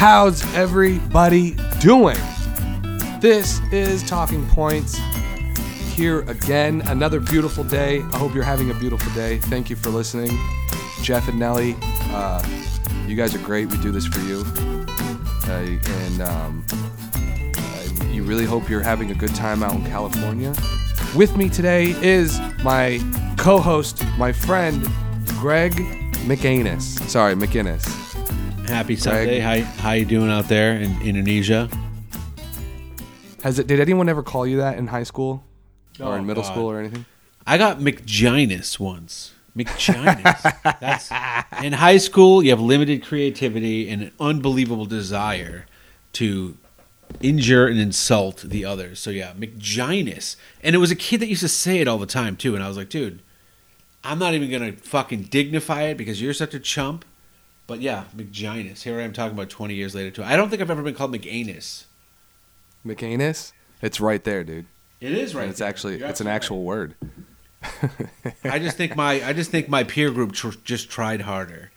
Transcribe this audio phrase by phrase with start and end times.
[0.00, 2.16] How's everybody doing?
[3.20, 4.96] This is Talking Points
[5.94, 6.80] here again.
[6.86, 8.00] Another beautiful day.
[8.00, 9.40] I hope you're having a beautiful day.
[9.40, 10.30] Thank you for listening.
[11.02, 12.42] Jeff and Nelly, uh,
[13.06, 13.66] you guys are great.
[13.66, 14.42] We do this for you.
[15.46, 16.64] Uh, and um,
[17.12, 20.54] I- you really hope you're having a good time out in California.
[21.14, 23.00] With me today is my
[23.36, 24.82] co host, my friend,
[25.38, 25.74] Greg
[26.24, 27.06] McAnus.
[27.06, 28.09] Sorry, McInnes.
[28.66, 29.40] Happy Sunday.
[29.40, 31.68] How, how you doing out there in Indonesia?
[33.42, 33.66] Has it?
[33.66, 35.42] Did anyone ever call you that in high school
[35.98, 36.52] oh, or in Oh, middle God.
[36.52, 37.04] school or anything?
[37.46, 39.32] I got McGinus once.
[39.56, 40.78] McGinus.
[40.80, 41.10] That's
[41.64, 42.42] in high school.
[42.42, 45.66] You have limited creativity and an unbelievable desire
[46.14, 46.56] to
[47.20, 49.00] injure and insult the others.
[49.00, 50.36] So yeah, McGinus.
[50.62, 52.54] And it was a kid that used to say it all the time too.
[52.54, 53.20] And I was like, dude,
[54.04, 57.04] I'm not even gonna fucking dignify it because you're such a chump.
[57.70, 58.82] But yeah, McGinus.
[58.82, 60.24] Here I am talking about 20 years later too.
[60.24, 61.84] I don't think I've ever been called McAnus.
[62.84, 63.52] McAnus?
[63.80, 64.66] It's right there, dude.
[65.00, 65.42] It is right.
[65.42, 65.68] And it's there.
[65.68, 66.90] actually You're it's an absolutely right.
[66.90, 68.42] actual word.
[68.42, 71.70] I just think my I just think my peer group tr- just tried harder.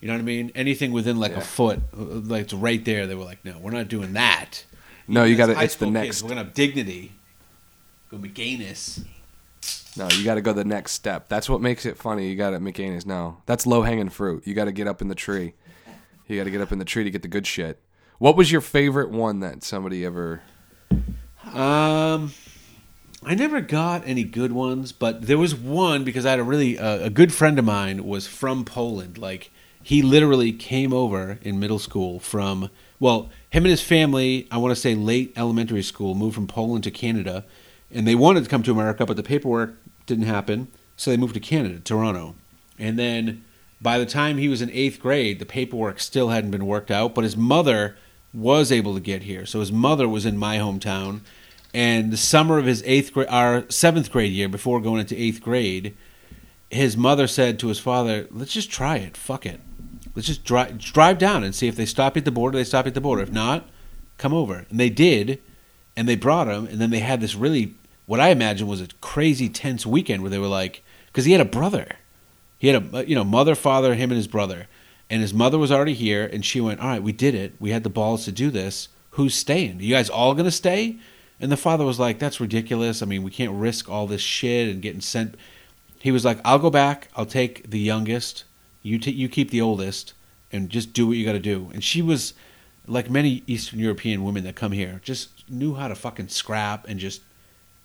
[0.00, 0.52] You know what I mean?
[0.54, 1.38] Anything within like Yeah.
[1.38, 3.08] a foot, like it's right there.
[3.08, 4.64] They were like, "No, we're not doing that."
[5.08, 5.60] No, you got to.
[5.60, 6.06] It's the next.
[6.06, 7.10] Kids, we're gonna have dignity.
[8.08, 9.04] Go McGanus.
[10.00, 11.28] No, you got to go the next step.
[11.28, 12.30] That's what makes it funny.
[12.30, 13.04] You got to McAnus.
[13.04, 14.46] No, that's low hanging fruit.
[14.46, 15.52] You got to get up in the tree.
[16.26, 17.78] You got to get up in the tree to get the good shit.
[18.16, 20.40] What was your favorite one that somebody ever?
[21.52, 22.32] Um,
[23.22, 26.78] I never got any good ones, but there was one because I had a really
[26.78, 29.18] uh, a good friend of mine was from Poland.
[29.18, 29.50] Like
[29.82, 34.48] he literally came over in middle school from well, him and his family.
[34.50, 37.44] I want to say late elementary school moved from Poland to Canada,
[37.90, 39.74] and they wanted to come to America, but the paperwork
[40.10, 42.34] didn't happen, so they moved to Canada, Toronto,
[42.78, 43.44] and then.
[43.82, 47.14] By the time he was in eighth grade, the paperwork still hadn't been worked out,
[47.14, 47.96] but his mother
[48.30, 49.46] was able to get here.
[49.46, 51.20] So his mother was in my hometown,
[51.72, 55.40] and the summer of his eighth grade, our seventh grade year, before going into eighth
[55.40, 55.96] grade,
[56.70, 59.16] his mother said to his father, "Let's just try it.
[59.16, 59.62] Fuck it.
[60.14, 62.58] Let's just drive drive down and see if they stop at the border.
[62.58, 63.22] They stop at the border.
[63.22, 63.66] If not,
[64.18, 65.40] come over." And they did,
[65.96, 67.76] and they brought him, and then they had this really,
[68.10, 71.40] what I imagine was a crazy tense weekend where they were like, because he had
[71.40, 71.86] a brother,
[72.58, 74.66] he had a uh, you know mother, father, him and his brother,
[75.08, 77.52] and his mother was already here, and she went, "All right, we did it.
[77.60, 78.88] We had the balls to do this.
[79.10, 79.78] Who's staying?
[79.78, 80.98] you guys all gonna stay?"
[81.38, 83.00] And the father was like, "That's ridiculous.
[83.00, 85.36] I mean, we can't risk all this shit and getting sent."
[86.00, 87.10] He was like, "I'll go back.
[87.14, 88.42] I'll take the youngest.
[88.82, 90.14] You ta you keep the oldest,
[90.50, 92.34] and just do what you got to do." And she was
[92.88, 96.98] like many Eastern European women that come here, just knew how to fucking scrap and
[96.98, 97.22] just,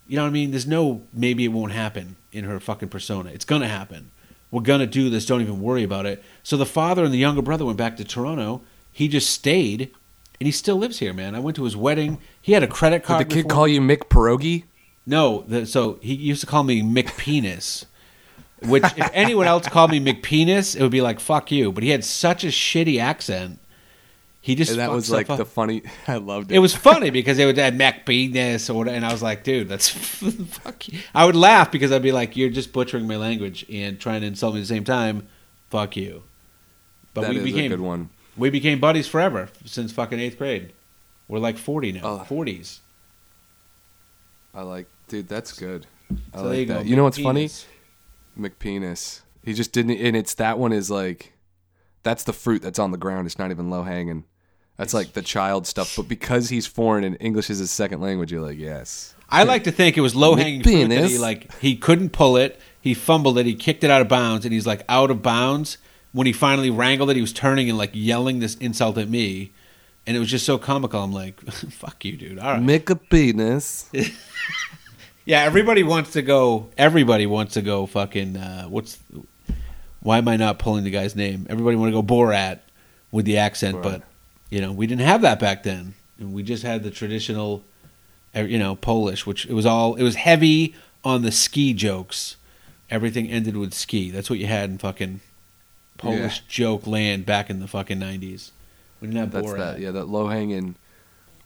[0.08, 0.52] you know what I mean?
[0.52, 3.30] There's no maybe it won't happen in her fucking persona.
[3.32, 4.12] It's gonna happen.
[4.52, 5.26] We're gonna do this.
[5.26, 6.24] Don't even worry about it.
[6.44, 8.62] So the father and the younger brother went back to Toronto.
[8.92, 9.92] He just stayed,
[10.40, 11.36] and he still lives here, man.
[11.36, 12.20] I went to his wedding.
[12.42, 13.20] He had a credit card.
[13.20, 14.64] Did the kid before- call you Mick Pierogi?
[15.06, 17.86] no, the, so he used to call me Mick Penis.
[18.64, 21.90] Which, if anyone else called me McPenis, it would be like "fuck you." But he
[21.90, 23.60] had such a shitty accent.
[24.46, 25.40] He just And that was like up.
[25.40, 25.82] the funny.
[26.08, 26.56] I loved it.
[26.58, 29.68] It was funny because they would add McPenis or whatever, and I was like, "Dude,
[29.68, 31.00] that's fuck." You.
[31.16, 34.28] I would laugh because I'd be like, "You're just butchering my language and trying to
[34.28, 35.28] insult me at the same time."
[35.72, 36.22] Fuck you.
[37.16, 38.10] But That we became good one.
[38.38, 40.74] we became buddies forever since fucking eighth grade.
[41.28, 42.20] We're like forty now, Oh.
[42.20, 42.82] forties.
[44.54, 45.28] I like, dude.
[45.28, 45.88] That's good.
[46.36, 46.84] I So like you that.
[46.84, 46.88] go.
[46.90, 47.50] You know what's funny?
[48.40, 49.22] McPenis.
[49.44, 51.34] He just didn't, and it's that one is like,
[52.04, 53.26] that's the fruit that's on the ground.
[53.26, 54.24] It's not even low hanging.
[54.78, 55.96] That's like the child stuff.
[55.96, 59.14] But because he's foreign and English is his second language, you're like, yes.
[59.30, 62.38] I like to think it was low hanging fruit that he like he couldn't pull
[62.38, 62.60] it.
[62.80, 63.46] He fumbled it.
[63.46, 65.78] He kicked it out of bounds, and he's like out of bounds.
[66.12, 69.52] When he finally wrangled it, he was turning and like yelling this insult at me,
[70.06, 71.02] and it was just so comical.
[71.04, 72.62] I'm like, "Fuck you, dude." All right.
[72.62, 73.90] Mick a penis.
[75.26, 76.70] Yeah, everybody wants to go.
[76.78, 77.88] Everybody wants to go.
[77.88, 78.38] Fucking.
[78.38, 79.00] Uh, what's?
[80.02, 81.48] Why am I not pulling the guy's name?
[81.50, 82.60] Everybody want to go Borat
[83.12, 83.82] with the accent, Borat.
[83.82, 84.02] but
[84.50, 85.94] you know we didn't have that back then.
[86.18, 87.64] And we just had the traditional,
[88.34, 89.96] uh, you know, Polish, which it was all.
[89.96, 92.38] It was heavy on the ski jokes.
[92.90, 94.12] Everything ended with ski.
[94.12, 95.20] That's what you had in fucking
[95.98, 98.52] Polish joke land back in the fucking nineties.
[99.02, 99.58] We didn't have That's Borat.
[99.58, 99.80] that.
[99.80, 100.76] Yeah, that low hanging,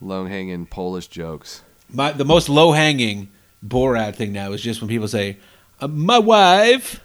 [0.02, 1.64] low hanging Polish jokes.
[1.92, 3.30] My the most low hanging
[3.66, 5.38] Borat thing now is just when people say,
[5.82, 7.02] uh, "My wife."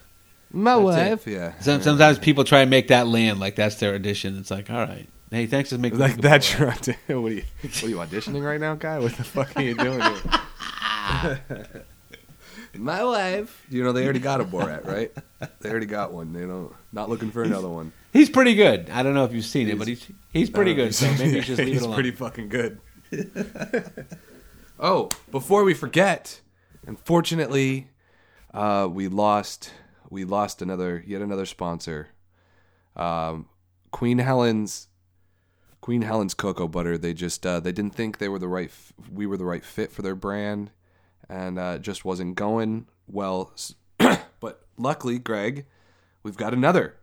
[0.51, 1.27] My That's wife.
[1.27, 1.59] Yeah.
[1.59, 4.37] Sometimes people try and make that land like that's their addition.
[4.37, 6.59] It's like, all right, hey, thanks for making Like me that's Borat.
[6.59, 7.21] your audition.
[7.21, 7.43] What are you?
[7.61, 8.99] What are you auditioning right now, guy?
[8.99, 11.41] What the fuck are you doing here?
[12.77, 13.65] My wife.
[13.69, 15.11] You know they already got a Borat, right?
[15.61, 16.33] They already got one.
[16.33, 16.73] They don't.
[16.91, 17.93] Not looking for another one.
[18.11, 18.89] He's pretty good.
[18.89, 20.95] I don't know if you've seen it, but he's he's pretty I don't know good.
[20.95, 21.93] So maybe just leave He's it alone.
[21.95, 22.79] pretty fucking good.
[24.79, 26.41] oh, before we forget,
[26.85, 27.89] unfortunately,
[28.53, 29.71] uh, we lost
[30.09, 32.09] we lost another yet another sponsor.
[32.95, 33.47] Um,
[33.91, 34.87] Queen Helen's
[35.85, 36.97] Queen Helen's cocoa butter.
[36.97, 39.63] They just uh, they didn't think they were the right f- we were the right
[39.63, 40.71] fit for their brand,
[41.29, 43.53] and uh, just wasn't going well.
[44.39, 45.67] But luckily, Greg,
[46.23, 46.95] we've got another.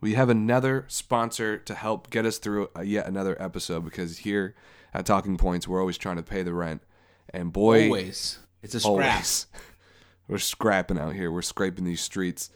[0.00, 4.54] We have another sponsor to help get us through a, yet another episode because here
[4.94, 6.80] at Talking Points we're always trying to pay the rent,
[7.28, 8.90] and boy, Always, it's a scrap.
[8.90, 9.46] always.
[10.28, 11.30] We're scrapping out here.
[11.30, 12.48] We're scraping these streets.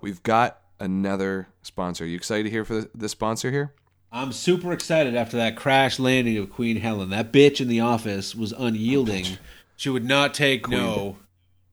[0.00, 2.04] We've got another sponsor.
[2.04, 3.74] Are you excited to hear for the, the sponsor here?
[4.12, 7.10] I'm super excited after that crash landing of Queen Helen.
[7.10, 9.38] That bitch in the office was unyielding.
[9.76, 11.16] She would not take no.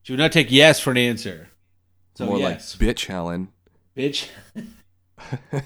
[0.02, 1.48] She would not take yes for an answer.
[2.14, 3.48] So More yes, like bitch Helen.
[3.96, 4.28] bitch.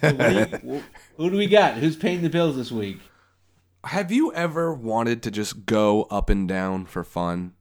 [0.03, 0.83] You-
[1.19, 1.75] who do we got?
[1.75, 2.99] Who's paying the bills this week?
[3.85, 7.53] Have you ever wanted to just go up and down for fun?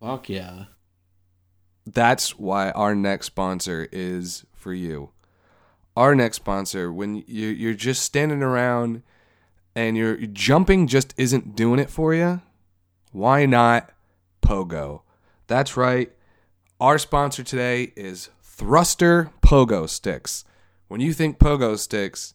[0.00, 0.64] Fuck yeah.
[1.86, 5.10] That's why our next sponsor is for you.
[5.96, 9.02] Our next sponsor, when you you're just standing around
[9.74, 12.42] and you're jumping just isn't doing it for you,
[13.12, 13.90] why not
[14.42, 15.02] Pogo?
[15.46, 16.12] That's right.
[16.78, 20.44] Our sponsor today is Thruster Pogo Sticks.
[20.88, 22.34] When you think Pogo Sticks,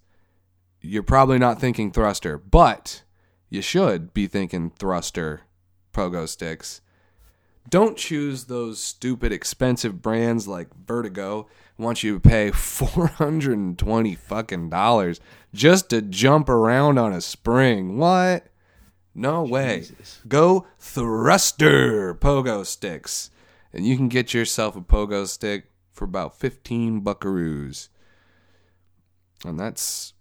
[0.81, 3.03] you're probably not thinking Thruster, but
[3.49, 5.41] you should be thinking Thruster
[5.93, 6.81] Pogo Sticks.
[7.69, 11.47] Don't choose those stupid expensive brands like Vertigo
[11.77, 15.19] want you to pay 420 fucking dollars
[15.53, 17.97] just to jump around on a spring.
[17.97, 18.45] What?
[19.15, 19.79] No way.
[19.79, 20.21] Jesus.
[20.27, 23.31] Go Thruster Pogo Sticks
[23.73, 27.89] and you can get yourself a pogo stick for about 15 buckaroos.
[29.45, 30.13] And that's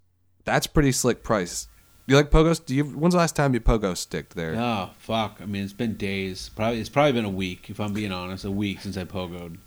[0.44, 1.69] that's pretty slick price.
[2.10, 2.60] You like pogo?
[2.66, 2.82] Do you?
[2.82, 4.56] When's the last time you pogo sticked there?
[4.56, 5.38] Oh fuck!
[5.40, 6.50] I mean, it's been days.
[6.56, 7.70] Probably it's probably been a week.
[7.70, 9.58] If I'm being honest, a week since I pogoed.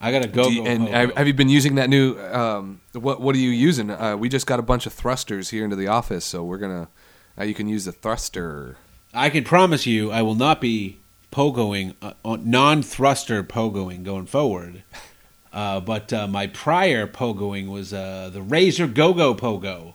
[0.00, 0.48] I gotta go.
[0.48, 1.14] You- go and pogo.
[1.14, 2.18] have, you been using that new?
[2.18, 3.90] Um, what What are you using?
[3.90, 6.88] Uh, we just got a bunch of thrusters here into the office, so we're gonna.
[7.36, 8.78] Now you can use the thruster.
[9.12, 14.84] I can promise you, I will not be pogoing, uh, non-thruster pogoing going forward.
[15.52, 19.92] Uh, but uh, my prior pogoing was uh, the Razor Go-Go Pogo,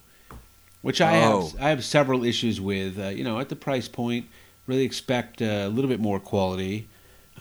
[0.88, 1.50] which I Oh.
[1.51, 2.98] have I have several issues with.
[2.98, 4.25] Uh, you know, at the price point,
[4.66, 6.88] really expect uh, a little bit more quality.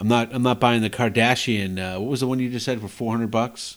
[0.01, 1.79] I'm not I'm not buying the Kardashian.
[1.79, 3.77] Uh, what was the one you just said for 400 bucks?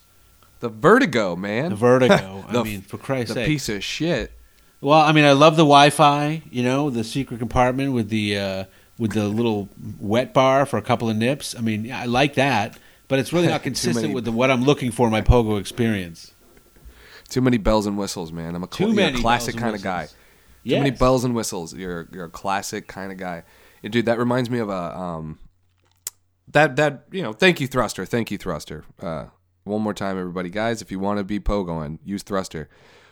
[0.59, 1.69] The Vertigo, man.
[1.69, 2.43] The Vertigo.
[2.51, 3.47] The- I mean, for Christ's the sake.
[3.47, 4.31] piece of shit.
[4.81, 6.41] Well, I mean, I love the Wi-Fi.
[6.49, 8.63] You know, the secret compartment with the uh,
[8.97, 9.69] with the little
[9.99, 11.55] wet bar for a couple of nips.
[11.55, 12.77] I mean, I like that,
[13.07, 16.31] but it's really not consistent with the, what I'm looking for in my Pogo experience.
[17.29, 18.55] Too many bells and whistles, man.
[18.55, 20.01] I'm a, cl- a classic kind of guy.
[20.01, 20.17] whistles.
[20.65, 21.73] Too many bells and whistles.
[21.73, 23.43] You're you're a classic kind of guy.
[23.81, 25.39] Yeah, dude, that reminds me of a um
[26.49, 28.83] that that you know, thank you Thruster, thank you Thruster.
[28.99, 29.27] Uh
[29.63, 32.69] one more time everybody guys, if you want to be pogoing, use Thruster.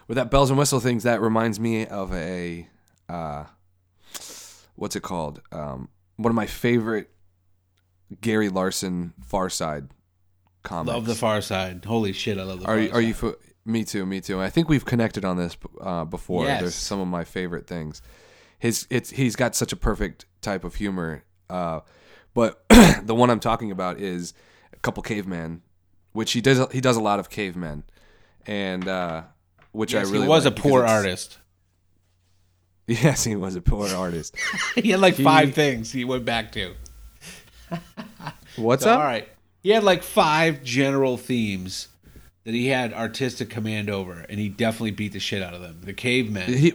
[0.08, 2.68] With that bells and whistle things, that reminds me of a
[3.08, 3.46] uh
[4.76, 5.42] what's it called?
[5.52, 7.10] Um one of my favorite
[8.22, 9.90] Gary Larson Far Side
[10.64, 10.94] comics.
[10.94, 11.86] Love the Far Side.
[11.86, 12.66] Holy shit, I love the.
[12.66, 13.36] Are Far you, are you?
[13.68, 13.72] Side.
[13.72, 14.06] Fo- me too.
[14.06, 14.42] Me too.
[14.42, 16.46] I think we've connected on this uh, before.
[16.46, 16.62] Yes.
[16.62, 18.02] There's some of my favorite things.
[18.60, 21.24] His it's he's got such a perfect type of humor.
[21.50, 21.82] Uh,
[22.34, 22.64] but
[23.04, 24.34] the one I'm talking about is
[24.74, 25.62] a couple cavemen,
[26.14, 27.84] which he does he does a lot of cavemen,
[28.46, 29.24] and uh,
[29.72, 31.38] which Yes, I really he was like a poor artist.
[32.90, 34.34] Yes, he was a poor artist.
[34.76, 36.74] he had like He- five things he went back to.
[38.56, 39.00] What's So, up?
[39.00, 39.28] All right,
[39.62, 41.90] he had like five general themes
[42.48, 45.82] that he had artistic command over, and he definitely beat the shit out of them.
[45.84, 46.54] The caveman.
[46.54, 46.74] He,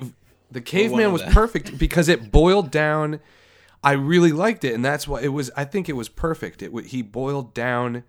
[0.50, 3.20] the caveman was perfect because it boiled down.
[3.82, 5.50] I really liked it, and that's why it was.
[5.56, 6.60] I think it was perfect.
[6.60, 8.04] It he boiled down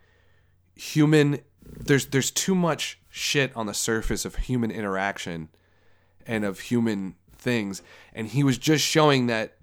[0.76, 1.40] human.
[1.66, 5.48] There's there's too much shit on the surface of human interaction
[6.28, 7.82] and of human things,
[8.14, 9.56] and he was just showing that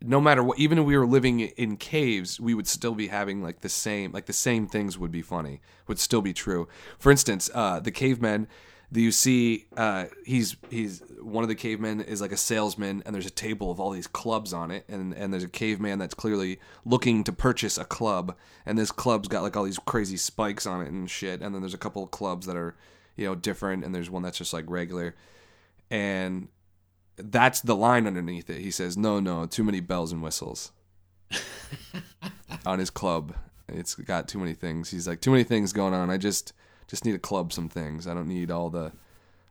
[0.00, 3.42] no matter what, even if we were living in caves, we would still be having
[3.42, 6.68] like the same, like the same things would be funny, would still be true.
[6.98, 8.46] For instance, uh, the cavemen,
[8.90, 13.14] that you see, uh, he's he's one of the cavemen is like a salesman, and
[13.14, 16.14] there's a table of all these clubs on it, and and there's a caveman that's
[16.14, 20.66] clearly looking to purchase a club, and this club's got like all these crazy spikes
[20.66, 22.76] on it and shit, and then there's a couple of clubs that are
[23.16, 25.14] you know different, and there's one that's just like regular,
[25.90, 26.48] and
[27.18, 28.60] that's the line underneath it.
[28.60, 30.72] He says, "No, no, too many bells and whistles."
[32.66, 33.34] on his club,
[33.68, 34.90] it's got too many things.
[34.90, 36.10] He's like, "Too many things going on.
[36.10, 36.52] I just
[36.88, 38.06] Just need to club some things.
[38.06, 38.92] I don't need all the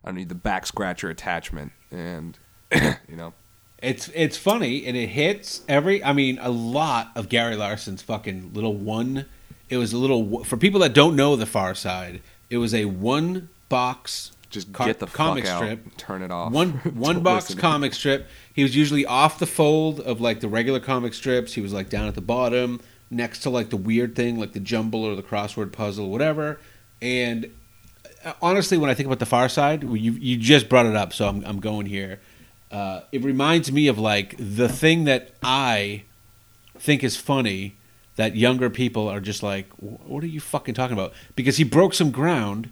[0.04, 2.38] I don't need the back scratcher attachment and
[2.74, 3.34] you know.
[3.80, 6.04] It's it's funny and it hits every.
[6.04, 9.26] I mean, a lot of Gary Larson's fucking little one.
[9.70, 12.22] It was a little for people that don't know the Far Side.
[12.50, 15.58] It was a one box Just car- get the comic fuck out.
[15.60, 15.98] strip.
[15.98, 16.52] Turn it off.
[16.52, 18.28] One one box comic strip.
[18.54, 21.54] He was usually off the fold of like the regular comic strips.
[21.54, 24.60] He was like down at the bottom, next to like the weird thing, like the
[24.60, 26.60] jumble or the crossword puzzle, whatever.
[27.02, 27.52] And
[28.24, 31.14] uh, honestly, when I think about the Far Side, you you just brought it up,
[31.14, 32.20] so I'm I'm going here.
[32.72, 36.04] Uh, it reminds me of like the thing that I
[36.78, 37.78] think is funny
[38.18, 41.14] that younger people are just like, what are you fucking talking about?
[41.36, 42.70] Because he broke some ground,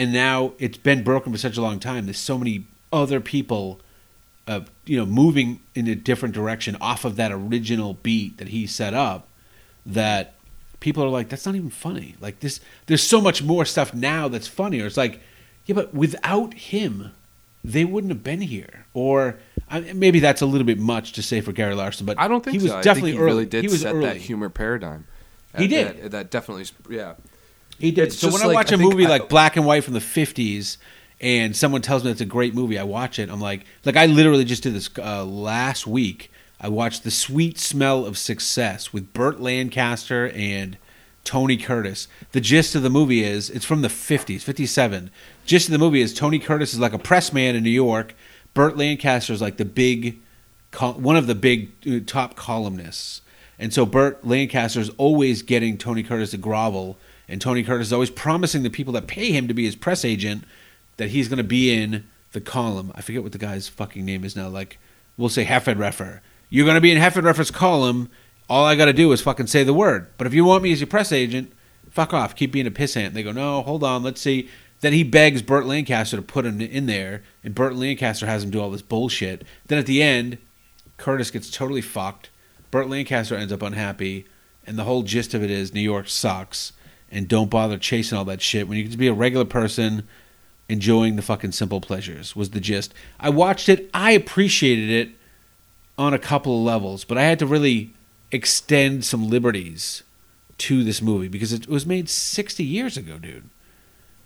[0.00, 2.06] and now it's been broken for such a long time.
[2.06, 3.82] There's so many other people,
[4.48, 8.66] uh, you know, moving in a different direction off of that original beat that he
[8.66, 9.28] set up.
[9.84, 10.36] That
[10.80, 12.16] people are like, that's not even funny.
[12.18, 14.86] Like this, there's so much more stuff now that's funnier.
[14.86, 15.20] It's like,
[15.66, 17.12] yeah, but without him,
[17.62, 18.86] they wouldn't have been here.
[18.94, 19.36] Or
[19.68, 22.42] I, maybe that's a little bit much to say for Gary Larson, but I don't
[22.42, 22.80] think he was so.
[22.80, 23.26] Definitely he early.
[23.26, 24.06] really did he was set early.
[24.06, 25.06] that humor paradigm.
[25.58, 26.04] He did.
[26.04, 27.16] That, that definitely, yeah.
[27.80, 28.08] He did.
[28.08, 29.94] It's so when I watch I a think movie I- like Black and White from
[29.94, 30.76] the '50s,
[31.20, 33.28] and someone tells me it's a great movie, I watch it.
[33.30, 36.30] I'm like, like I literally just did this uh, last week.
[36.60, 40.76] I watched The Sweet Smell of Success with Burt Lancaster and
[41.24, 42.06] Tony Curtis.
[42.32, 45.10] The gist of the movie is it's from the 50s, 57.
[45.46, 48.14] Gist of the movie is Tony Curtis is like a press man in New York.
[48.52, 50.18] Burt Lancaster is like the big,
[50.78, 53.22] one of the big uh, top columnists.
[53.58, 56.98] And so Burt Lancaster is always getting Tony Curtis to grovel,
[57.30, 60.04] and Tony Curtis is always promising the people that pay him to be his press
[60.04, 60.44] agent
[60.96, 62.92] that he's going to be in the column.
[62.94, 64.48] I forget what the guy's fucking name is now.
[64.48, 64.78] Like,
[65.16, 66.20] we'll say Heffenreffer.
[66.50, 68.10] You're going to be in Heffenreffer's column.
[68.48, 70.08] All I got to do is fucking say the word.
[70.18, 71.52] But if you want me as your press agent,
[71.88, 72.34] fuck off.
[72.34, 73.06] Keep being a pissant.
[73.06, 74.02] And they go, no, hold on.
[74.02, 74.48] Let's see.
[74.80, 78.50] Then he begs Burt Lancaster to put him in there, and Burt Lancaster has him
[78.50, 79.44] do all this bullshit.
[79.66, 80.38] Then at the end,
[80.96, 82.30] Curtis gets totally fucked.
[82.70, 84.26] Burt Lancaster ends up unhappy,
[84.66, 86.72] and the whole gist of it is New York sucks,
[87.10, 90.06] and don't bother chasing all that shit when you can just be a regular person
[90.68, 92.36] enjoying the fucking simple pleasures.
[92.36, 92.94] Was the gist.
[93.18, 93.90] I watched it.
[93.92, 95.14] I appreciated it
[95.98, 97.92] on a couple of levels, but I had to really
[98.32, 100.02] extend some liberties
[100.58, 103.48] to this movie because it was made 60 years ago, dude.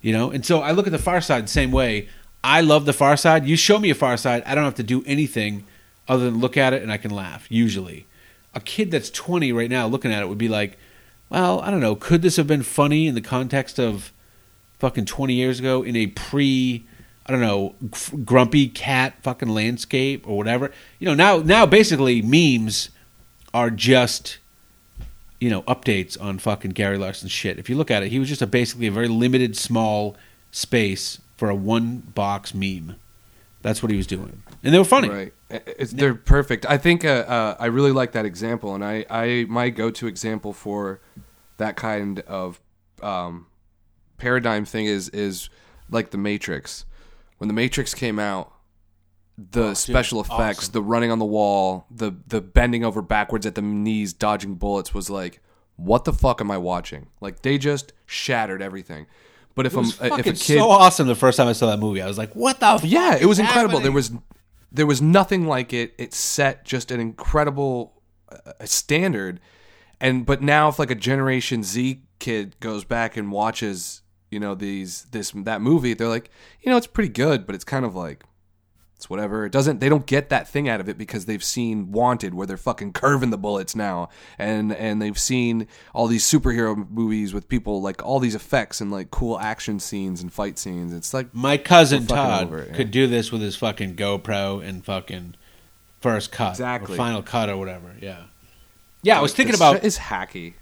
[0.03, 2.09] You know, and so I look at the Far Side the same way.
[2.43, 3.47] I love the Far Side.
[3.47, 5.64] You show me a Far Side, I don't have to do anything
[6.07, 7.47] other than look at it and I can laugh.
[7.49, 8.07] Usually,
[8.55, 10.76] a kid that's 20 right now looking at it would be like,
[11.28, 11.97] "Well, I don't know.
[11.97, 14.12] Could this have been funny in the context of
[14.78, 16.85] fucking 20 years ago in a pre,
[17.26, 17.75] I don't know,
[18.25, 22.90] grumpy cat fucking landscape or whatever?" You know, now now basically memes
[23.52, 24.38] are just
[25.45, 27.59] you know, updates on fucking Gary Larson's shit.
[27.59, 30.16] If you look at it, he was just a basically a very limited, small
[30.50, 32.97] space for a one box meme.
[33.61, 35.11] That's what he was doing, and they were funny.
[35.11, 35.35] Right.
[35.66, 36.66] It's, they're perfect.
[36.66, 40.52] I think uh, uh, I really like that example, and I, I my go-to example
[40.52, 41.00] for
[41.58, 42.61] that kind of
[43.02, 43.46] um,
[44.18, 45.50] paradigm thing is is
[45.90, 46.84] like the Matrix.
[47.38, 48.52] When the Matrix came out,
[49.37, 50.73] the dude, special effects, awesome.
[50.73, 54.94] the running on the wall, the the bending over backwards at the knees, dodging bullets
[54.94, 55.40] was like,
[55.76, 57.08] what the fuck am I watching?
[57.20, 59.06] Like they just shattered everything.
[59.54, 61.66] But if It was I'm if a kid, so awesome the first time I saw
[61.66, 62.02] that movie.
[62.02, 62.66] I was like, "What the?
[62.66, 63.78] Fuck yeah, it was is incredible.
[63.80, 64.11] There was
[64.75, 65.95] there was nothing like it.
[65.97, 69.40] It set just an incredible uh, standard.
[70.00, 74.54] And but now if like a Generation Z kid goes back and watches, you know,
[74.57, 76.28] these this that movie, they're like,
[76.61, 78.25] you know, it's pretty good, but it's kind of like
[78.97, 79.45] it's whatever.
[79.45, 82.47] It doesn't they don't get that thing out of it because they've seen Wanted where
[82.47, 84.09] they're fucking curving the bullets now
[84.39, 88.91] and and they've seen all these superhero movies with people like all these effects and
[88.91, 90.93] like cool action scenes and fight scenes.
[90.95, 92.75] It's like My cousin Todd it, yeah.
[92.77, 95.35] could do this with his fucking GoPro and fucking
[96.01, 96.95] first cut, Exactly.
[96.95, 97.95] or final cut, or whatever.
[98.01, 98.25] Yeah,
[99.03, 99.19] yeah.
[99.19, 100.55] I was thinking about shit is hacky.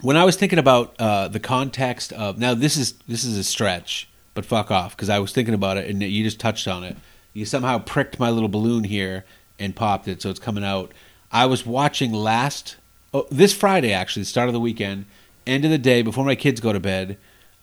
[0.00, 3.44] when I was thinking about uh, the context of now this is this is a
[3.44, 6.82] stretch, but fuck off because I was thinking about it and you just touched on
[6.82, 6.96] it.
[7.36, 9.26] You somehow pricked my little balloon here
[9.58, 10.92] and popped it, so it's coming out.
[11.30, 12.76] I was watching last
[13.12, 15.04] oh, this Friday actually, the start of the weekend,
[15.46, 17.18] end of the day before my kids go to bed.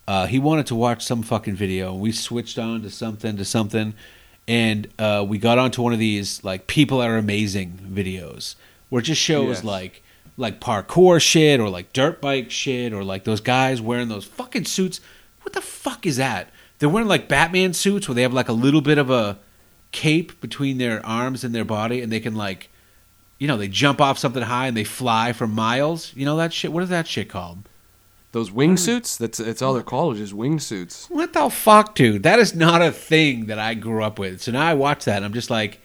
[0.07, 3.43] Uh, he wanted to watch some fucking video, and we switched on to something to
[3.43, 3.95] something,
[4.47, 8.53] and uh, we got onto one of these like people are amazing videos
[8.89, 9.63] where it just shows Yes.
[9.63, 10.03] like
[10.37, 14.65] like parkour shit or like dirt bike shit or like those guys wearing those fucking
[14.65, 15.01] suits.
[15.41, 16.49] What the fuck is that?
[16.77, 19.39] They're wearing like Batman suits where they have like a little bit of a
[19.93, 22.69] cape between their arms and their body and they can like
[23.43, 26.13] you know, they jump off something high and they fly for miles.
[26.15, 26.71] You know that shit?
[26.71, 27.67] What is that shit called?
[28.31, 29.17] Those wingsuits?
[29.17, 31.09] That's it's all they're called, just wingsuits.
[31.09, 32.23] What the fuck, dude?
[32.23, 34.41] That is not a thing that I grew up with.
[34.41, 35.81] So now I watch that and I'm just like,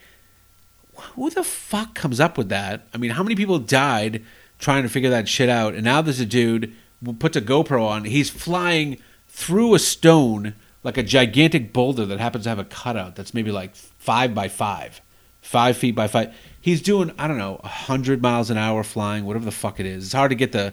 [1.14, 2.86] who the fuck comes up with that?
[2.94, 4.24] I mean, how many people died
[4.60, 5.74] trying to figure that shit out?
[5.74, 6.72] And now there's a dude
[7.04, 8.04] who puts a GoPro on.
[8.04, 10.54] He's flying through a stone
[10.88, 14.48] like a gigantic boulder that happens to have a cutout that's maybe like five by
[14.48, 15.02] five,
[15.42, 16.34] five feet by five.
[16.58, 20.04] He's doing I don't know hundred miles an hour flying, whatever the fuck it is.
[20.04, 20.72] It's hard to get the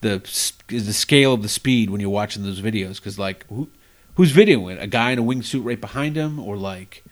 [0.00, 0.18] the
[0.66, 3.70] the scale of the speed when you're watching those videos because like who
[4.16, 4.82] who's videoing it?
[4.82, 7.04] A guy in a wingsuit right behind him, or like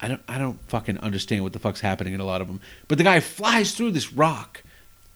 [0.00, 2.60] I don't I don't fucking understand what the fuck's happening in a lot of them.
[2.86, 4.62] But the guy flies through this rock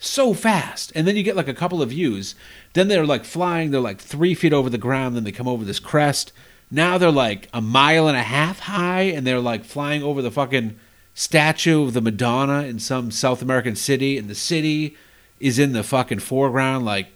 [0.01, 2.35] so fast, and then you get like a couple of views.
[2.73, 3.71] Then they're like flying.
[3.71, 5.15] They're like three feet over the ground.
[5.15, 6.33] Then they come over this crest.
[6.75, 10.31] Now they're like a mile and a half high, and they're like flying over the
[10.31, 10.79] fucking
[11.13, 14.97] statue of the Madonna in some South American city, and the city
[15.39, 17.09] is in the fucking foreground, like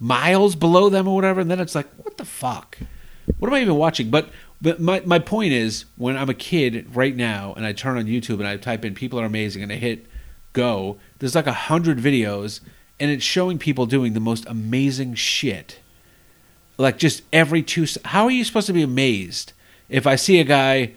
[0.00, 1.42] miles below them or whatever.
[1.42, 2.78] And then it's like, what the fuck?
[3.38, 4.08] What am I even watching?
[4.08, 4.30] But
[4.62, 8.06] but my my point is, when I'm a kid right now, and I turn on
[8.06, 10.06] YouTube and I type in "people are amazing" and I hit
[10.54, 12.60] go, there's like a hundred videos,
[12.98, 15.80] and it's showing people doing the most amazing shit.
[16.78, 17.86] Like just every two.
[18.04, 19.52] How are you supposed to be amazed
[19.88, 20.92] if I see a guy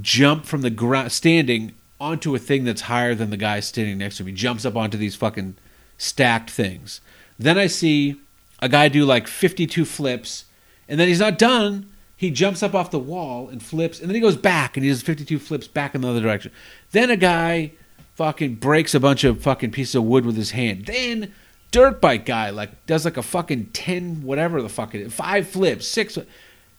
[0.00, 4.16] jump from the ground, standing onto a thing that's higher than the guy standing next
[4.16, 5.56] to me, jumps up onto these fucking
[5.98, 7.00] stacked things.
[7.38, 8.16] Then I see
[8.60, 10.44] a guy do like 52 flips,
[10.88, 11.90] and then he's not done.
[12.16, 14.90] He jumps up off the wall and flips, and then he goes back and he
[14.90, 16.52] does 52 flips back in the other direction.
[16.92, 17.72] Then a guy
[18.14, 20.86] fucking breaks a bunch of fucking pieces of wood with his hand.
[20.86, 21.32] Then
[21.70, 25.48] dirt bike guy like does like a fucking 10 whatever the fuck it is, five
[25.48, 26.16] flips, six.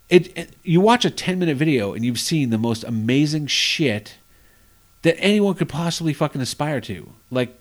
[0.09, 4.17] It, it you watch a 10 minute video and you've seen the most amazing shit
[5.03, 7.13] that anyone could possibly fucking aspire to.
[7.29, 7.57] Like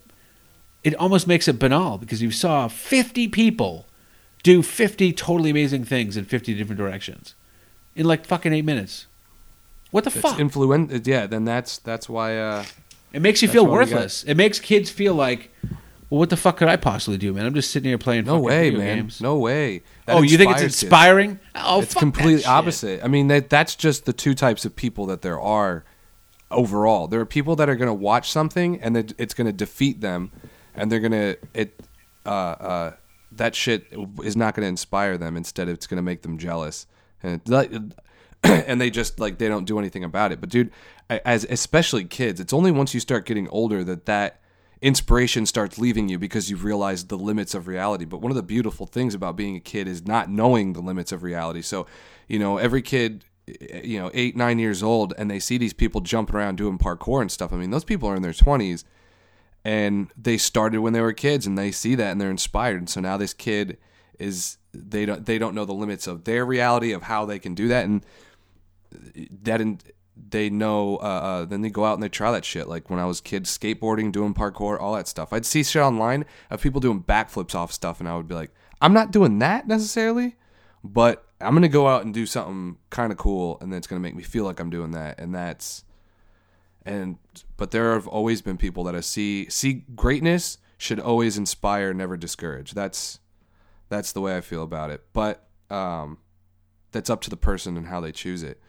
[0.83, 3.87] it almost makes it banal because you saw 50 people
[4.43, 7.35] do 50 totally amazing things in 50 different directions
[7.95, 9.07] in like fucking 8 minutes.
[9.91, 10.39] What the It's fuck?
[10.39, 12.65] influen- yeah, then that's that's why uh
[13.13, 13.75] it makes you feel we got.
[13.75, 14.23] worthless.
[14.25, 15.53] It makes kids feel like,
[16.11, 17.47] well, what the fuck could I possibly do, man?
[17.47, 18.99] I'm just sitting here playing no way, man.
[18.99, 19.21] games.
[19.21, 19.83] No way.
[20.07, 20.83] That oh, you think it's kids.
[20.83, 21.39] inspiring?
[21.55, 23.05] Oh, it's completely opposite.
[23.05, 25.85] I mean, that that's just the two types of people that there are
[26.51, 27.07] overall.
[27.07, 30.01] There are people that are going to watch something and it, it's going to defeat
[30.01, 30.33] them,
[30.75, 31.81] and they're going to it
[32.27, 32.93] uh, uh,
[33.33, 33.87] that shit
[34.25, 35.37] is not going to inspire them.
[35.37, 36.89] Instead, it's going to make them jealous,
[37.23, 37.83] and it,
[38.43, 40.41] and they just like they don't do anything about it.
[40.41, 40.73] But dude,
[41.09, 44.40] as especially kids, it's only once you start getting older that that
[44.83, 48.05] inspiration starts leaving you because you've realized the limits of reality.
[48.05, 51.13] But one of the beautiful things about being a kid is not knowing the limits
[51.13, 51.63] of reality.
[51.63, 51.87] So,
[52.29, 55.75] you know, every kid, eh, you know, eight, nine years old, and they see these
[55.75, 57.53] people jumping around doing parkour and stuff.
[57.53, 58.85] I mean, those people are in their 20s
[59.65, 62.79] and they started when they were kids and they see that and they're inspired.
[62.79, 63.77] And so now this kid
[64.19, 67.55] is they don't they don't know the limits of their reality of how they can
[67.55, 68.05] do that and
[69.43, 69.81] that in,
[70.29, 72.69] they know uh, uh, then they go out and they try that shit.
[72.69, 75.33] Like when i was kid skateboarding doing parkour all that stuff.
[75.33, 78.51] I'd see shit online of people doing backflips off stuff and i would be like
[78.81, 80.37] i'm not doing that necessarily
[80.83, 84.01] but i'm gonna go out and do something kind of cool and then it's gonna
[84.01, 85.19] make me feel like i'm doing that.
[85.19, 85.85] And that's
[86.85, 87.19] and
[87.57, 92.17] but there have always been people that I see see greatness should always inspire never
[92.17, 92.73] discourage.
[92.73, 93.21] That's
[93.89, 95.05] that's the way I feel about it.
[95.13, 96.19] But um
[96.93, 98.61] that's up to the person and how they choose it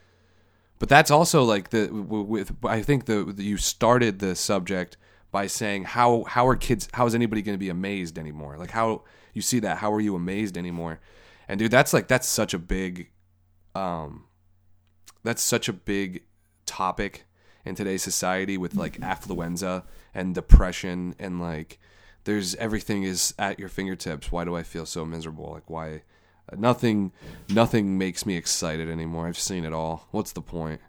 [0.81, 4.97] but that's also like the with I think the, the you started the subject
[5.29, 8.57] by saying how how are kids how is anybody going to be amazed anymore?
[8.57, 9.03] Like how
[9.35, 10.99] you see that how are you amazed anymore?
[11.47, 13.11] And dude that's like that's such a big
[13.75, 14.25] um
[15.23, 16.23] that's such a big
[16.65, 17.25] topic
[17.63, 19.83] in today's society with like affluenza
[20.15, 21.77] and depression and like
[22.23, 24.31] there's everything is at your fingertips.
[24.31, 25.51] Why do i feel so miserable?
[25.51, 26.01] Like why
[26.57, 27.11] nothing
[27.49, 30.81] nothing makes me excited anymore i've seen it all what's the point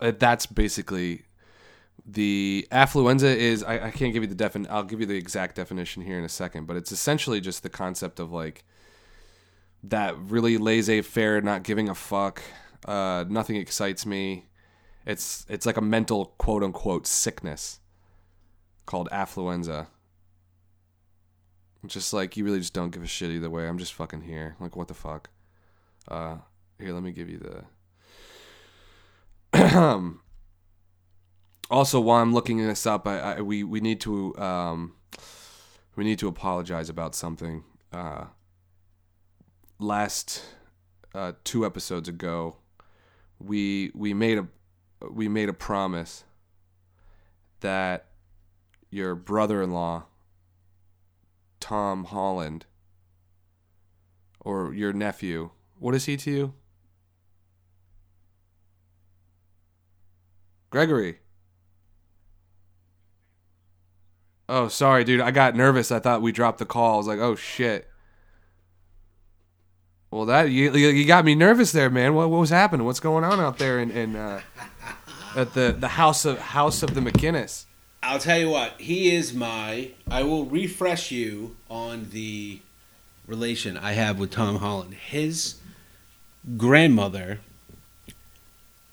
[0.00, 1.22] Uh, that's basically
[2.04, 5.56] the affluenza is I, I can't give you the defin I'll give you the exact
[5.56, 8.64] definition here in a second, but it's essentially just the concept of like
[9.84, 12.42] that really laissez faire, not giving a fuck.
[12.84, 14.46] Uh, nothing excites me.
[15.06, 17.80] It's it's like a mental quote unquote sickness
[18.84, 19.86] called affluenza.
[21.86, 23.66] Just like you really just don't give a shit either way.
[23.68, 24.56] I'm just fucking here.
[24.60, 25.30] Like what the fuck?
[26.08, 26.36] Uh,
[26.78, 27.64] here, let me give you the.
[31.70, 34.94] also, while I'm looking this up, I, I we we need to um,
[35.96, 37.64] we need to apologize about something.
[37.92, 38.26] Uh,
[39.78, 40.42] last
[41.14, 42.56] uh, two episodes ago,
[43.38, 44.46] we we made a
[45.10, 46.24] we made a promise
[47.60, 48.06] that
[48.90, 50.04] your brother-in-law
[51.64, 52.66] Tom Holland
[54.38, 55.48] or your nephew.
[55.78, 56.54] What is he to you?
[60.68, 61.20] Gregory.
[64.46, 65.22] Oh, sorry, dude.
[65.22, 65.90] I got nervous.
[65.90, 66.94] I thought we dropped the call.
[66.94, 67.88] I was like, oh shit.
[70.10, 72.12] Well, that you you got me nervous there, man.
[72.12, 72.84] What, what was happening?
[72.84, 74.42] What's going on out there in, in uh,
[75.34, 77.64] at the the house of house of the McInnes?
[78.04, 78.74] I'll tell you what.
[78.78, 79.92] He is my.
[80.10, 82.60] I will refresh you on the
[83.26, 84.94] relation I have with Tom Holland.
[84.94, 85.56] His
[86.58, 87.40] grandmother,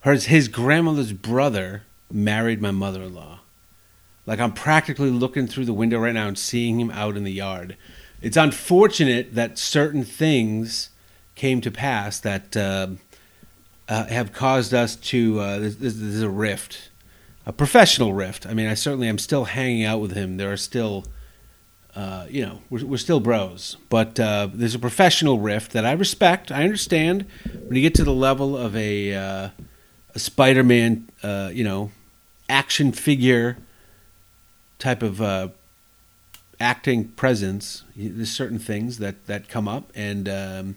[0.01, 3.39] her his grandmother's brother married my mother-in-law.
[4.25, 7.33] Like I'm practically looking through the window right now and seeing him out in the
[7.33, 7.75] yard.
[8.21, 10.89] It's unfortunate that certain things
[11.35, 12.87] came to pass that uh,
[13.89, 15.39] uh, have caused us to.
[15.39, 16.90] Uh, this is a rift,
[17.45, 18.45] a professional rift.
[18.45, 20.37] I mean, I certainly am still hanging out with him.
[20.37, 21.05] There are still,
[21.95, 25.93] uh, you know, we're, we're still bros, but uh, there's a professional rift that I
[25.93, 26.51] respect.
[26.51, 27.25] I understand
[27.65, 29.49] when you get to the level of a, uh,
[30.13, 31.07] a Spider-Man,
[31.53, 31.91] you know,
[32.51, 33.57] action figure
[34.77, 35.47] type of uh,
[36.59, 40.75] acting presence, there's certain things that, that come up, and um,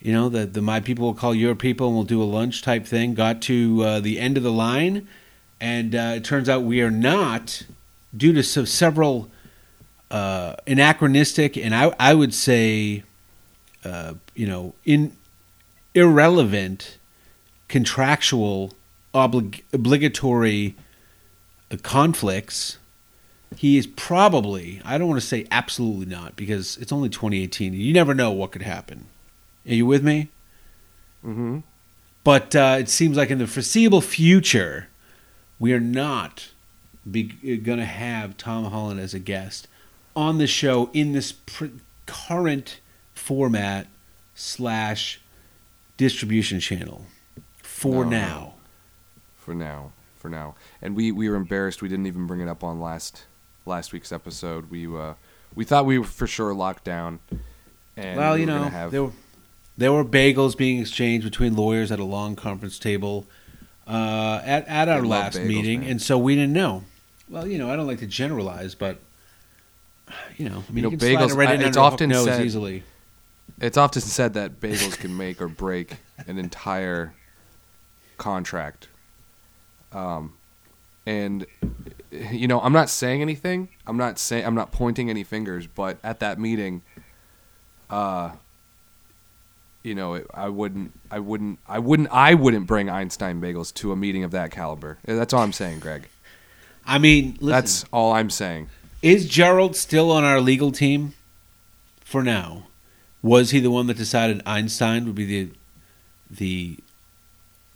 [0.00, 2.62] you know the the my people will call your people, and we'll do a lunch
[2.62, 3.14] type thing.
[3.14, 5.08] Got to uh, the end of the line,
[5.62, 7.62] and uh, it turns out we are not
[8.14, 9.30] due to some, several
[10.10, 13.04] uh, anachronistic and I I would say
[13.84, 15.16] uh, you know in
[15.94, 16.98] irrelevant
[17.68, 18.72] contractual
[19.14, 20.74] oblig- obligatory
[21.70, 22.78] uh, conflicts
[23.56, 27.92] he is probably i don't want to say absolutely not because it's only 2018 you
[27.92, 29.06] never know what could happen
[29.66, 30.28] are you with me
[31.24, 31.58] Mm-hmm.
[32.24, 34.88] but uh, it seems like in the foreseeable future
[35.62, 36.48] we are not
[37.10, 39.68] going to have tom holland as a guest
[40.16, 41.66] on the show in this pr-
[42.06, 42.80] current
[43.14, 43.86] format
[44.34, 45.20] slash
[45.96, 47.06] distribution channel
[47.62, 48.18] for No, no.
[48.18, 48.54] now
[49.36, 51.82] For now, for now, and we we were embarrassed.
[51.82, 53.24] We didn't even bring it up on last
[53.66, 54.70] last week's episode.
[54.70, 55.14] We uh
[55.54, 57.18] we thought we were for sure locked down.
[57.96, 59.12] And well, we you know, have, there were
[59.76, 63.26] there were bagels being exchanged between lawyers at a long conference table
[63.86, 65.90] uh, at at our last bagels, meeting, man.
[65.90, 66.84] and so we didn't know.
[67.28, 68.98] Well, you know, I don't like to generalize, but
[70.36, 71.78] you know, I mean, know, you, can slide bagels- it right I- in it's under
[71.78, 72.82] a hook often said- easily.
[73.60, 77.14] It's often said that bagels can make or break an entire
[78.18, 78.88] contract.
[79.92, 80.32] Um,
[81.06, 81.46] and
[82.10, 83.68] you know, I'm not saying anything.
[83.86, 85.66] I'm not saying I'm not pointing any fingers.
[85.66, 86.82] But at that meeting,
[87.90, 88.32] uh,
[89.82, 93.92] you know, it, I wouldn't, I wouldn't, I wouldn't, I wouldn't bring Einstein bagels to
[93.92, 94.98] a meeting of that caliber.
[95.04, 96.08] That's all I'm saying, Greg.
[96.86, 98.68] I mean, listen, That's all I'm saying.
[99.02, 101.14] is Gerald still on our legal team
[102.00, 102.66] for now?
[103.22, 105.52] Was he the one that decided Einstein would be the
[106.28, 106.78] the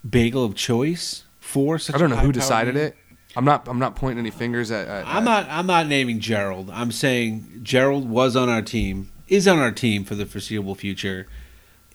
[0.08, 1.94] bagel of choice for such?
[1.94, 2.88] I don't know who decided meeting?
[2.88, 2.96] it.
[3.36, 3.68] I'm not.
[3.68, 4.88] I'm not pointing any fingers at.
[4.88, 5.46] at I'm not.
[5.48, 6.70] I'm not naming Gerald.
[6.70, 11.28] I'm saying Gerald was on our team, is on our team for the foreseeable future,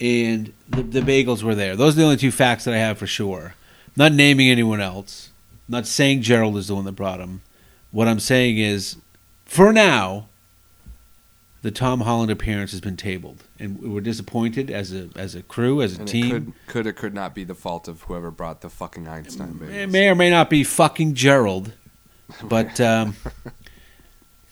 [0.02, 1.76] and the, the bagels were there.
[1.76, 3.54] Those are the only two facts that I have for sure.
[3.96, 5.30] Not naming anyone else.
[5.70, 7.42] Not saying Gerald is the one that brought them.
[7.92, 8.98] What I'm saying is,
[9.46, 10.28] for now,
[11.62, 15.82] the Tom Holland appearance has been tabled, and we're disappointed as a as a crew,
[15.82, 16.26] as a And team.
[16.26, 19.54] it could could or could not be the fault of whoever brought the fucking Einstein
[19.56, 19.74] bagels.
[19.74, 21.74] It may or may not be fucking Gerald,
[22.44, 23.16] but um,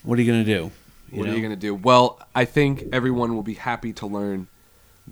[0.04, 0.72] what are you gonna do?
[1.12, 1.32] what know?
[1.32, 1.74] are you going to do?
[1.74, 4.48] Well, I think everyone will be happy to learn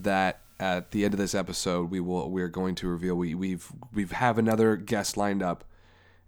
[0.04, 3.72] that at the end of this episode, we will we're going to reveal we we've
[3.94, 5.64] we've have another guest lined up,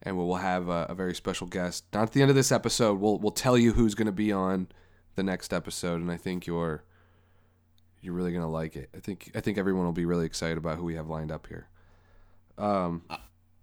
[0.04, 1.86] and we will have a, a very special guest.
[1.94, 3.00] Not at the end of this episode.
[3.00, 4.68] We'll we'll tell you who's going to be on
[5.16, 6.84] the next episode, and I think you're
[8.02, 8.90] you're really going to like it.
[8.96, 11.48] I think I think everyone will be really excited about who we have lined up
[11.48, 11.68] here.
[12.58, 13.04] Um,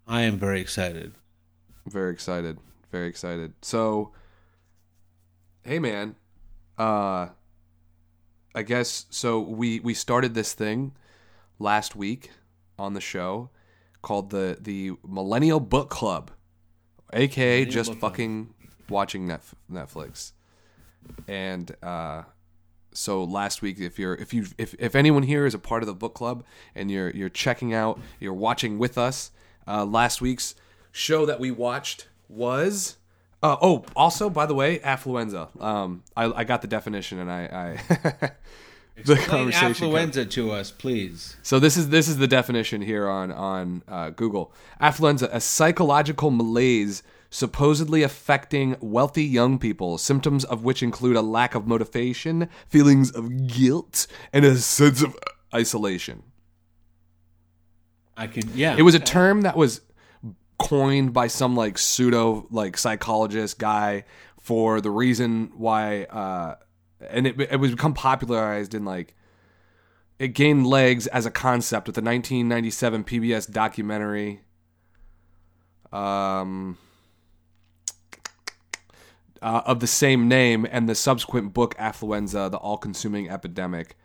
[0.07, 1.13] I am very excited.
[1.87, 2.59] very excited
[2.91, 4.13] very excited so
[5.65, 6.15] hey man
[6.79, 7.29] uh
[8.57, 10.93] i guess so we we started this thing
[11.61, 12.31] last week
[12.79, 13.51] on the show
[14.03, 16.33] called the the millennial book club
[17.13, 18.13] aka Millennial just Book Club.
[18.13, 18.55] fucking
[18.89, 20.33] watching Netf- netflix
[21.29, 22.23] and uh
[22.93, 25.87] so last week if you're if you if, if anyone here is a part of
[25.87, 26.43] the book club
[26.75, 29.31] and you're you're checking out you're watching with us
[29.69, 30.55] uh last week's
[30.93, 32.97] show that we watched was
[33.53, 37.79] uh, oh also by the way affluenza um i, I got the definition and i
[38.23, 38.31] i
[39.05, 41.37] the conversation affluenza to us, please.
[41.43, 44.53] so this is this is the definition here on on uh, Google.
[44.81, 51.55] Affluenza, a psychological malaise supposedly affecting wealthy young people, symptoms of which include a lack
[51.55, 55.15] of motivation, feelings of guilt, and a sense of
[55.55, 56.23] isolation.
[58.17, 58.49] I can.
[58.55, 58.77] Yeah.
[58.79, 59.83] It was a term that was
[60.59, 64.05] coined by some like pseudo like psychologist guy
[64.41, 66.55] for the reason why uh
[67.11, 69.15] and it it was become popularized in like
[70.19, 74.41] it gained legs as a concept with the 1997 PBS documentary
[75.93, 76.79] um
[79.43, 83.97] uh, of the same name and the subsequent book Affluenza the all-consuming epidemic.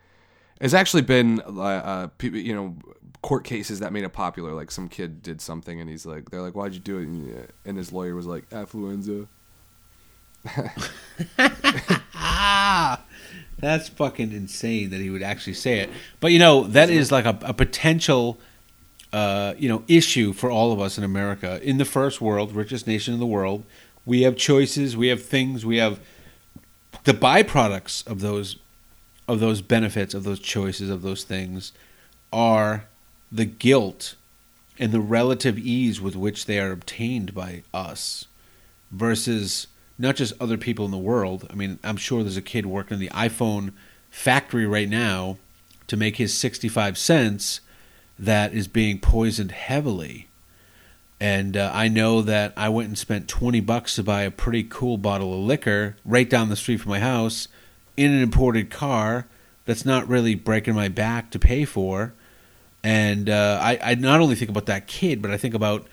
[0.60, 2.76] It's actually been uh, uh, you know
[3.22, 4.52] court cases that made it popular.
[4.52, 7.78] Like some kid did something, and he's like, they're like, "Why'd you do it?" And,
[7.78, 9.28] his lawyer was like, "Affluenza."
[13.58, 15.90] that's fucking insane that he would actually say it.
[16.20, 18.38] But you know, that is like a, a potential,
[19.12, 21.60] uh, you know, issue for all of us in America.
[21.62, 23.64] In the first world, richest nation in the world,
[24.04, 26.00] we have choices, we have things, we have
[27.04, 28.56] the byproducts of those,
[29.28, 31.72] of those benefits, of those choices, of those things,
[32.32, 32.86] are
[33.32, 34.14] the guilt
[34.78, 38.26] and the relative ease with which they are obtained by us
[38.90, 39.66] versus
[39.98, 41.46] not just other people in the world.
[41.50, 43.72] I mean, I'm sure there's a kid working in the iPhone
[44.10, 45.38] factory right now
[45.86, 47.60] to make his 65 cents
[48.18, 50.28] that is being poisoned heavily.
[51.20, 54.64] And uh, I know that I went and spent 20 bucks to buy a pretty
[54.64, 57.48] cool bottle of liquor right down the street from my house
[57.96, 59.26] in an imported car
[59.64, 62.12] that's not really breaking my back to pay for.
[62.84, 65.86] And uh, I, I not only think about that kid, but I think about,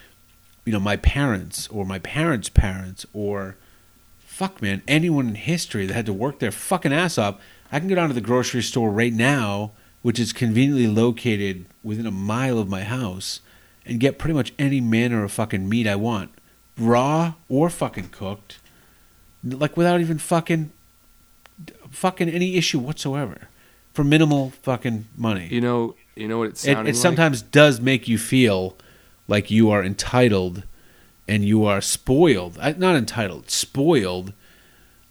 [0.65, 3.57] you know, my parents or my parents' parents or,
[4.19, 7.39] fuck, man, anyone in history that had to work their fucking ass off.
[7.71, 9.71] I can go down to the grocery store right now,
[10.01, 13.41] which is conveniently located within a mile of my house,
[13.85, 16.31] and get pretty much any manner of fucking meat I want,
[16.77, 18.59] raw or fucking cooked,
[19.43, 20.71] like without even fucking,
[21.91, 23.49] fucking any issue whatsoever,
[23.93, 25.47] for minimal fucking money.
[25.51, 27.01] You know, you know what it It, sounded it like?
[27.01, 28.77] sometimes does make you feel
[29.27, 30.63] like you are entitled
[31.27, 32.57] and you are spoiled.
[32.59, 34.33] Uh, Not entitled, spoiled.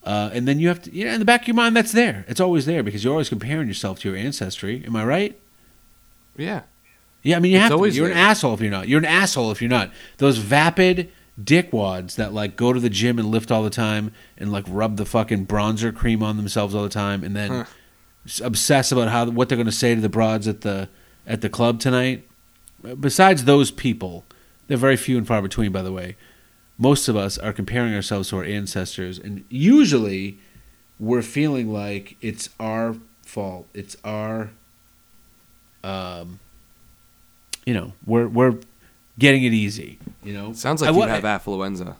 [0.04, 2.24] Uh, and then you have to, yeah, in the back of your mind, that's there.
[2.28, 4.82] It's always there because you're always comparing yourself to your ancestry.
[4.86, 5.38] Am I right?
[6.36, 6.62] Yeah.
[7.22, 7.88] Yeah, I mean, you it's have to.
[7.90, 8.88] You're an asshole if you're not.
[8.88, 9.90] You're an asshole if you're not.
[10.18, 11.10] Those vapid
[11.42, 14.96] dickwads that like go to the gym and lift all the time and like rub
[14.96, 17.64] the fucking bronzer cream on themselves all the time and then Huh.
[18.44, 20.88] obsess about how what they're going to say to the broads at the
[21.28, 22.26] at the club tonight.
[22.98, 24.24] Besides those people,
[24.66, 25.70] they're very few and far between.
[25.70, 26.16] By the way,
[26.76, 30.38] most of us are comparing ourselves to our ancestors, and usually
[30.98, 33.68] we're feeling like it's our fault.
[33.74, 34.50] It's our
[35.84, 36.40] um,
[37.66, 38.58] you know, we're we're
[39.18, 39.98] getting it easy.
[40.24, 41.96] You know, Sounds I like you wa- have affluenza.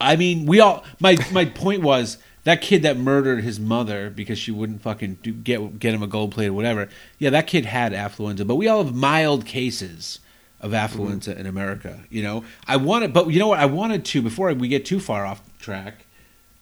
[0.00, 0.84] I mean, we all.
[1.00, 2.18] My my point was
[2.50, 6.06] that kid that murdered his mother because she wouldn't fucking do, get get him a
[6.06, 6.88] gold plate or whatever.
[7.18, 10.18] Yeah, that kid had affluenza, but we all have mild cases
[10.60, 12.00] of affluenza in America.
[12.10, 13.60] You know, I wanted, but you know what?
[13.60, 16.06] I wanted to before we get too far off track.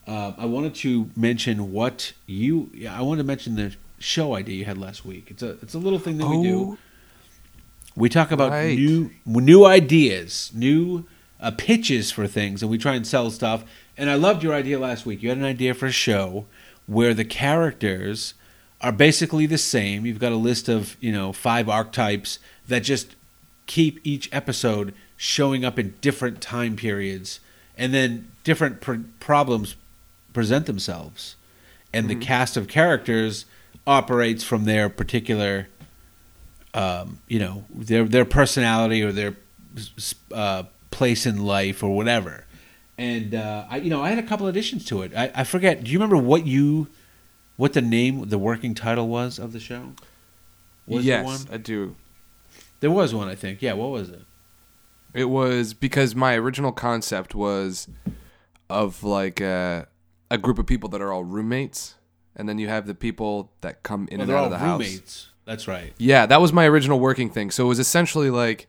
[0.06, 2.70] Uh, I wanted to mention what you.
[2.74, 5.30] Yeah, I wanted to mention the show idea you had last week.
[5.30, 6.60] It's a it's a little thing that we do.
[6.60, 6.78] Oh,
[7.96, 8.76] We talk about Right.
[8.78, 11.06] new new ideas, new
[11.40, 13.64] uh, pitches for things, and we try and sell stuff.
[13.98, 15.22] And I loved your idea last week.
[15.22, 16.46] You had an idea for a show
[16.86, 18.34] where the characters
[18.80, 20.06] are basically the same.
[20.06, 23.16] You've got a list of you know five archetypes that just
[23.66, 27.40] keep each episode showing up in different time periods,
[27.76, 29.74] and then different pr- problems
[30.32, 31.34] present themselves,
[31.92, 33.46] and the cast of characters
[33.84, 35.66] operates from their particular
[36.72, 39.36] um, you know their their personality or their
[40.32, 42.44] uh, place in life or whatever.
[42.98, 45.12] And uh, I, you know, I had a couple additions to it.
[45.16, 45.84] I, I forget.
[45.84, 46.88] Do you remember what you,
[47.56, 49.92] what the name, the working title was of the show?
[50.86, 51.46] Was yes?
[51.52, 51.94] I do.
[52.80, 53.62] There was one, I think.
[53.62, 54.22] Yeah, what was it?
[55.14, 57.88] It was because my original concept was
[58.68, 59.86] of like a,
[60.30, 61.94] a group of people that are all roommates,
[62.36, 64.80] and then you have the people that come in Well, and out of the house.
[64.80, 65.28] roommates.
[65.44, 65.92] That's right.
[65.98, 67.50] Yeah, that was my original working thing.
[67.50, 68.68] So it was essentially like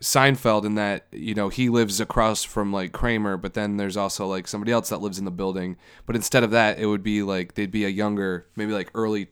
[0.00, 4.26] Seinfeld in that, you know, he lives across from like Kramer, but then there's also
[4.26, 5.76] like somebody else that lives in the building.
[6.04, 9.28] But instead of that, it would be like they'd be a younger, maybe like early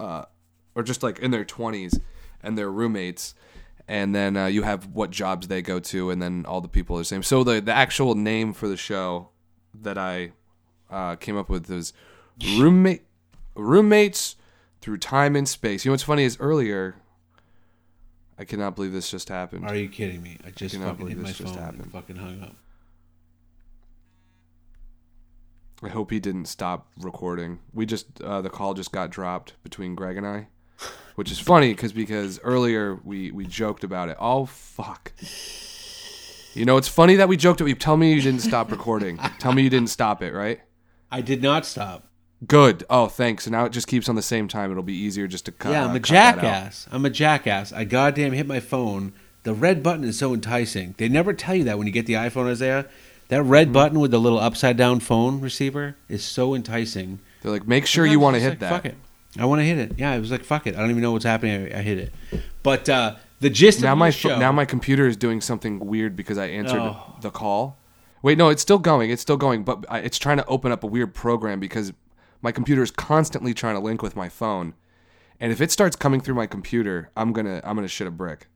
[0.00, 0.24] uh
[0.74, 2.00] or just like in their 20s
[2.42, 3.34] and they're roommates.
[3.86, 6.96] And then uh, you have what jobs they go to and then all the people
[6.96, 7.22] are the same.
[7.22, 9.30] So the the actual name for the show
[9.82, 10.32] that I
[10.90, 11.92] uh, came up with is
[12.56, 13.02] roommate
[13.54, 14.36] roommates
[14.80, 15.84] through time and space.
[15.84, 16.96] You know what's funny is earlier.
[18.38, 19.66] I cannot believe this just happened.
[19.66, 20.38] Are you kidding me?
[20.44, 21.92] I just cannot fucking hit believe my this just phone and happened.
[21.92, 22.56] fucking hung up.
[25.82, 27.58] I hope he didn't stop recording.
[27.72, 30.48] We just uh, the call just got dropped between Greg and I,
[31.14, 34.16] which is funny because because earlier we we joked about it.
[34.18, 35.12] Oh fuck.
[36.54, 37.60] You know, it's funny that we joked.
[37.60, 39.18] At, you tell me you didn't stop recording.
[39.38, 40.60] tell me you didn't stop it, right?
[41.10, 42.08] I did not stop.
[42.46, 42.84] Good.
[42.90, 43.44] Oh, thanks.
[43.44, 44.70] So now it just keeps on the same time.
[44.70, 45.72] It'll be easier just to cut.
[45.72, 46.02] Yeah, I'm uh, a out.
[46.02, 46.88] jackass.
[46.90, 47.72] I'm a jackass.
[47.72, 49.12] I goddamn hit my phone.
[49.44, 50.94] The red button is so enticing.
[50.98, 52.86] They never tell you that when you get the iPhone, Isaiah.
[53.28, 53.72] That red Mm-hmm.
[53.72, 57.20] button with the little upside down phone receiver is so enticing.
[57.42, 58.70] They're like, make sure Sometimes you want to hit like, that.
[58.70, 58.94] Fuck it.
[59.38, 59.92] I want to hit it.
[59.98, 60.74] Yeah, I was like, fuck it.
[60.76, 61.72] I don't even know what's happening.
[61.74, 62.12] I, I hit it.
[62.62, 64.38] But uh, the gist Now of my show.
[64.38, 67.14] now my computer is doing something weird because I answered Oh.
[67.20, 67.76] the call.
[68.22, 69.10] Wait, no, it's still going.
[69.10, 71.92] It's still going, but I, it's trying to open up a weird program because
[72.44, 74.74] my computer is constantly trying to link with my phone,
[75.40, 78.48] and if it starts coming through my computer, I'm gonna I'm gonna shit a brick.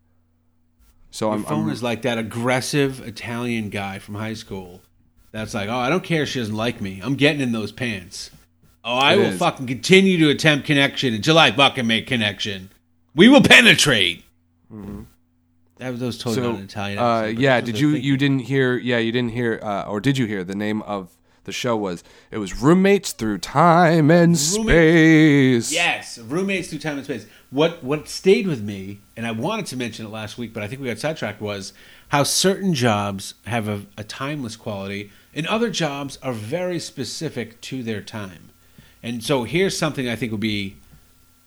[1.11, 4.83] So my I'm, phone I'm is like that aggressive Italian guy from high school.
[5.33, 7.01] That's like, oh, I don't care if she doesn't like me.
[7.03, 8.31] I'm getting in those pants.
[8.85, 9.39] Oh, I will is.
[9.39, 12.71] fucking continue to attempt connection until I fucking make connection.
[13.15, 14.25] We will penetrate.
[14.71, 16.57] That was, that was totally Mm-hmm.
[16.59, 16.99] so Italian.
[16.99, 17.61] uh, yeah.
[17.63, 18.77] Did you you didn't hear?
[18.77, 21.18] Yeah, you didn't hear, uh, or did you hear the name of
[21.49, 22.05] the show was?
[22.31, 25.73] It was roommates through time and space.
[25.73, 27.27] Yes, roommates through time and space.
[27.51, 30.69] What what stayed with me, and I wanted to mention it last week, but I
[30.69, 31.73] think we got sidetracked, was
[32.09, 37.83] how certain jobs have a, a timeless quality, and other jobs are very specific to
[37.83, 38.51] their time.
[39.03, 40.77] And so here's something I think would be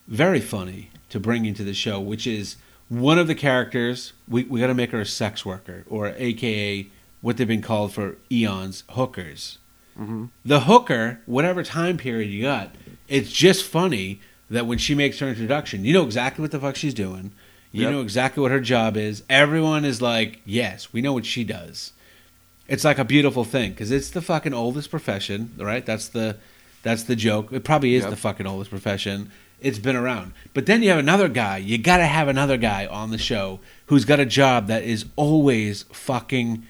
[0.08, 2.58] very funny to bring into the show, which is
[2.90, 4.14] one of the characters.
[4.28, 6.90] We we got to make her a sex worker, or AKA
[7.22, 9.60] what they've been called for eons, hookers
[10.46, 12.74] the hooker, whatever time period you got,
[13.08, 16.76] it's just funny that when she makes her introduction, you know exactly what the fuck
[16.76, 17.32] she's doing.
[17.72, 17.92] You Yep.
[17.92, 19.24] know exactly what her job is.
[19.30, 21.94] Everyone is like, yes, we know what she does.
[22.68, 25.86] It's like a beautiful thing because it's the fucking oldest profession, right?
[25.86, 26.38] That's the
[26.84, 27.54] that's the joke.
[27.54, 28.10] It probably is Yep.
[28.10, 29.32] the fucking oldest profession.
[29.62, 30.34] It's been around.
[30.56, 31.58] But then you have another guy.
[31.58, 35.06] You got to have another guy on the show who's got a job that is
[35.16, 36.66] always fucking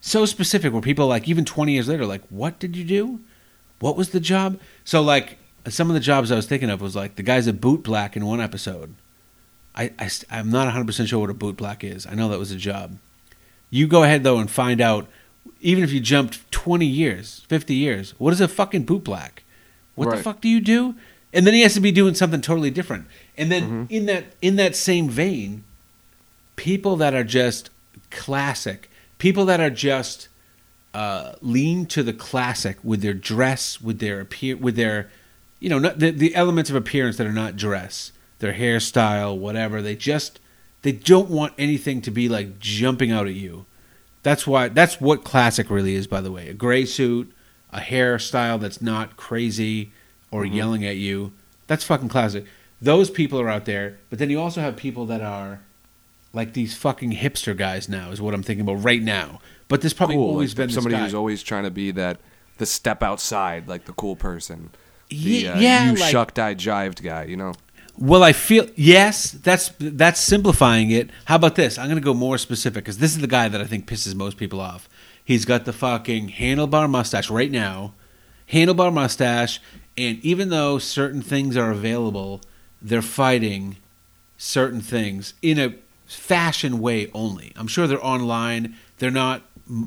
[0.00, 3.20] so specific where people like even 20 years later like what did you do?
[3.80, 4.58] What was the job?
[4.84, 7.52] So like some of the jobs i was thinking of was like the guy's a
[7.52, 8.94] boot black in one episode.
[9.76, 12.06] I, I i'm not 100% sure what a boot black is.
[12.06, 12.96] I know that was a job.
[13.70, 15.06] You go ahead though and find out
[15.60, 19.44] even if you jumped 20 years 50 years what is a fucking boot black?
[19.94, 20.94] What the fuck do you do?
[21.32, 23.06] And then he has to be doing something totally different.
[23.36, 23.84] And then Mm-hmm.
[23.94, 25.62] in that in that same vein
[26.56, 27.70] people that are just
[28.10, 28.89] classic,
[29.20, 30.28] people that are just
[30.92, 35.08] uh, lean to the classic with their dress, with their appear, with their,
[35.60, 39.80] you know, not, the, the elements of appearance that are not dress, their hairstyle, whatever.
[39.80, 40.40] They just
[40.82, 43.66] they don't want anything to be like jumping out at you.
[44.24, 44.68] That's why.
[44.68, 46.48] That's what classic really is, by the way.
[46.48, 47.32] A gray suit,
[47.72, 49.92] a hairstyle that's not crazy
[50.30, 51.32] or yelling at you.
[51.68, 52.46] That's fucking classic.
[52.82, 55.60] Those people are out there, but then you also have people that are
[56.32, 59.40] like these fucking hipster guys now is what I'm thinking about right now.
[59.68, 60.28] But there's probably cool.
[60.28, 62.18] always like been this somebody who's always trying to be that
[62.58, 64.70] the step outside, like the cool person.
[65.08, 67.24] The, Ye- uh, yeah, you like- shucked, I jived guy.
[67.24, 67.54] You know.
[67.98, 71.10] Well, I feel yes, that's that's simplifying it.
[71.26, 71.78] How about this?
[71.78, 74.14] I'm going to go more specific because this is the guy that I think pisses
[74.14, 74.88] most people off.
[75.22, 77.94] He's got the fucking handlebar mustache right now,
[78.50, 79.60] handlebar mustache,
[79.98, 82.40] and even though certain things are available,
[82.80, 83.76] they're fighting
[84.38, 85.74] certain things in a
[86.16, 87.52] fashion way only.
[87.56, 88.76] I'm sure they're online.
[88.98, 89.42] They're not,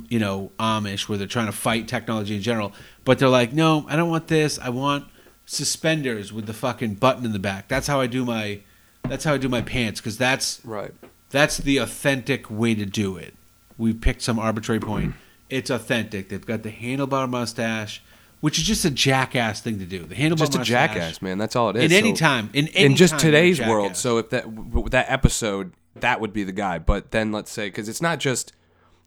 [0.09, 2.73] you know, Amish where they're trying to fight technology in general,
[3.05, 4.57] but they're like, no, I don't want this.
[4.59, 5.05] I want
[5.45, 7.67] suspenders with the fucking button in the back.
[7.67, 8.61] That's how I do my.
[9.07, 10.91] That's how I do my pants because that's Right.
[11.29, 13.33] that's the authentic way to do it.
[13.77, 15.09] We picked some arbitrary point.
[15.09, 15.17] Mm-hmm.
[15.49, 16.29] It's authentic.
[16.29, 18.01] They've got the handlebar mustache,
[18.39, 20.05] which is just a jackass thing to do.
[20.05, 20.39] The handlebar mustache.
[20.39, 20.67] Just a mustache.
[20.95, 21.37] jackass, man.
[21.37, 21.91] That's all it is.
[21.91, 23.97] In any So- time, in any in just today's world.
[23.97, 24.45] So if that
[24.91, 26.79] that episode, that would be the guy.
[26.79, 28.53] But then let's say because it's not just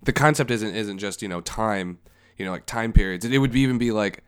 [0.03, 1.99] the concept isn't isn't just you know time,
[2.37, 3.25] you know like time periods.
[3.25, 4.23] It, it would even be like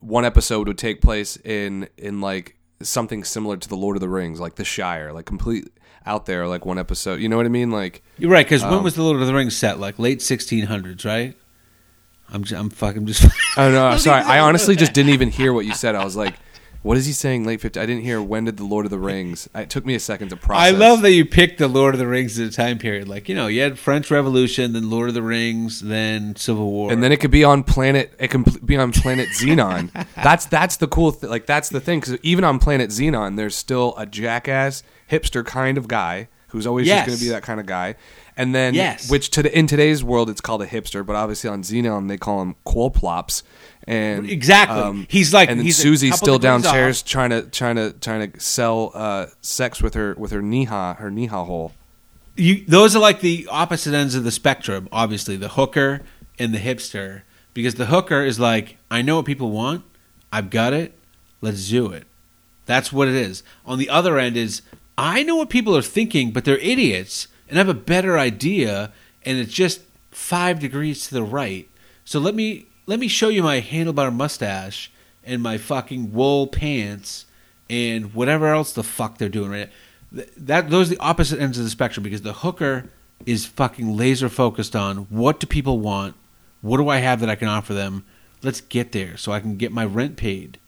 [0.00, 4.08] one episode would take place in in like something similar to the Lord of the
[4.08, 5.68] Rings, like the Shire, like complete
[6.04, 7.20] out there, like one episode.
[7.20, 7.70] You know what I mean?
[7.70, 9.80] Like You're right, because Um, when was the Lord of the Rings set?
[9.80, 11.36] Like late 1600s, right?
[12.28, 13.24] I'm just, I'm fucking just.
[13.56, 13.96] I don't know.
[13.98, 15.94] Sorry, I honestly just didn't even hear what you said.
[15.94, 16.34] I was like.
[16.86, 17.44] What is he saying?
[17.44, 17.80] Late 50?
[17.80, 18.22] I didn't hear.
[18.22, 19.48] When did the Lord of the Rings?
[19.56, 20.72] It took me a second to process.
[20.72, 23.08] I love that you picked the Lord of the Rings as a time period.
[23.08, 26.92] Like you know, you had French Revolution, then Lord of the Rings, then Civil War,
[26.92, 30.76] and then it could be on planet it can be on planet xenon that's that's
[30.76, 34.06] the cool th- like that's the thing because even on planet xenon there's still a
[34.06, 36.98] jackass hipster kind of guy who's always Yes.
[37.00, 37.96] just going to be that kind of guy
[38.38, 39.10] And then, Yes.
[39.10, 42.18] which to the, in today's world it's called a hipster, but obviously on Xenon they
[42.18, 43.42] call him quolplops.
[43.88, 45.06] And Exactly.
[45.08, 47.08] He's like- and then he's Susie's still downstairs off.
[47.08, 51.10] trying to trying to trying to sell uh, sex with her with her niha her
[51.10, 51.72] niha hole.
[52.36, 56.02] you those are like the opposite ends of the spectrum obviously the hooker
[56.38, 57.22] and the hipster
[57.54, 59.82] because the hooker is like i know what people want
[60.30, 60.92] i've got it
[61.40, 62.04] let's do it
[62.66, 64.60] that's what it is on the other end is
[64.98, 68.92] i know what people are thinking but they're idiots and i have a better idea
[69.26, 69.80] and it's just
[70.16, 71.68] five degrees to the right.
[72.04, 74.90] So let me let me show you my handlebar mustache
[75.24, 77.26] and my fucking wool pants
[77.68, 79.70] and whatever else the fuck they're doing right
[80.14, 82.88] Th- that those are the opposite ends of the spectrum because the hooker
[83.26, 86.14] is fucking laser focused on what do people want
[86.60, 88.04] what do i have that i can offer them?
[88.42, 90.58] Let's get there so i can get my rent paid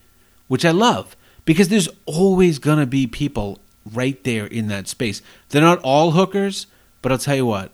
[0.49, 3.61] which i love because there's always gonna be people
[3.95, 6.67] right there in that space they're not all hookers
[7.03, 7.73] but i'll tell you what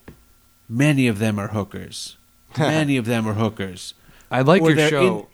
[0.69, 2.17] many of them are hookers
[2.59, 3.95] many of them are hookers
[4.31, 5.19] I like Or your show.
[5.21, 5.27] in-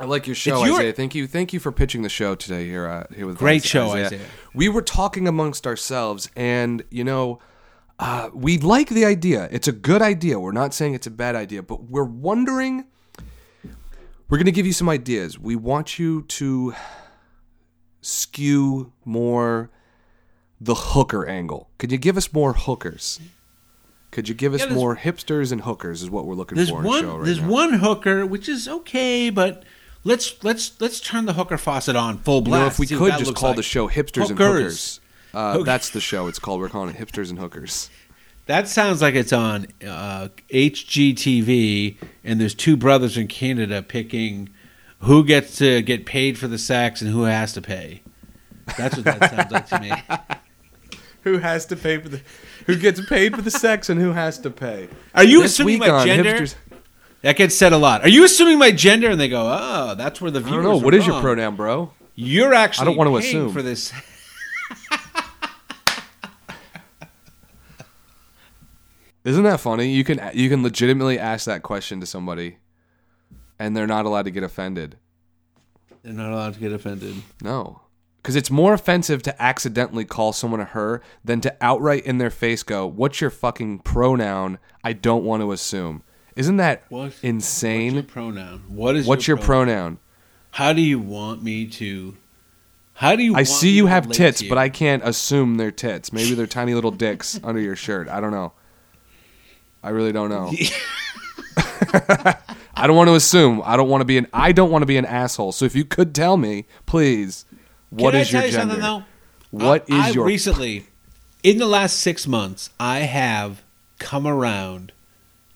[0.00, 0.92] I like your show, It's your- Isaiah.
[0.92, 2.88] Thank you, thank you for pitching the show today here.
[2.88, 3.68] Uh, here with Great Isaiah.
[3.68, 4.26] show, Isaiah.
[4.52, 7.38] We were talking amongst ourselves, and you know,
[8.00, 9.48] uh, we like the idea.
[9.52, 10.40] It's a good idea.
[10.40, 12.86] We're not saying it's a bad idea, but we're wondering.
[14.28, 15.38] We're going to give you some ideas.
[15.38, 16.74] We want you to
[18.02, 19.70] skew more
[20.60, 21.70] the hooker angle.
[21.78, 23.18] Could you give us more hookers?
[24.10, 26.02] Could you give us Yeah, more hipsters and hookers?
[26.02, 27.02] Is what we're looking There's for in one.
[27.02, 27.48] show right there's now.
[27.48, 29.64] one hooker which is okay, but
[30.04, 32.60] let's let's let's turn the hooker faucet on full You blast.
[32.60, 33.56] know, if we see could just call like.
[33.56, 35.00] the show "Hipsters and Hookers.
[35.32, 36.26] Hookers," uh, that's the show.
[36.26, 36.60] It's called.
[36.60, 37.88] We're calling it "Hipsters and Hookers."
[38.46, 44.50] That sounds like it's on uh, HGTV, and there's two brothers in Canada picking
[45.02, 48.02] who gets to get paid for the sex and who has to pay.
[48.78, 49.92] That's what that sounds like to me.
[51.24, 52.20] Who has to pay for the?
[52.66, 54.88] Who gets paid for the sex and who has to pay?
[55.14, 56.32] Are you This assuming my gender?
[56.40, 56.54] Hipsters-
[57.20, 58.02] That gets said a lot.
[58.02, 59.08] Are you assuming my gender?
[59.10, 60.80] And they go, "Oh, that's where the I viewers don't know.
[60.80, 61.92] are What is your pronoun, bro?
[62.16, 63.52] You're actually I don't wanna assume.
[63.52, 63.92] for this.
[69.24, 69.90] Isn't that funny?
[69.90, 72.56] You can you can legitimately ask that question to somebody,
[73.62, 74.96] and they're not allowed to get offended.
[76.02, 77.14] They're not allowed to get offended.
[77.40, 77.82] No,
[78.16, 82.30] because it's more offensive to accidentally call someone a her than to outright in their
[82.30, 86.02] face go, "What's your fucking pronoun?" I don't want to assume.
[86.34, 87.94] Isn't that What- insane?
[87.94, 88.62] What's your pronoun?
[88.66, 89.98] What is What's your pronoun?
[90.50, 92.16] How do you want me to?
[92.94, 93.36] How do you?
[93.36, 94.48] I see you have tits, you?
[94.48, 96.12] but I can't assume they're tits.
[96.12, 98.08] Maybe they're tiny little dicks under your shirt.
[98.08, 98.54] I don't know.
[99.84, 100.52] I really don't know.
[102.74, 103.62] I don't want to assume.
[103.64, 104.26] I don't want to be an.
[104.32, 105.52] I don't want to be an asshole.
[105.52, 107.44] So if you could tell me, please,
[107.90, 108.74] what Can is I tell your you gender?
[108.74, 109.04] something though?
[109.50, 110.86] What I, is I your recently
[111.42, 112.70] in the last six months?
[112.80, 113.62] I have
[113.98, 114.92] come around.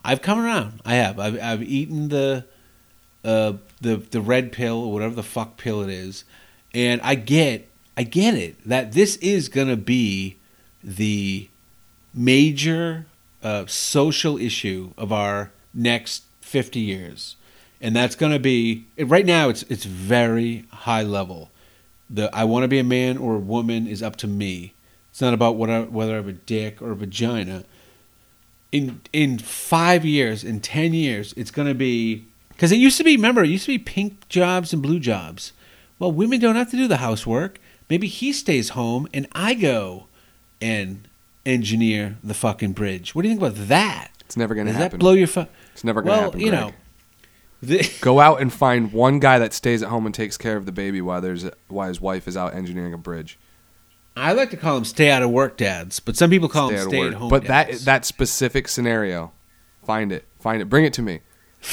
[0.05, 0.81] I've come around.
[0.85, 1.19] I have.
[1.19, 2.45] I've, I've eaten the
[3.25, 6.25] uh, the the red pill or whatever the fuck pill it is,
[6.75, 10.37] and I get I get it that this is gonna be
[10.85, 11.49] the
[12.15, 13.07] major
[13.43, 17.37] uh, social issue of our next 50 years.
[17.81, 21.51] And that's going to be right now it's it's very high level.
[22.09, 24.73] The i want to be a man or a woman is up to me.
[25.11, 27.65] It's not about what I, whether i have a dick or a vagina.
[28.73, 32.27] In in 5 years in 10 years it's going to be
[32.57, 35.53] cuz it used to be remember it used to be pink jobs and blue jobs.
[35.99, 37.59] Well women don't have to do the housework.
[37.91, 40.07] Maybe he stays home and i go
[40.61, 41.09] and
[41.45, 43.15] engineer the fucking bridge.
[43.15, 44.11] What do you think about that?
[44.21, 44.85] It's never going to happen.
[44.85, 45.47] does that blow your fu-
[45.77, 46.41] it's never going to well, happen.
[46.41, 46.61] you Greg.
[46.61, 46.73] know,
[47.61, 50.65] the, Go out and find one guy that stays at home and takes care of
[50.65, 53.39] the baby while there's while his wife is out engineering a bridge.
[54.17, 56.77] I like to call them stay out of work dads, but some people call Stay
[56.79, 57.13] them stay work.
[57.13, 57.29] at home.
[57.29, 59.33] But that that specific scenario,
[59.85, 61.21] find it, find it, bring it to me.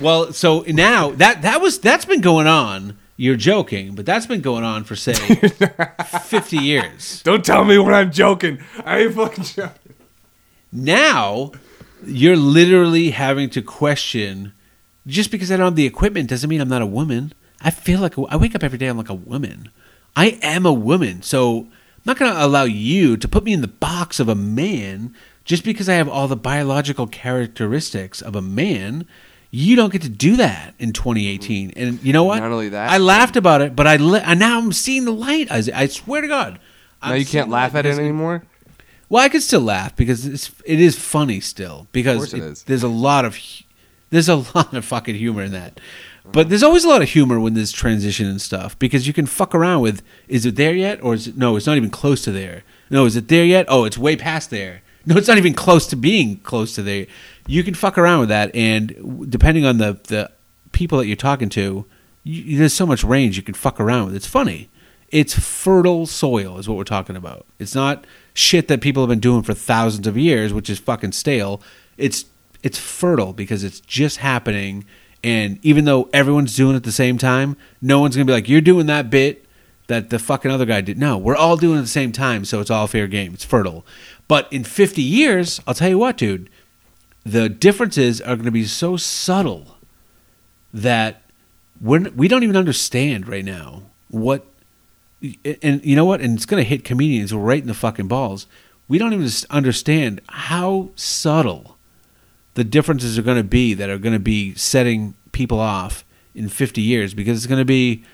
[0.00, 2.98] well, so now that that was that's been going on.
[3.18, 5.14] You're joking, but that's been going on for say
[6.24, 7.22] fifty years.
[7.22, 8.58] Don't tell me when I'm joking.
[8.84, 9.94] I ain't fucking joking.
[10.70, 11.52] Now
[12.04, 14.52] you're literally having to question.
[15.06, 17.32] Just because I don't have the equipment doesn't mean I'm not a woman.
[17.60, 18.86] I feel like I wake up every day.
[18.88, 19.70] I'm like a woman.
[20.16, 21.70] I am a woman, so I'm
[22.04, 25.62] not going to allow you to put me in the box of a man just
[25.64, 29.06] because I have all the biological characteristics of a man.
[29.50, 31.72] You don't get to do that in 2018.
[31.76, 32.40] And you know what?
[32.40, 35.12] Not only that- I laughed about it, but I li- and now I'm seeing the
[35.12, 35.50] light.
[35.50, 36.54] I, I swear to God.
[37.02, 38.42] Now I'm you can't laugh at it anymore.
[39.08, 42.62] Well, I could still laugh because it's it is funny still because course it is.
[42.64, 43.38] there's a lot of
[44.10, 45.80] there's a lot of fucking humor in that.
[46.32, 49.26] But there's always a lot of humor when there's transition and stuff because you can
[49.26, 52.22] fuck around with is it there yet or is it no it's not even close
[52.24, 52.64] to there.
[52.90, 53.66] No, is it there yet?
[53.68, 54.82] Oh, it's way past there.
[55.04, 57.06] No, it's not even close to being close to there.
[57.46, 60.32] You can fuck around with that, and depending on the the
[60.72, 61.84] people that you're talking to,
[62.24, 64.16] you, there's so much range you can fuck around with.
[64.16, 64.68] It's funny.
[65.10, 67.46] It's fertile soil, is what we're talking about.
[67.60, 68.04] It's not
[68.36, 71.62] shit that people have been doing for thousands of years, which is fucking stale.
[71.96, 72.26] It's
[72.62, 74.84] it's fertile because it's just happening,
[75.24, 78.48] and even though everyone's doing it at the same time, no one's gonna be like,
[78.48, 79.46] "You're doing that bit
[79.86, 82.44] that the fucking other guy did." No, we're all doing it at the same time,
[82.44, 83.32] so it's all fair game.
[83.34, 83.86] It's fertile.
[84.28, 86.50] But in 50 years, I'll tell you what, dude,
[87.24, 89.78] the differences are to be so subtle
[90.74, 91.22] that
[91.80, 94.46] we're, we don't even understand right now what
[95.62, 96.20] and you know what?
[96.20, 98.46] And it's going to hit comedians right in the fucking balls.
[98.88, 101.76] We don't even understand how subtle
[102.54, 106.04] the differences are going to be that are going to be setting people off
[106.34, 108.04] in 50 years because it's going to be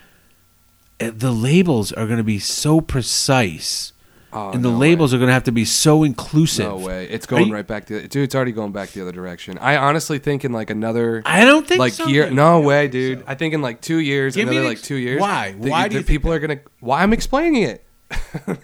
[1.00, 3.92] eh, the labels are going to be so precise
[4.35, 5.16] Oh, and the no labels way.
[5.16, 7.07] are going to have to be so inclusive No way.
[7.09, 8.22] It's going you- right back to dude.
[8.24, 9.59] It's already going back the other direction.
[9.59, 12.26] I honestly think in like another i don't think like so, year.
[12.26, 12.35] dude.
[12.35, 13.18] No way, dude.
[13.20, 13.24] so.
[13.26, 15.20] I think in like two years, Give another an like two years.
[15.20, 15.53] why?
[15.53, 16.61] the- Why the do you think people are gonna?
[16.80, 17.85] Why I'm explaining it.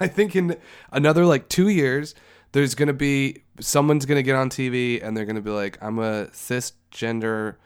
[0.01, 0.57] I think in
[0.93, 2.15] another like two years,
[2.53, 6.27] there's gonna be someone's gonna get on TV and they're gonna be like, "I'm a
[6.33, 7.57] cisgender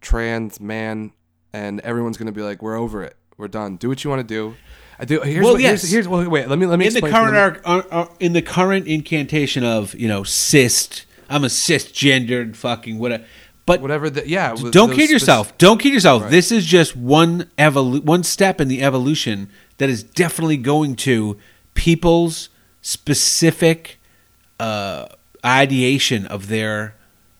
[0.00, 1.12] trans man,"
[1.52, 3.16] and everyone's gonna be like, "We're over it.
[3.36, 3.76] We're done.
[3.76, 4.54] Do what you want to do."
[4.98, 5.20] I do.
[5.20, 5.82] Here's Well, what, yes.
[5.82, 6.48] here's, here's well, wait.
[6.48, 9.94] Let me let me in the current arc, uh, uh, in the current incantation of
[9.94, 13.24] you know cis i'm a cisgendered fucking whatever
[13.66, 14.10] but whatever.
[14.10, 14.54] The, yeah.
[14.70, 16.30] don't kid yourself don't kid yourself Right.
[16.30, 21.38] this is just one evolu- one step in the evolution that is definitely going to
[21.72, 22.50] people's
[22.82, 23.98] specific
[24.60, 25.06] uh,
[25.44, 26.94] ideation of their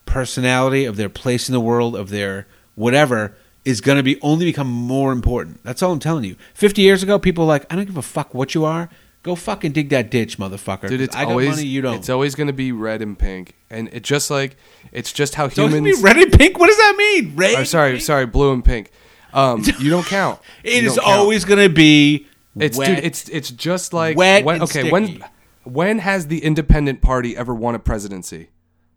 [0.06, 4.44] personality of their place in the world of their whatever is going to be only
[4.44, 7.76] become more important that's all i'm telling you 50 years ago people were like i
[7.76, 8.88] don't give a fuck what you are
[9.22, 12.34] go fucking dig that ditch motherfucker Dude, it's i always money you don't it's always
[12.34, 14.56] going to be red and pink, and it just like
[14.94, 15.98] it's just how Don't humans.
[15.98, 16.58] be red and pink.
[16.58, 17.34] What does that mean?
[17.34, 17.56] Red.
[17.56, 18.90] Oh, sorry, sorry, blue and pink.
[19.32, 20.40] Um, you don't count.
[20.62, 21.06] It is count.
[21.06, 22.28] always going to be.
[22.56, 22.96] It's wet.
[22.96, 23.04] dude.
[23.04, 24.70] It's it's just like Wet when, okay.
[24.70, 24.90] sticky.
[24.90, 25.24] When
[25.64, 28.50] when has the Independent Party ever won a presidency?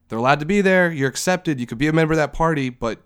[0.07, 0.91] They're allowed to be there.
[0.91, 1.59] You're accepted.
[1.59, 2.99] You could be a member of that party, but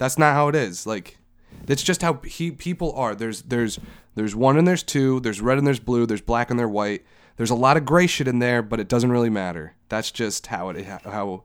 [0.00, 0.86] that's not how it is.
[0.86, 1.18] Like
[1.66, 3.14] that's just how he, people are.
[3.14, 3.78] There's there's
[4.14, 5.20] there's one and there's two.
[5.20, 6.06] There's red and there's blue.
[6.06, 7.04] There's black and there's white.
[7.36, 9.74] There's a lot of gray shit in there, but it doesn't really matter.
[9.90, 11.44] That's just how it how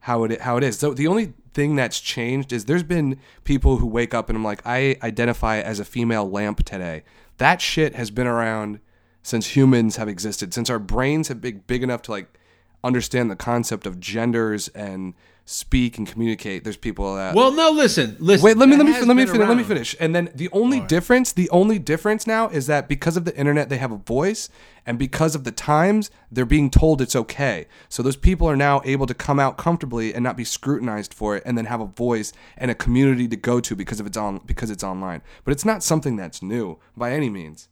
[0.00, 0.78] how it how it is.
[0.78, 4.44] So the only thing that's changed is there's been people who wake up and I'm
[4.44, 7.02] like, I identify as a female lamp today.
[7.38, 8.78] That shit has been around
[9.22, 12.38] since humans have existed, since our brains have been big enough to like
[12.84, 15.14] understand the concept of genders and
[15.46, 16.64] speak and communicate.
[16.64, 17.70] There's people that Well, no.
[17.70, 18.16] Listen.
[18.18, 18.44] Listen.
[18.44, 19.48] Wait, let me let me let me been finish.
[19.48, 19.96] Let me finish.
[19.98, 23.68] And then the only difference, the only difference now is that because of the internet,
[23.70, 24.50] they have a voice,
[24.84, 27.66] and because of the times, they're being told it's okay.
[27.88, 31.36] So those people are now able to come out comfortably and not be scrutinized for
[31.36, 34.16] it, and then have a voice and a community to go to because of it's
[34.16, 35.22] on because it's online.
[35.44, 37.68] But it's not something that's new by any means.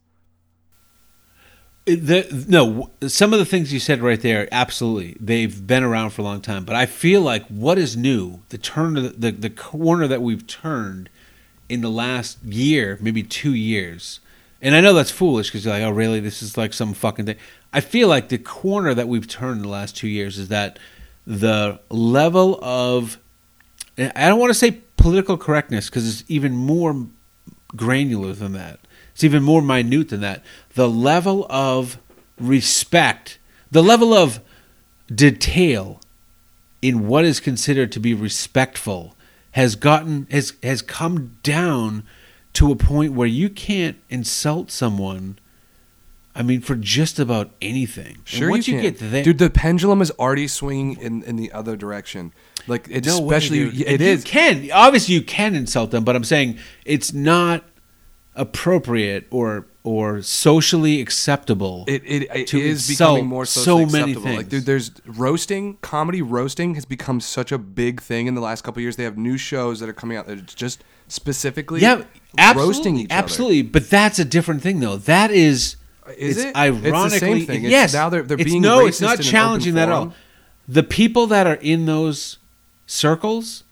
[1.85, 6.23] The, no, some of the things you said right there, absolutely, they've been around for
[6.23, 6.65] a long time.
[6.65, 10.47] But I feel like what is new, the turn, the, the the corner that we've
[10.47, 11.09] turned
[11.69, 14.19] in the last year, maybe two years,
[14.63, 16.19] and I know that's foolish because you're like, oh, really?
[16.19, 17.35] This is like some fucking thing.
[17.71, 20.79] I feel like the corner that we've turned in the last two years is that
[21.27, 23.19] the level of,
[23.97, 27.05] I don't want to say political correctness because it's even more
[27.75, 28.79] granular than that.
[29.15, 30.43] It's even more minute than that.
[30.73, 31.97] The level of
[32.37, 33.39] respect,
[33.71, 34.41] the level of
[35.13, 36.01] detail
[36.81, 39.15] in what is considered to be respectful
[39.51, 42.03] has gotten has has come down
[42.51, 45.39] to a point where you can't insult someone
[46.35, 48.15] I mean for just about anything.
[48.15, 49.37] And Sure, once you, you, get there dude.
[49.37, 52.33] The pendulum is already swinging in in the other direction.
[52.67, 53.87] Like it, No way, especially dude.
[53.87, 54.23] it you is.
[54.25, 57.63] can obviously you can insult them, but I'm saying it's not
[58.35, 61.85] appropriate or or socially acceptable.
[61.87, 64.35] It, it, it to is becoming more so socially many acceptable.
[64.35, 64.49] Like, things.
[64.49, 68.81] dude, there's roasting, comedy roasting has become such a big thing in the last couple
[68.81, 68.95] years.
[68.95, 72.03] They have new shows that are coming out that it's just specifically yeah,
[72.37, 73.61] absolutely, roasting each absolutely.
[73.61, 74.97] But that's a different thing, though.
[74.97, 75.75] That is,
[76.17, 76.47] Is it's it?
[76.47, 76.57] It's the
[76.89, 77.57] ironically, same thing.
[77.65, 77.93] It's- yes.
[77.93, 80.15] now they're- they're it's- being no, it's not challenging that at all.
[80.67, 82.39] The people that are in those
[82.87, 83.64] circles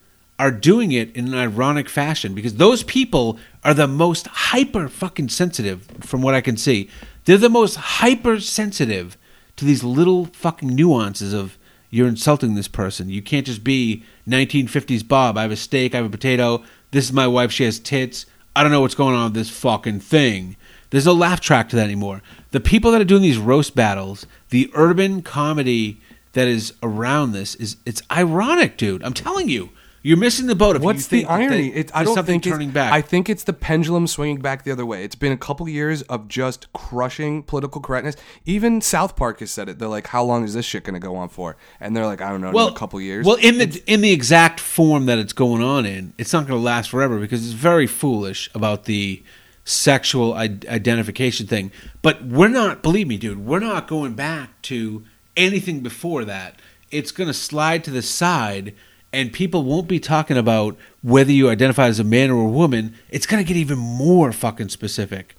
[0.44, 5.30] are doing it in an ironic fashion because those people are the most hyper fucking
[5.30, 6.90] sensitive from what I can see.
[7.24, 9.18] They're the most hyper sensitive
[9.56, 11.58] to these little fucking nuances of
[11.90, 13.08] you're insulting this person.
[13.08, 15.38] You can't just be 1950s Bob.
[15.38, 16.62] I have a steak, I have a potato.
[16.92, 18.26] This is my wife, she has tits.
[18.54, 20.58] I don't know what's going on with this fucking thing.
[20.90, 22.22] There's no laugh track to that anymore.
[22.52, 26.02] The people that are doing these roast battles, the urban comedy
[26.34, 29.04] that is around this is it's ironic, dude.
[29.06, 29.70] I'm telling you.
[30.06, 30.76] You're missing the boat.
[30.76, 31.70] If What's the irony?
[31.70, 32.92] they- It, I don't something think turning it's, back.
[32.92, 35.06] I think it's the pendulum swinging back the other way.
[35.06, 38.18] It's been a couple years of just crushing political correctness.
[38.46, 39.80] Even South Park has said it.
[39.80, 42.20] They're like, "How long is this shit going to go on for?" And they're like,
[42.22, 45.18] "I don't know, well, a couple years." Well, in the in the exact form that
[45.20, 48.84] it's going on in, it's not going to last forever because it's very foolish about
[48.84, 49.24] the
[49.64, 51.72] sexual identification thing.
[52.02, 52.84] But we're not.
[52.84, 53.46] Believe me, dude.
[53.46, 55.04] We're not going back to
[55.38, 56.60] anything before that.
[56.92, 58.76] It's going to slide to the side.
[59.14, 62.96] And people won't be talking about whether you identify as a man or a woman.
[63.10, 65.36] It's going to get even more fucking specific.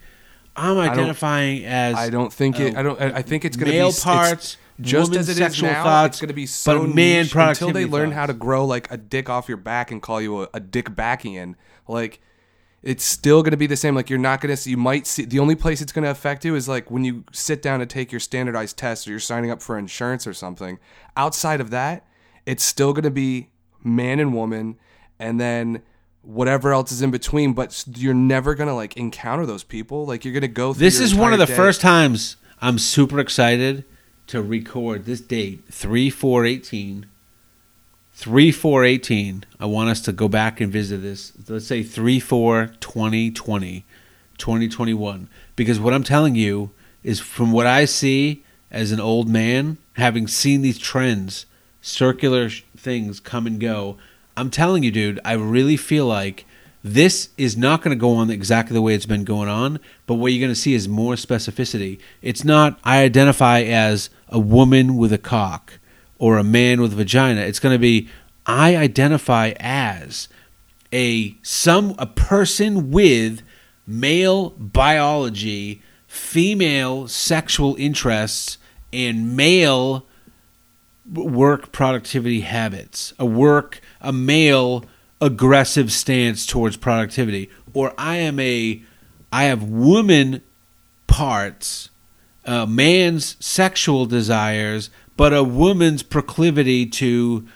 [0.57, 2.77] I'm identifying as I don't think it.
[2.77, 3.01] I don't.
[3.01, 5.83] I I think it's going to be male parts, just as it is sexual now.
[5.83, 8.17] thoughts, it's going to be but so man niche until they learn thoughts.
[8.17, 10.91] how to grow like a dick off your back and call you a, a dick
[10.91, 11.57] backian.
[11.89, 12.21] Like
[12.85, 13.97] it's still going to be the same.
[13.97, 14.71] Like you're not going to see.
[14.71, 15.25] You might see.
[15.25, 17.87] The only place it's going to affect you is like when you sit down to
[17.87, 20.79] take your standardized test or you're signing up for insurance or something.
[21.17, 22.07] Outside of that,
[22.47, 23.49] it's still going to be
[23.85, 24.77] man and woman,
[25.19, 25.83] and then
[26.23, 27.53] whatever else is in between.
[27.53, 30.07] But you're never going to like encounter those people.
[30.07, 30.73] Like you're going to go.
[30.73, 33.85] through This is one of the day- first times I'm super excited
[34.27, 37.07] to record this date 3 4 18.
[38.17, 39.45] 3 4 18.
[39.61, 41.33] I want us to go back and visit this.
[41.49, 43.85] Let's say 3 4 2020,
[44.39, 45.29] 2021.
[45.57, 46.71] Because what I'm telling you
[47.03, 51.47] is from what I see as an old man, having seen these trends,
[51.85, 53.97] circular sh- things come and go,
[54.37, 56.47] I'm telling you, dude, I really feel like
[56.83, 60.15] this is not going to go on exactly the way it's been going on, but
[60.15, 61.99] what you're going to see is more specificity.
[62.21, 65.79] It's not, I identify as a woman with a cock
[66.19, 67.43] or a man with a vagina.
[67.43, 68.09] It's going to be,
[68.47, 70.29] I identify as
[70.93, 73.43] a some a person with
[73.87, 78.59] male biology, female sexual interests,
[78.93, 80.07] and male
[81.13, 84.85] work productivity habits, a work a male
[85.21, 88.83] aggressive stance towards productivity, or I am a
[89.33, 90.43] I have woman
[91.07, 91.91] parts,
[92.45, 97.47] a man's sexual desires, but a woman's proclivity to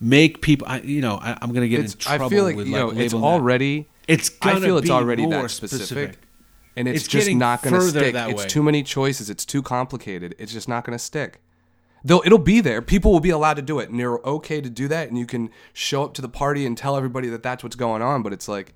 [0.00, 0.66] make people.
[0.68, 2.66] I, you know, I, I'm going to get It's, in trouble I feel like with
[2.68, 3.26] you like know it's labeling that.
[3.28, 3.88] already.
[4.06, 6.18] It's I feel it's already more that specific, specific.
[6.76, 8.12] and it's, It's just not going to stick.
[8.12, 8.48] that It's way.
[8.48, 9.30] too many choices.
[9.30, 10.34] It's too complicated.
[10.38, 11.40] It's just not going to stick.
[12.06, 12.82] Though it'll be there.
[12.82, 15.08] People will be allowed to do it, and they're okay to do that.
[15.08, 18.02] And you can show up to the party and tell everybody that that's what's going
[18.02, 18.22] on.
[18.22, 18.74] But it's like,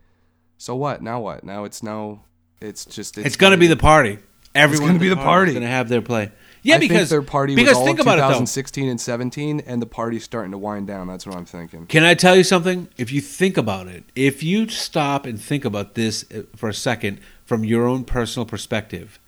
[0.57, 1.03] so what?
[1.03, 1.45] Now what?
[1.45, 2.22] Now it's no.
[2.61, 3.18] It's just.
[3.18, 4.18] It's going to be the party.
[4.55, 5.53] Everyone's gonna be the party.
[5.53, 6.33] going to have their play.
[6.62, 8.29] Yeah, I think because their party because was all think about it though.
[8.29, 11.07] 2016 and 17, and the party's starting to wind down.
[11.07, 11.87] That's what I'm thinking.
[11.87, 12.89] Can I tell you something?
[12.97, 16.74] If you think about it, if you stop and think about this uh, for a
[16.74, 19.20] second from your own personal perspective,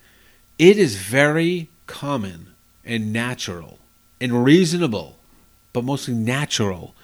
[0.59, 3.79] it is very common and natural
[4.21, 5.17] and reasonable,
[5.73, 6.95] but mostly natural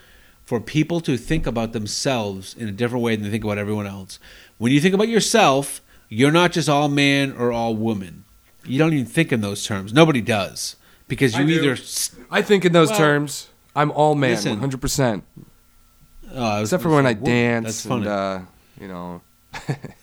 [0.45, 3.85] for people to think about themselves in a different way than they think about everyone
[3.85, 4.19] else.
[4.57, 8.23] When you think about yourself, you're not just all man or all woman.
[8.65, 9.91] You don't even think in those terms.
[9.93, 10.77] Nobody does.
[11.07, 11.53] Because you do.
[11.71, 11.81] either
[12.29, 14.51] I think in those Well, terms, I'm all man, listen.
[14.51, 14.81] 100.
[14.81, 15.23] percent
[16.33, 18.39] oh, I was Except for when I dance That's and uh,
[18.79, 19.21] you know.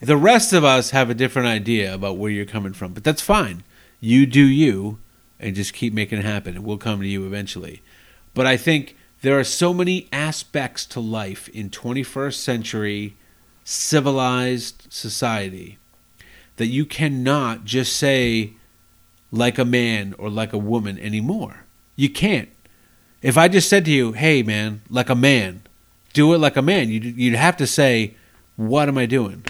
[0.01, 3.23] The rest of us have a different idea about where you're coming from, but that's
[3.23, 3.63] fine.
[4.01, 4.99] You do you
[5.39, 7.83] and just keep making it happen, and we'll come to you eventually.
[8.35, 13.17] But I think there are so many aspects to life in 21st century
[13.65, 15.79] civilized society
[16.57, 18.53] that you cannot just say
[19.33, 21.65] like a man or like a woman anymore.
[21.97, 22.49] You can't.
[23.23, 25.63] If I just said to you, "Hey man, like a man,
[26.13, 28.15] do it like a man," you'd, you'd have to say,
[28.57, 29.45] "What am I doing?"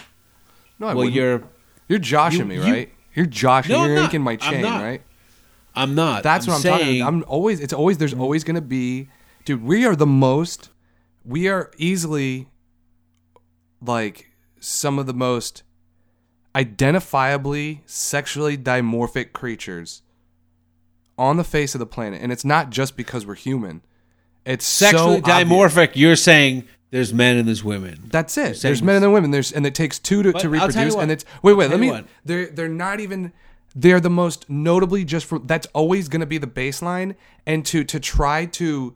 [0.78, 1.14] No, I well, wouldn't.
[1.14, 1.42] you're.
[1.88, 2.90] You're joshing you- me, right?
[3.14, 3.72] You, are joshing.
[3.72, 4.00] No, you're not.
[4.02, 5.02] yanking my chain, right?
[5.74, 6.22] I'm not.
[6.22, 7.02] That's I'm what I'm saying, talking.
[7.02, 7.60] I'm always.
[7.60, 7.98] It's always.
[7.98, 9.08] There's always going to be,
[9.44, 9.62] dude.
[9.62, 10.70] We are the most.
[11.24, 12.48] We are easily,
[13.80, 15.62] like, some of the most
[16.54, 20.02] identifiably sexually dimorphic creatures
[21.18, 23.82] on the face of the planet, and it's not just because we're human.
[24.44, 25.48] It's sexually so obvious.
[25.48, 25.92] dimorphic.
[25.94, 28.04] You're saying there's men and there's women.
[28.10, 28.60] That's it.
[28.60, 29.30] There's men and there's women.
[29.30, 30.94] There's and it takes two to, to I'll tell you reproduce.
[30.96, 31.64] And it's wait, wait.
[31.64, 31.90] I'll Let me.
[31.90, 32.06] what.
[32.24, 33.32] They're they're not even.
[33.74, 35.38] They're the most notably just for.
[35.38, 37.16] That's always going to be the baseline.
[37.46, 38.94] And to to try to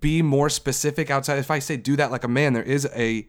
[0.00, 1.38] be more specific outside.
[1.38, 3.28] If I say do that like a man, there is a,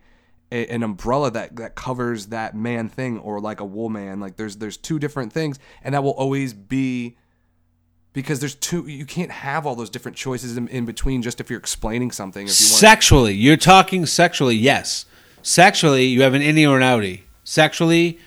[0.52, 4.20] a an umbrella that that covers that man thing or like a woman.
[4.20, 7.18] Like there's there's two different things, and that will always be.
[8.12, 11.22] Because there's two, you can't have all those different choices in, in between.
[11.22, 14.56] Just if you're explaining something, if you Sexually, you're talking sexually.
[14.56, 15.06] Yes,
[15.44, 17.22] sexually, you have an innie or an outie.
[17.44, 18.18] Sexually,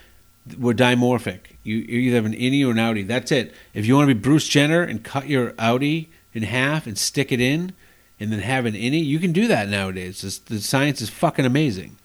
[0.56, 1.51] we're dimorphic.
[1.62, 3.06] You, either have an innie or an outie.
[3.06, 3.54] That's it.
[3.72, 7.30] If you want to be Bruce Jenner and cut your outie in half and stick
[7.30, 7.72] it in,
[8.18, 10.22] and then have an innie, you can do that nowadays.
[10.22, 11.96] It's, the science is fucking amazing.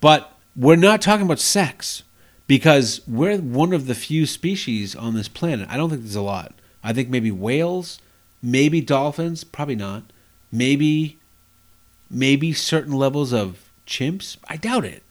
[0.00, 2.04] But we're not talking about sex
[2.46, 5.68] because we're one of the few species on this planet.
[5.68, 6.54] I don't think there's a lot.
[6.84, 7.98] I think maybe whales,
[8.40, 10.04] maybe dolphins, probably not.
[10.52, 11.18] Maybe
[12.08, 14.36] maybe certain levels of chimps.
[14.48, 15.02] I doubt it.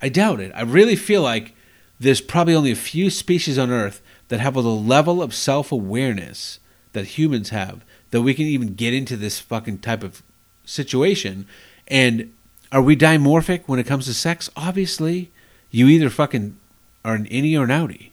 [0.00, 0.52] I doubt it.
[0.54, 1.54] I really feel like
[2.00, 6.60] there's probably only a few species on Earth that have the level of self awareness
[6.92, 10.22] that humans have that we can even get into this fucking type of
[10.64, 11.46] situation.
[11.86, 12.32] And
[12.72, 14.50] are we dimorphic when it comes to sex?
[14.56, 15.30] Obviously,
[15.70, 16.56] you either fucking
[17.04, 18.10] are an innie or an outie.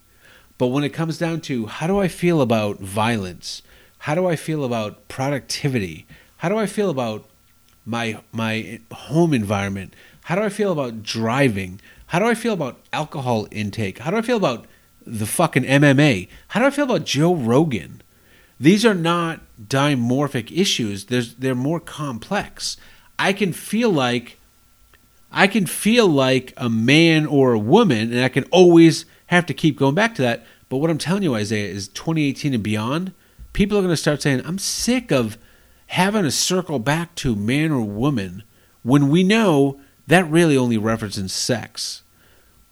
[0.57, 3.61] But when it comes down to how do I feel about violence?
[3.99, 6.05] How do I feel about productivity?
[6.37, 7.25] How do I feel about
[7.85, 9.93] my my home environment?
[10.23, 11.81] How do I feel about driving?
[12.07, 13.99] How do I feel about alcohol intake?
[13.99, 14.65] How do I feel about
[15.05, 16.27] the fucking MMA?
[16.49, 18.01] How do I feel about Joe Rogan?
[18.59, 21.05] These are not dimorphic issues.
[21.05, 22.77] There's they're more complex.
[23.19, 24.37] I can feel like
[25.31, 29.53] I can feel like a man or a woman, and I can always have to
[29.53, 30.45] keep going back to that.
[30.69, 33.13] But what I'm telling you, Isaiah, is 2018 and beyond,
[33.51, 35.37] people are going to start saying, I'm sick of
[35.87, 38.43] having to circle back to man or woman
[38.81, 42.03] when we know that really only references sex.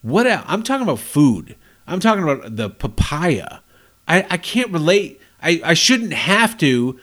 [0.02, 0.46] What else?
[0.48, 1.56] I'm talking about food.
[1.88, 3.60] I'm talking about the papaya.
[4.08, 5.20] I, I can't relate.
[5.42, 7.00] I, I shouldn't have to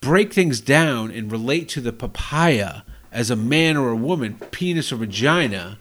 [0.00, 4.92] break things down and relate to the papaya as a man or a woman, penis
[4.92, 5.78] or vagina,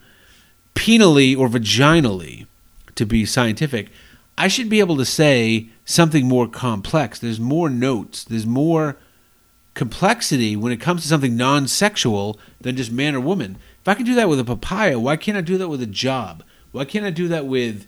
[0.76, 2.48] penally or vaginally,
[2.96, 3.90] to be scientific.
[4.38, 7.20] I should be able to say something more complex.
[7.20, 8.24] There's more notes.
[8.24, 8.98] There's more
[9.74, 13.58] complexity when it comes to something non sexual than just man or woman.
[13.84, 15.86] If I can do that with a papaya, why can't I do that with a
[15.86, 16.42] job?
[16.72, 17.86] Why can't I do that with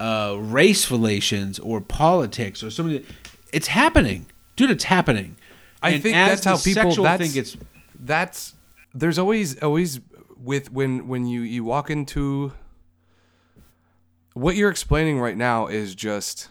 [0.00, 3.04] uh, race relations or politics or something?
[3.52, 4.24] It's happening,
[4.56, 4.70] dude.
[4.70, 5.36] It's happening.
[5.82, 7.04] I And think that's how people.
[7.04, 7.56] That's thing gets
[7.98, 8.54] that's
[8.94, 10.00] there's always always
[10.42, 12.52] with when when you you walk into
[14.32, 16.48] what you're explaining right now is just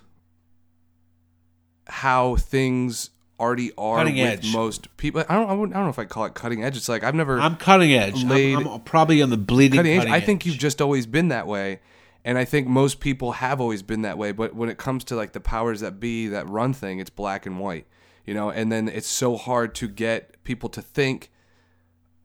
[1.87, 3.09] how things
[3.39, 4.53] already are Cutting with edge.
[4.53, 5.23] most people.
[5.29, 6.75] I don't I, wouldn't- I don't know if I call it cutting edge.
[6.77, 8.17] It's like I've never I'm cutting edge.
[8.19, 10.07] I'm- laid- I'm, probably on the bleeding cutting edge.
[10.07, 10.47] I think edge.
[10.47, 11.79] you've just always been that way.
[12.25, 15.15] And I think most people have always been that way, but when it comes to
[15.15, 17.87] like the powers that be that run thing, it's black and white,
[18.25, 18.49] you know.
[18.49, 21.31] And then it's so hard to get people to think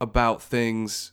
[0.00, 1.12] about things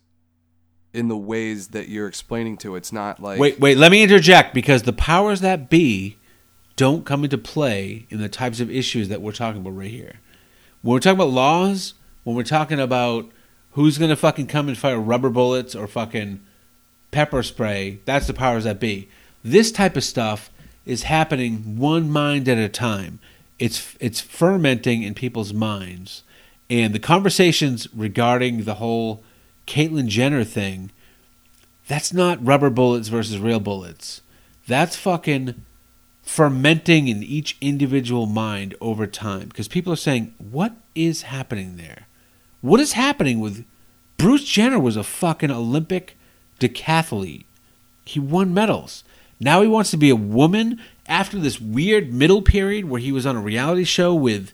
[0.94, 2.76] in the ways that you're explaining to.
[2.76, 3.78] It's not like Wait, wait.
[3.78, 6.18] Let me interject because the powers that be
[6.76, 10.20] don't come into play in the types of issues that we're talking about right here.
[10.82, 11.94] When we're talking about laws,
[12.24, 13.30] when we're talking about
[13.72, 16.42] who's going to fucking come and fire rubber bullets or fucking
[17.12, 19.10] pepper spray, that's the powers that be.
[19.44, 20.50] This type of stuff
[20.86, 23.20] is happening one mind at a time.
[23.60, 26.24] It's it's fermenting in people's minds,
[26.70, 29.24] and the conversations regarding the whole
[29.68, 30.92] Caitlyn Jenner thing
[31.88, 34.22] that's not rubber bullets versus real bullets.
[34.66, 35.66] That's fucking
[36.32, 39.50] fermenting in each individual mind over time.
[39.50, 42.08] Because people are saying, what is happening there?
[42.62, 43.66] What is happening with
[44.16, 46.16] Bruce Jenner was a fucking Olympic
[46.58, 47.44] decathlete.
[48.06, 49.04] He won medals.
[49.42, 53.26] Now he wants to be a woman after this weird middle period where he was
[53.26, 54.54] on a reality show with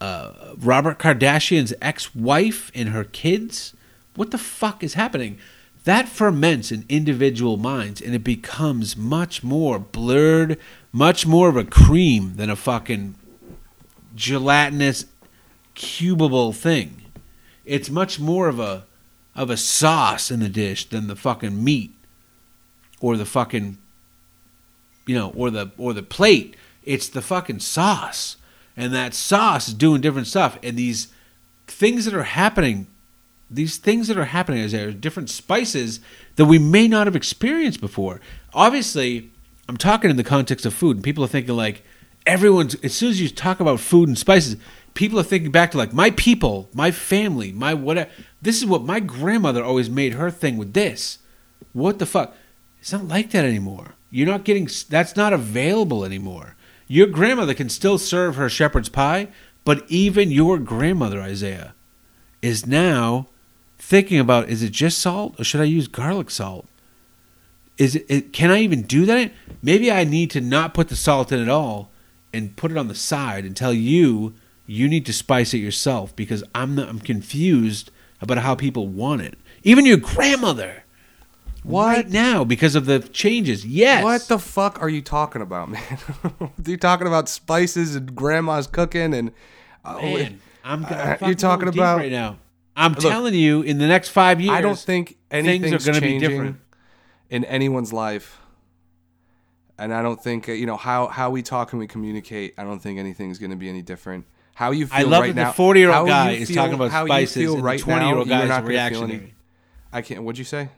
[0.00, 3.74] uh, Robert Kardashian's ex-wife and her kids.
[4.16, 5.38] What the fuck is happening?
[5.84, 10.58] That ferments in individual minds and it becomes much more blurred,
[10.92, 13.16] much more of a cream than a fucking
[14.14, 15.04] gelatinous
[15.74, 17.02] cubable thing.
[17.66, 18.86] It's much more of a
[19.36, 21.92] of a sauce in the dish than the fucking meat
[23.00, 23.76] or the fucking
[25.06, 26.56] you know or the or the plate.
[26.82, 28.36] It's the fucking sauce.
[28.76, 31.08] And that sauce is doing different stuff and these
[31.66, 32.88] things that are happening
[33.54, 36.00] these things that are happening is there are different spices
[36.36, 38.20] that we may not have experienced before.
[38.52, 39.30] Obviously,
[39.68, 41.84] I'm talking in the context of food, and people are thinking like
[42.26, 42.74] everyone's.
[42.76, 44.56] As soon as you talk about food and spices,
[44.94, 48.10] people are thinking back to like my people, my family, my whatever.
[48.42, 51.18] This is what my grandmother always made her thing with this.
[51.72, 52.34] What the fuck?
[52.80, 53.94] It's not like that anymore.
[54.10, 54.68] You're not getting.
[54.88, 56.56] That's not available anymore.
[56.86, 59.28] Your grandmother can still serve her shepherd's pie,
[59.64, 61.74] but even your grandmother, Isaiah,
[62.42, 63.28] is now
[63.84, 66.66] thinking about is it just salt or should I use garlic salt?
[67.76, 69.32] Is it, it can I even do that?
[69.62, 71.90] Maybe I need to not put the salt in at all
[72.32, 74.34] and put it on the side and tell you
[74.66, 79.20] you need to spice it yourself because I'm not, I'm confused about how people want
[79.22, 79.36] it.
[79.62, 80.84] Even your grandmother.
[81.62, 81.96] What?
[81.96, 83.64] right now because of the changes.
[83.66, 84.04] Yes.
[84.04, 85.98] What the fuck are you talking about, man?
[86.64, 89.32] you talking about spices and grandma's cooking and
[89.84, 92.38] oh, Man, I'm Uh, gonna you're talking about- right now.
[92.76, 96.02] I'm telling you, in the next five years, I don't think anything's things are going
[96.02, 96.56] to be different.
[97.30, 98.38] in anyone's life.
[99.78, 102.54] And I don't think you know how how we talk and we communicate.
[102.56, 104.24] I don't think anything's going to be any different.
[104.54, 105.48] How you feel I love right that now?
[105.50, 107.84] the forty year old guy is feel- talking about how you spices, feel right the
[107.84, 109.34] 20 year old guy you're is not gonna feel any- reactionary.
[109.92, 110.22] I can't.
[110.22, 110.68] What'd you say?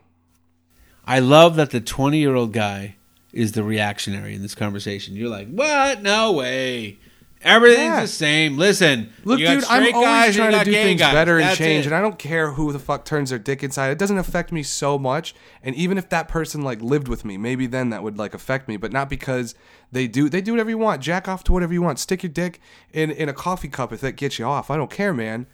[1.07, 2.97] I love that the 20 year old guy
[3.33, 5.15] is the reactionary in this conversation.
[5.15, 6.03] You're like, what?
[6.03, 6.99] No way.
[7.47, 8.01] Everything's Yeah.
[8.03, 8.57] the same.
[8.59, 11.15] Listen, Look, dude, I'm always trying to do things guys.
[11.15, 11.89] better and That's change, it.
[11.89, 13.91] and I don't care who the fuck turns their dick inside.
[13.91, 15.35] It doesn't affect me so much.
[15.63, 18.67] And even if that person like lived with me, maybe then that would like affect
[18.69, 19.55] me, but not because
[19.93, 20.29] they do.
[20.29, 21.01] They do whatever you want.
[21.03, 21.99] Jack off to whatever you want.
[21.99, 22.61] Stick your dick
[22.93, 24.71] in in a coffee cup if that gets you off.
[24.71, 25.47] I don't care, man.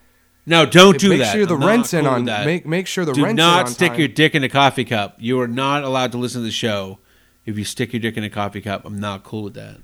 [0.45, 1.14] No, don't do that.
[1.18, 1.32] make that.
[1.34, 2.24] sure the I'm rent's in on.
[2.24, 2.47] that.
[2.47, 3.99] Make make sure the Do rent's in on Do not stick time.
[4.01, 5.16] your dick in a coffee cup.
[5.20, 6.99] You are not allowed to listen to the show
[7.47, 8.84] if you stick your dick in a coffee cup.
[8.84, 9.76] I'm not cool with that.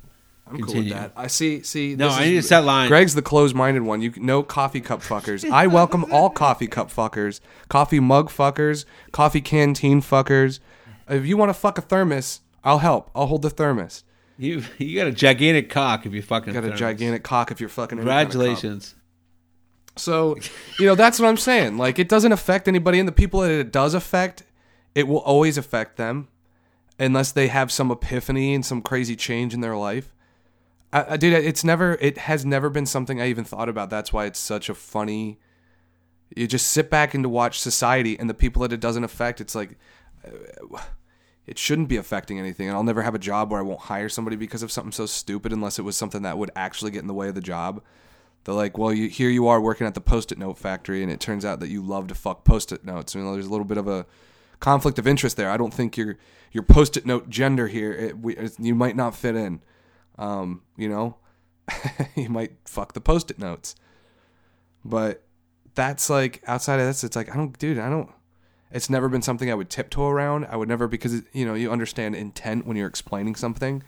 [0.51, 1.13] I'm cool with that.
[1.17, 1.63] I see.
[1.63, 1.95] See.
[1.97, 2.89] No, this I is- need to set line.
[2.89, 4.01] Greg's the closed-minded one.
[4.03, 5.49] You no coffee cup fuckers.
[5.51, 10.61] I welcome all coffee cup fuckers, coffee mug fuckers, coffee canteen fuckers.
[11.09, 13.11] If you want to fuck a thermos, I'll help.
[13.15, 14.05] I'll hold the thermos.
[14.39, 16.79] You you got a gigantic cock if you fucking Got a thermos.
[16.79, 17.99] gigantic cock if you're fucking.
[17.99, 18.33] any kind of cup.
[18.33, 18.95] Congratulations.
[19.97, 20.37] So,
[20.79, 21.77] you know, that's what I'm saying.
[21.77, 24.45] Like, it doesn't affect anybody, and the people that it does affect,
[24.95, 26.29] it will always affect them,
[27.01, 30.15] unless they have some epiphany and some crazy change in their life.
[30.93, 33.91] I, I dude, it's never, it has never been something I even thought about.
[33.91, 35.39] That's why it's such a funny.
[36.37, 39.41] You just sit back and to watch society, and the people that it doesn't affect,
[39.41, 39.79] it's like.
[40.25, 40.79] uh,
[41.47, 44.11] It shouldn't be affecting anything, and I'll never have a job where I won't hire
[44.11, 47.07] somebody because of something so stupid, unless it was something that would actually get in
[47.07, 47.83] the way of the job.
[48.45, 51.21] They're like, well, you, here you are working at the post-it note factory, and it
[51.21, 53.17] turns out that you love to fuck post-it notes.
[53.17, 54.05] I mean, there's a little bit of a
[54.61, 55.51] conflict of interest there.
[55.51, 56.19] I don't think your
[56.53, 59.63] your post-it note gender here, it, we, it's, you might not fit in.
[60.19, 61.17] Um, you know,
[62.17, 63.77] you might fuck the post-it notes,
[64.85, 65.23] but
[65.75, 68.11] that's like outside of this, it's like I don't, dude, I don't.
[68.71, 70.47] It's never been something I would tiptoe around.
[70.47, 73.83] I would never because you know you understand intent when you're explaining something.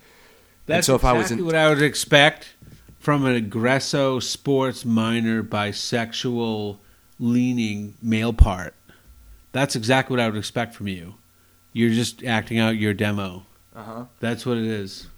[0.66, 2.54] That's so if I exactly was in- what I would expect
[2.98, 6.78] from an aggresso sports minor bisexual
[7.18, 8.74] leaning male part.
[9.52, 11.14] That's exactly what I would expect from you.
[11.72, 13.46] You're just acting out your demo.
[13.74, 14.04] Uh-huh.
[14.20, 15.08] That's what it is.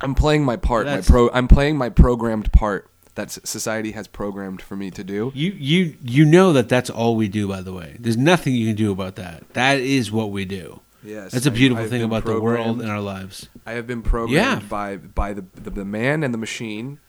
[0.00, 0.86] I'm playing my part.
[0.86, 1.30] My pro.
[1.32, 5.32] I'm playing my programmed part that society has programmed for me to do.
[5.34, 7.46] You you you know that that's all we do.
[7.48, 9.48] By the way, there's nothing you can do about that.
[9.54, 10.80] That is what we do.
[11.04, 13.48] Yes, That's a beautiful I've thing about the world and our lives.
[13.66, 14.68] I have been programmed Yeah.
[14.68, 17.00] by by the, the the man and the machine.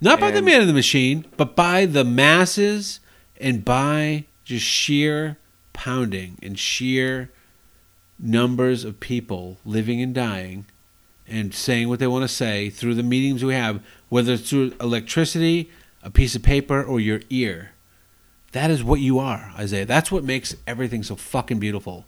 [0.00, 3.00] Not by the man and the machine, but by the masses
[3.40, 5.36] and by just sheer
[5.72, 7.30] pounding and sheer
[8.18, 10.66] numbers of people living and dying
[11.30, 14.72] and saying what they want to say through the meetings we have, whether it's through
[14.80, 15.70] electricity,
[16.02, 17.72] a piece of paper, or your ear.
[18.52, 19.84] That is what you are, Isaiah.
[19.84, 22.06] That's what makes everything so fucking beautiful.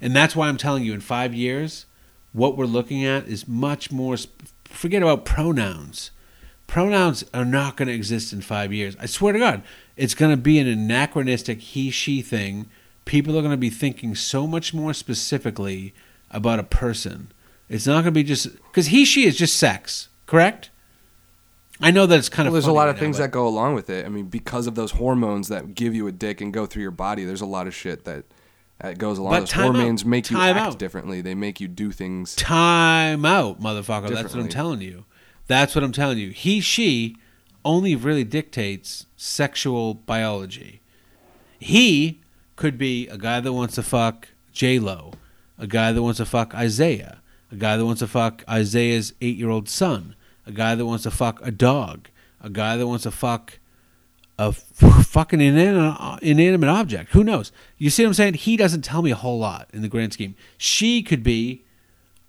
[0.00, 1.86] And that's why I'm telling you, in five years,
[2.32, 4.16] what we're looking at is much more.
[4.64, 6.10] Forget about pronouns.
[6.66, 8.94] Pronouns are not going to exist in five years.
[9.00, 9.62] I swear to God,
[9.96, 12.68] it's going to be an anachronistic he she thing.
[13.06, 15.94] People are going to be thinking so much more specifically
[16.30, 17.32] about a person.
[17.68, 20.70] It's not going to be just because he she is just sex, correct?
[21.80, 22.62] I know that it's kind Well, of.
[22.64, 24.04] there's a lot of things that go along with it.
[24.04, 26.90] I mean, because of those hormones that give you a dick and go through your
[26.90, 28.24] body, there's a lot of shit that
[28.80, 29.32] that goes along.
[29.40, 29.74] Those time out.
[29.76, 30.78] hormones make you act out.
[30.78, 31.20] differently.
[31.20, 32.34] They make you do things.
[32.36, 34.08] Time out, motherfucker.
[34.08, 35.04] That's what I'm telling you.
[35.46, 36.30] That's what I'm telling you.
[36.30, 37.16] He, she
[37.64, 40.80] only really dictates sexual biology.
[41.58, 42.20] He
[42.56, 45.12] could be a guy that wants to fuck J Lo,
[45.58, 49.36] a guy that wants to fuck Isaiah, a guy that wants to fuck Isaiah's eight
[49.36, 50.14] year old son,
[50.46, 52.08] a guy that wants to fuck a dog,
[52.40, 53.58] a guy that wants to fuck
[54.38, 57.12] a fucking inanimate, inanimate object.
[57.12, 57.52] Who knows?
[57.76, 58.34] You see what I'm saying?
[58.34, 60.36] He doesn't tell me a whole lot in the grand scheme.
[60.56, 61.64] She could be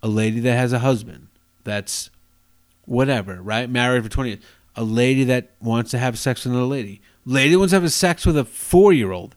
[0.01, 1.27] a lady that has a husband
[1.63, 2.09] that's
[2.85, 3.69] whatever, right?
[3.69, 4.43] Married for 20 years.
[4.75, 7.01] A lady that wants to have sex with another lady.
[7.25, 9.35] Lady wants to have sex with a four year old.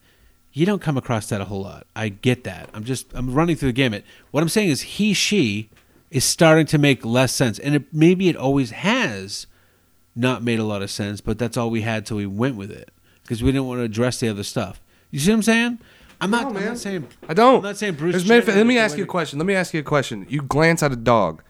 [0.52, 1.86] You don't come across that a whole lot.
[1.96, 2.68] I get that.
[2.74, 4.04] I'm just, I'm running through the gamut.
[4.30, 5.70] What I'm saying is he, she
[6.10, 7.58] is starting to make less sense.
[7.58, 9.46] And it, maybe it always has
[10.14, 12.70] not made a lot of sense, but that's all we had, so we went with
[12.70, 12.90] it
[13.22, 14.80] because we didn't want to address the other stuff.
[15.10, 15.78] You see what I'm saying?
[16.20, 17.56] I'm not, No, I'm not saying I don't.
[17.56, 19.38] I'm not saying Bruce Jenner let me ask you a question.
[19.38, 20.26] Let me ask you a question.
[20.28, 21.42] You glance at a dog.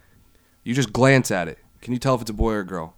[0.64, 1.58] You just glance at it.
[1.82, 2.94] Can you tell if it's a boy or a girl?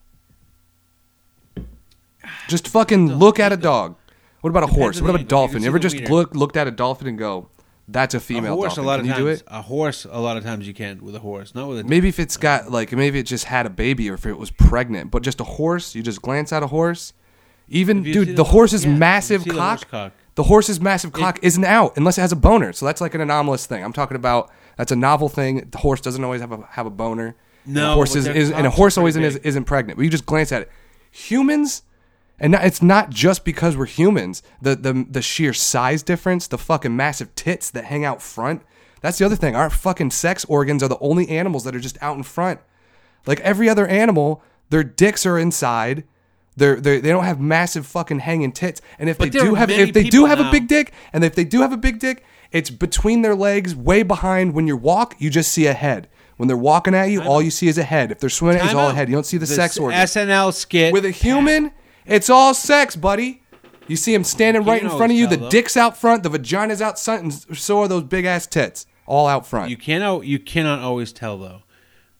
[2.46, 3.96] Just fucking look at a dog.
[4.44, 4.98] What about a horse?
[4.98, 5.62] on What the about a dolphin?
[5.62, 7.48] You ever just look looked at a dolphin and go,
[7.88, 8.84] That's a A female horse, dolphin.
[8.84, 9.40] a lot Can of you times.
[9.40, 9.48] do it?
[9.58, 11.84] A horse, a lot of times you can't with a horse, not with a.
[11.84, 14.50] Maybe if it's got like maybe it just had a baby or if it was
[14.50, 17.14] pregnant, but just a horse, you just glance at a horse.
[17.68, 19.78] Even If you see dude, the, horse- horse's yeah, if you massive see the cock,
[19.78, 20.12] horse cock.
[20.34, 22.74] the horse's massive cock isn't out unless it has a boner.
[22.74, 23.82] So that's like an anomalous thing.
[23.82, 25.66] I'm talking about that's a novel thing.
[25.70, 27.34] The horse doesn't always have a have a boner.
[27.64, 29.28] and No, a horse but is, their is and a cocks are horse always pretty
[29.28, 29.46] is, big.
[29.46, 29.96] isn't pregnant.
[29.96, 30.70] But you just glance at it.
[31.12, 31.82] Humans,
[32.40, 34.42] and not, it's not just because we're humans.
[34.60, 38.62] The the the sheer size difference, the fucking massive tits that hang out front.
[39.00, 39.54] That's the other thing.
[39.54, 42.60] Our fucking sex organs are the only animals that are just out in front.
[43.26, 46.04] Like every other animal, their dicks are inside.
[46.56, 48.80] They're, they're they don't have massive fucking hanging tits.
[48.98, 51.34] And if But they do have if they do have a big dick, and if
[51.34, 54.54] they do have a big dick, it's between their legs, way behind.
[54.54, 56.08] When you walk, you just see a head.
[56.36, 58.10] When they're walking at you, all you see is a head.
[58.10, 59.08] If they're swimming, it's Time all a head.
[59.08, 59.98] You don't see the, sex organ.
[59.98, 61.72] SNL skit With a human,
[62.06, 63.42] it's all sex, buddy.
[63.86, 65.26] You see him standing right in front of you.
[65.26, 68.86] The dick's out front, the vagina's out front, and so are those big ass tits,
[69.06, 69.70] all out front.
[69.70, 70.24] You cannot.
[70.24, 71.62] You cannot always tell though.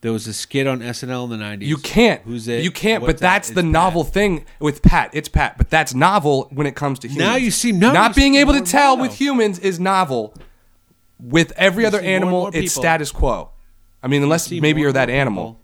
[0.03, 1.66] There was a skit on SNL in the nineties.
[1.70, 2.20] You can't.
[2.22, 2.62] Who's it?
[2.62, 3.01] You can't.
[3.01, 3.55] What's but that's that?
[3.55, 4.12] the It's novel Pat.
[4.12, 5.11] thing with Pat.
[5.14, 5.57] It's Pat.
[5.57, 7.26] But that's novel when it comes to humans.
[7.26, 10.35] Now you see- now not being able to tell with humans is novel.
[11.18, 13.53] With every You other animal, it's status quo.
[14.03, 15.53] I mean, unless maybe you're that animal.
[15.55, 15.61] people.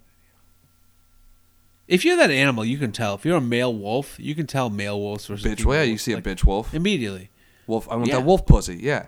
[1.91, 3.15] If you're that animal, you can tell.
[3.17, 5.99] If you're a male wolf, you can tell male wolves versus Bitch, well, yeah, you
[5.99, 6.73] see a bitch wolf.
[6.73, 7.31] immediately.
[7.67, 7.89] Wolf.
[7.91, 8.17] I want Yeah.
[8.19, 8.77] that wolf pussy.
[8.81, 9.07] Yeah,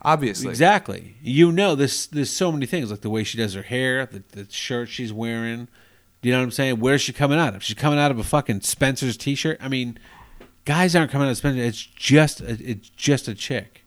[0.00, 0.48] obviously.
[0.48, 1.16] Exactly.
[1.22, 4.22] You know, there's there's so many things like the way she does her hair, the,
[4.32, 5.68] the shirt she's wearing.
[6.22, 6.80] Do you know what I'm saying?
[6.80, 7.62] Where's she coming out of?
[7.62, 9.58] She's coming out of a fucking Spencer's t-shirt.
[9.60, 9.98] I mean,
[10.64, 11.60] guys aren't coming out of Spencer.
[11.60, 13.84] It's just a, it's just a chick.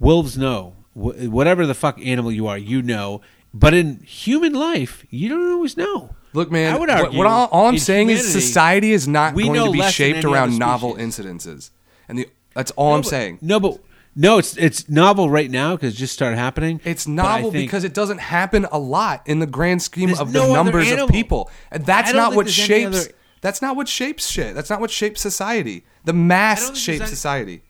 [0.00, 3.20] Wolves know Wh- whatever the fuck animal you are, you know.
[3.54, 6.14] But in human life, you don't always know.
[6.32, 6.74] Look, man.
[6.74, 9.52] I would what- argue what, all, all I'm in saying is society is not going
[9.54, 11.70] to be shaped around novel incidences,
[12.08, 13.38] and the that's all I'm but- saying.
[13.40, 13.78] No, but
[14.16, 16.80] no, it's it's novel right now because it just started happening.
[16.84, 20.52] It's novel because it doesn't happen a lot in the grand scheme of no the
[20.52, 21.50] numbers of people.
[21.70, 24.54] And that's don't what shapes other- that's not what shapes shit.
[24.54, 25.84] That's not what shapes society.
[26.04, 27.62] The mass shapes any- society.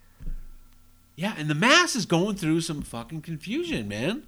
[1.17, 4.27] Yeah, and the mass is going through some fucking confusion, man.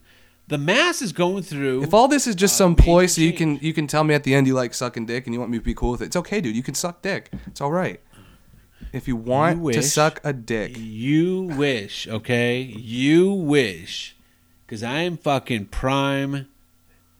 [0.48, 1.82] The mass is going through.
[1.82, 4.14] If all this is just uh, some ploy so you can you can tell me
[4.14, 6.02] at the end you like sucking dick and you want me to be cool with
[6.02, 6.06] it.
[6.06, 6.56] It's okay, dude.
[6.56, 7.30] You can suck dick.
[7.46, 8.00] It's all right.
[8.92, 10.76] If you want You to suck a dick.
[10.76, 12.60] You wish, okay?
[12.60, 14.16] You wish.
[14.66, 16.48] Because I am fucking prime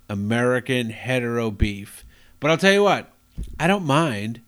[0.09, 2.05] American hetero beef.
[2.41, 3.11] But I'll tell you what,
[3.59, 4.41] I don't mind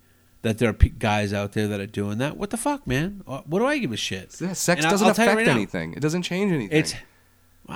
[0.42, 2.36] that there are pe- guys out there that are doing that.
[2.36, 3.22] What the fuck, man?
[3.24, 4.38] What do I give a shit?
[4.40, 5.94] Yeah, sex And doesn't I'll you affect right now, anything.
[5.94, 6.76] It doesn't change anything.
[6.76, 6.94] It's.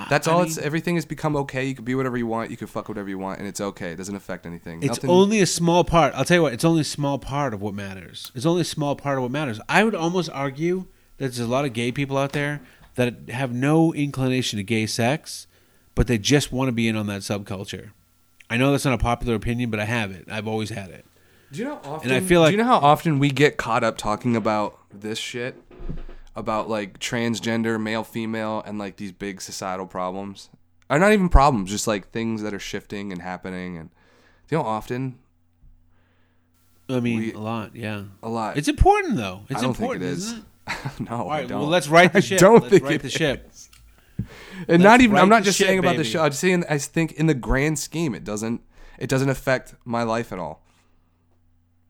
[0.09, 0.39] That's I all.
[0.39, 1.65] mean, it's everything has become okay.
[1.65, 2.51] You can be whatever you want.
[2.51, 3.91] You can fuck whatever you want, and it's okay.
[3.91, 4.79] It doesn't affect anything.
[4.83, 6.13] It's Nothing- only a small part.
[6.15, 6.53] I'll tell you what.
[6.53, 8.31] It's only a small part of what matters.
[8.35, 9.59] It's only a small part of what matters.
[9.67, 10.85] I would almost argue
[11.17, 12.61] that there's a lot of gay people out there
[12.95, 15.47] that have no inclination to gay sex,
[15.95, 17.89] but they just want to be in on that subculture.
[18.49, 20.25] I know that's not a popular opinion, but I have it.
[20.29, 21.05] I've always had it.
[21.51, 22.11] Do you know how often?
[22.11, 24.77] And I feel like- do you know how often we get caught up talking about
[24.93, 25.55] this shit,
[26.39, 30.49] about like transgender, male, female, and like these big societal problems,
[30.89, 33.77] Are not even problems, just like things that are shifting and happening.
[33.77, 33.89] And
[34.49, 35.19] you know often?
[36.89, 37.75] I mean, We- a lot.
[37.75, 38.57] Yeah, A lot.
[38.57, 39.41] it's important though.
[39.49, 40.31] It's I don't important, think it is.
[40.33, 40.99] it?
[41.09, 41.59] no, All I don't.
[41.61, 42.39] well, let's right the I ship.
[42.39, 43.51] don't let's think right it the ship.
[44.67, 45.17] And not Let's even.
[45.17, 46.09] I'm not just ship, saying about the baby.
[46.09, 46.23] show.
[46.23, 46.63] I'm just saying.
[46.69, 48.61] I think in the grand scheme, it doesn't.
[48.97, 50.61] It doesn't affect my life at all.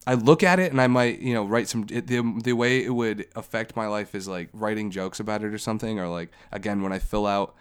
[0.10, 1.86] I look at it and I might, you know, write some.
[1.92, 5.54] It, the the way it would affect my life is like writing jokes about it
[5.54, 7.54] or something, or like again when I fill out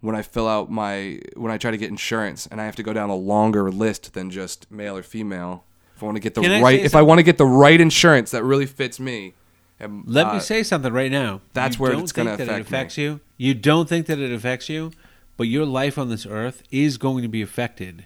[0.00, 2.82] when I fill out my when I try to get insurance and I have to
[2.82, 5.64] go down a longer list than just male or female.
[5.96, 7.38] If I want to get the Can I right, say if I want to get
[7.38, 9.32] the right insurance that really fits me,
[9.80, 11.40] and, Let uh, me say something right now.
[11.54, 12.76] that's You where don't it's gonna think that it affect me.
[12.76, 13.20] affects you.
[13.38, 14.92] You don't think that it affects you,
[15.38, 18.04] but your life on this earth is going to be affected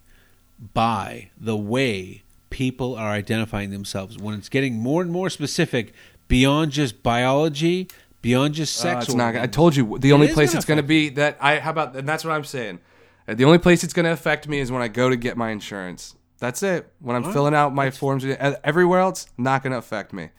[0.74, 4.18] by the way people are identifying themselves.
[4.18, 5.92] When it's getting more and more specific
[6.28, 7.88] beyond just biology,
[8.22, 9.06] beyond just Uh, sex.
[9.06, 9.36] it's not.
[9.36, 11.58] I told you the It only place gonna it's going to be that I.
[11.58, 11.96] How about?
[11.96, 12.80] And that's what I'm saying.
[13.26, 15.36] Uh, The only place it's going to affect me is when I go to get
[15.36, 16.14] my insurance.
[16.38, 16.90] That's it.
[17.00, 20.30] When I'm filling out my forms, uh, everywhere else not going to affect me.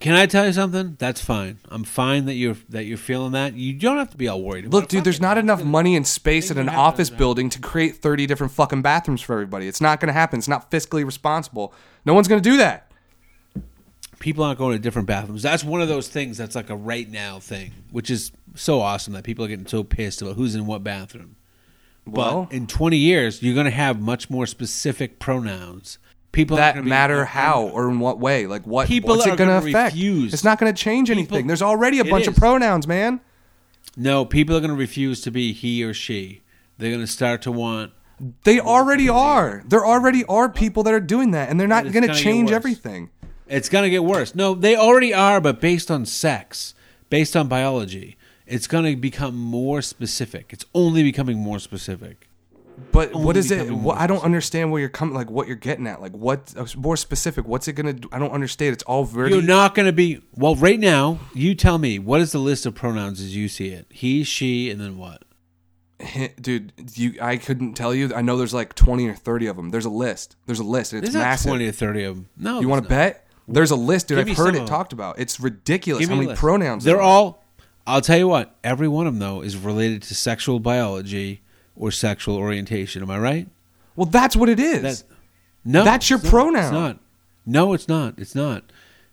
[0.00, 0.96] Can I tell you something?
[0.98, 1.58] That's fine.
[1.70, 3.54] I'm fine that you're that you're feeling that.
[3.54, 4.66] You don't have to be all worried.
[4.66, 7.96] About Look, dude, there's not enough money and space in an office building to create
[7.96, 9.66] 30 different fucking bathrooms for everybody.
[9.66, 10.38] It's not going to happen.
[10.38, 11.72] It's not fiscally responsible.
[12.04, 12.92] No one's going to do that.
[14.20, 15.42] people aren't going to different bathrooms.
[15.42, 19.12] That's one of those things that's like a right now thing, which is so awesome
[19.14, 21.36] that people are getting so pissed about who's in what bathroom.
[22.06, 25.98] Well, but in 20 years, you're going to have much more specific pronouns.
[26.32, 28.46] People that matter how or in what way?
[28.46, 28.86] Like what?
[28.86, 29.94] People what's it going to affect?
[29.94, 30.34] refuse.
[30.34, 31.46] It's not going to change People- anything.
[31.46, 33.20] There's already a bunch of pronouns, man.
[33.96, 36.42] No, people are going to refuse to be he or she.
[36.76, 37.92] They're going to start to want.
[38.44, 39.62] They already are.
[39.66, 43.10] There already are people that are doing that, and they're not going to change everything.
[43.48, 44.34] It's going to get worse.
[44.34, 46.74] No, they already are, but based on sex,
[47.08, 48.16] based on biology,
[48.46, 50.52] it's going to become more specific.
[50.52, 52.27] It's only becoming more specific.
[52.92, 53.70] But what is it?
[53.94, 55.14] I don't understand where you're coming.
[55.14, 56.00] Like what you're getting at.
[56.00, 57.46] Like what uh, more specific?
[57.46, 57.92] What's it gonna?
[57.92, 58.08] do?
[58.12, 58.72] I don't understand.
[58.72, 59.30] It's all very.
[59.30, 60.20] You're not going to be.
[60.34, 63.68] Well, right now, you tell me, what is the list of pronouns as you see
[63.68, 63.86] it?
[63.90, 65.22] He, she, and then what?
[66.40, 66.72] dude.
[66.94, 68.14] You, I couldn't tell you.
[68.14, 69.70] I know there's like twenty or thirty of them.
[69.70, 70.36] There's a list.
[70.46, 70.92] There's a list.
[70.92, 71.50] And it's There's massive.
[71.50, 72.28] 20 or 30 of them.
[72.36, 72.60] No.
[72.60, 73.26] you want to bet?
[73.46, 74.18] There's a list, dude.
[74.18, 75.18] Give I've heard it talked about.
[75.18, 76.84] It's ridiculous Give how many pronouns.
[76.84, 77.06] They're there are.
[77.06, 77.44] all.
[77.86, 78.54] I'll tell you what.
[78.62, 81.42] Every one of them though is related to sexual biology
[81.78, 83.02] or sexual orientation.
[83.02, 83.48] Am I right?
[83.96, 85.02] Well, that's what it is.
[85.02, 85.16] That,
[85.64, 86.64] no, That's your pronoun.
[86.64, 86.98] It's not.
[87.46, 88.14] No, it's not.
[88.18, 88.64] It's not.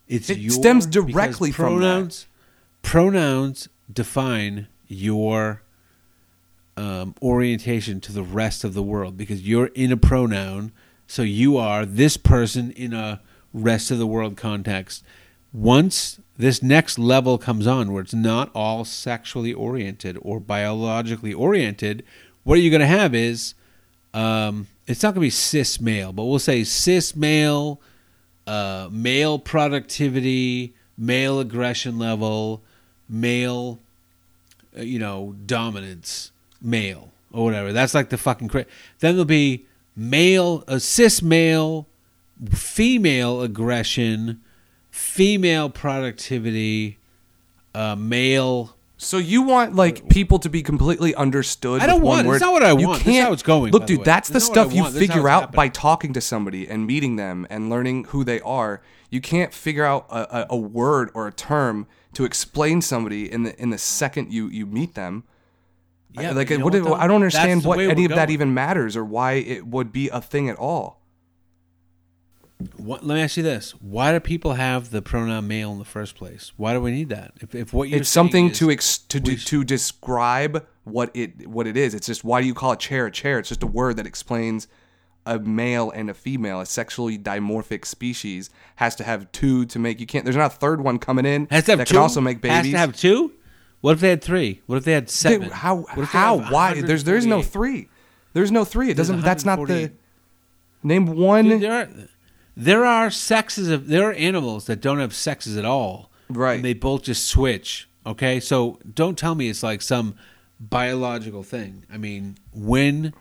[0.08, 2.28] It's It your, stems directly from pronouns.
[2.82, 5.64] Pronouns define your
[6.78, 10.72] um, orientation to the rest of the world because you're in a pronoun,
[11.08, 13.22] so you are this person in a
[13.54, 15.04] rest of the world context.
[15.54, 22.04] Once this next level comes on, where it's not all sexually oriented or biologically oriented,
[22.46, 23.56] what are you're going to have is
[24.14, 27.82] um, it's not going to be cis male, but we'll say cis male,
[28.48, 32.62] uh, male productivity, male aggression level,
[33.10, 33.80] male,
[34.78, 36.32] uh, you know, dominance,
[36.62, 37.74] male or whatever.
[37.74, 38.48] That's like the fucking.
[38.48, 38.68] Cra-
[39.00, 39.66] then there'll be
[39.96, 41.88] male, a cis male,
[42.54, 44.40] female aggression,
[44.92, 47.00] female productivity,
[47.74, 48.76] uh, male.
[48.98, 51.82] So you want like people to be completely understood?
[51.82, 52.34] I don't with one want- word?
[52.36, 53.02] that's not what I You want.
[53.02, 54.94] Can't how it's going, Look, dude, that's the This is not what stuff you want.
[54.94, 58.24] This is how figure out by talking to somebody and meeting them and learning who
[58.24, 58.82] they are.
[59.10, 63.44] You can't figure out a, a, a word or a term to explain somebody in
[63.44, 65.26] the in the second you you meet them.
[66.12, 67.00] Yeah, like you know what, what.
[67.02, 70.22] I don't understand what any of that even matters or why it would be a
[70.22, 71.02] thing at all.
[72.78, 75.86] What, let me ask you this: Why do people have the pronoun male in the
[75.86, 76.54] first place?
[76.56, 77.34] Why do we need that?
[77.42, 81.48] If, if what you're it's something is- to ex- to do, to describe what it
[81.48, 81.94] what it is.
[81.94, 83.40] It's just why do you call a chair a chair?
[83.40, 84.68] It's just a word that explains
[85.26, 90.00] a male and a female, a sexually dimorphic species has to have two to make.
[90.00, 90.24] You can't.
[90.24, 91.96] There's not a third one coming in has to have that two.
[91.96, 92.56] can also make babies.
[92.58, 93.34] Has to have two.
[93.82, 94.62] What if they had three?
[94.66, 95.50] What if they had seven?
[95.50, 96.82] how they how have why?
[96.82, 97.90] There's there's no three.
[98.34, 98.92] There's no three.
[98.92, 99.22] It doesn't.
[99.22, 99.92] That's not the
[100.84, 101.60] name one.
[101.60, 102.10] Dude,
[102.56, 106.12] there are sexes of there are animals that don't have sexes at all.
[106.30, 106.56] Right.
[106.56, 107.90] And they both just switch.
[108.06, 110.16] Okay, so don't tell me it's like some
[110.60, 111.86] biological thing.
[111.92, 113.14] I mean, when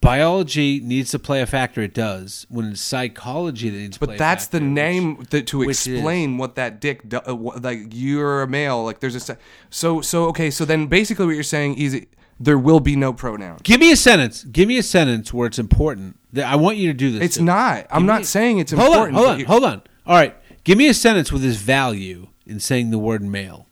[0.00, 2.46] biology needs to play a factor, it does.
[2.48, 5.62] When it's psychology that needs to play But that's the factor, which- name that to
[5.62, 9.38] explain what that dick do, uh, like you're a male like there's a
[9.70, 12.04] so so okay so then basically what you're saying is
[12.38, 13.58] there will be no pronoun.
[13.62, 14.44] Give me a sentence.
[14.44, 16.18] Give me a sentence where it's important.
[16.32, 17.22] That- I want you to do this.
[17.22, 17.44] It's too.
[17.44, 17.86] not.
[17.90, 19.16] I'm not saying it's hold important.
[19.16, 19.82] On, hold on, hold on.
[20.06, 20.36] All right.
[20.64, 23.66] Give me a sentence with this value in saying the word male.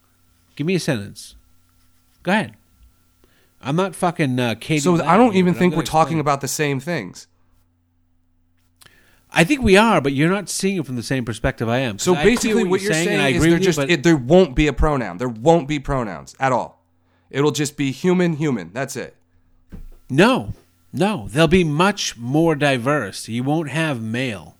[0.57, 1.37] Give me a sentence.
[2.23, 2.55] Go ahead.
[3.61, 4.81] I'm not fucking uh, Katie.
[4.81, 7.27] So I don't even think we're talking about the same things.
[9.37, 11.99] I think we are, but you're not seeing it from the same perspective I am.
[11.99, 13.91] So I basically, what you're saying, and I is agree there with you, just but
[13.91, 15.19] it, there won't be a pronoun.
[15.19, 16.84] There won't be pronouns at all.
[17.35, 18.71] It'll just be human, human.
[18.73, 19.17] That's it.
[20.09, 20.53] no,
[20.93, 23.29] no, they'll be much more diverse.
[23.29, 24.57] You won't have male.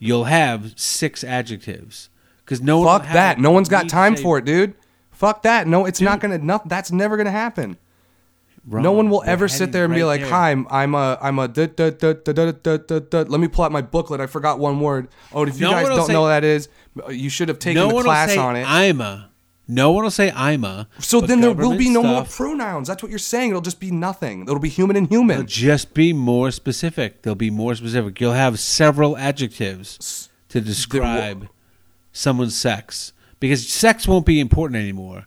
[0.00, 2.08] You'll have six adjectives
[2.44, 2.86] because no one.
[2.88, 3.38] Fuck have that.
[3.38, 4.74] No one's got time say- for it, dude.
[5.12, 5.68] Fuck that.
[5.68, 6.38] No, it's not gonna.
[6.38, 7.76] No, that's never gonna happen.
[8.66, 10.28] no one will We're ever sit there and be like, there.
[10.30, 13.18] "Hi, I'm, I'm a, I'm a." Da, da, da, da, da, da, da, da.
[13.22, 14.20] Let me pull out my booklet.
[14.20, 15.06] I forgot one word.
[15.32, 16.68] Oh, if you No guys don't say- know what that is,
[17.08, 18.68] you should have taken no the one class will say on it.
[18.68, 19.30] I'm a.
[19.68, 20.86] No one will say I'm a.
[21.00, 22.86] so then there will be no more pronouns.
[22.86, 23.50] That's what you're saying.
[23.50, 24.42] It'll just be nothing.
[24.42, 25.46] It'll be human and They'll human.
[25.46, 27.22] just be more specific.
[27.22, 28.20] They'll be more specific.
[28.20, 31.48] You'll have several adjectives to describe
[32.12, 35.26] someone's sex because sex won't be important anymore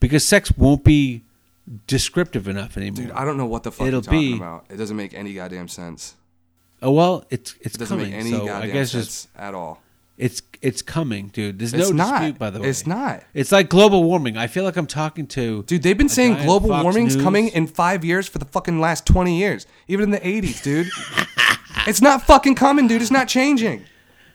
[0.00, 1.24] because sex won't be
[1.86, 3.06] descriptive enough anymore.
[3.06, 4.66] Dude, I don't know what the fuck It'll you're talking be- about.
[4.68, 6.14] It doesn't make any goddamn sense.
[6.82, 8.12] oh well, it's it's It doesn't coming.
[8.12, 9.82] make any so goddamn I guess sense just at all.
[10.18, 11.58] It's it's coming, dude.
[11.60, 12.20] There's It's no not.
[12.20, 12.68] dispute by the way.
[12.68, 13.22] It's not.
[13.32, 14.36] It's like global warming.
[14.36, 17.24] I feel like I'm talking to Dude, they've been saying global Fox warming's News.
[17.24, 19.66] coming in five years for the fucking last 20 years.
[19.86, 20.88] Even in the 80s, dude.
[21.86, 23.00] it's not fucking coming, dude.
[23.00, 23.84] It's not changing.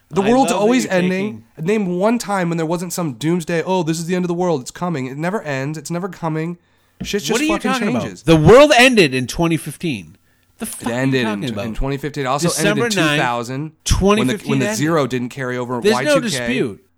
[0.10, 1.43] The I world's always ending.
[1.60, 4.34] Name one time when there wasn't some doomsday, oh, this is the end of the
[4.35, 4.61] world.
[4.61, 5.07] It's coming.
[5.07, 5.77] It never ends.
[5.77, 6.57] It's never coming.
[7.01, 8.22] Shit just What are you fucking talking changes.
[8.22, 8.41] about?
[8.41, 10.18] The world ended in 2015.
[10.64, 12.23] The fuck It ended in, in 2015.
[12.23, 13.72] It also December ended in 9th, 2000
[14.02, 16.06] when the, when the zero didn't carry over There's Y2K.
[16.06, 16.90] no dispute.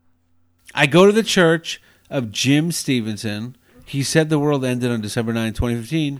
[0.74, 3.56] I go to the church of Jim Stevenson.
[3.86, 6.20] he said the world ended on December 9, 2015.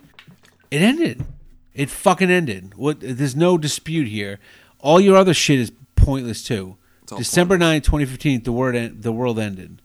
[0.72, 1.26] It ended.
[1.74, 2.76] It fucking ended.
[2.76, 2.98] What?
[3.02, 4.40] There's no dispute here.
[4.80, 6.78] All your other shit is pointless too.
[7.18, 9.82] December 9, 2015, the word en- the world ended.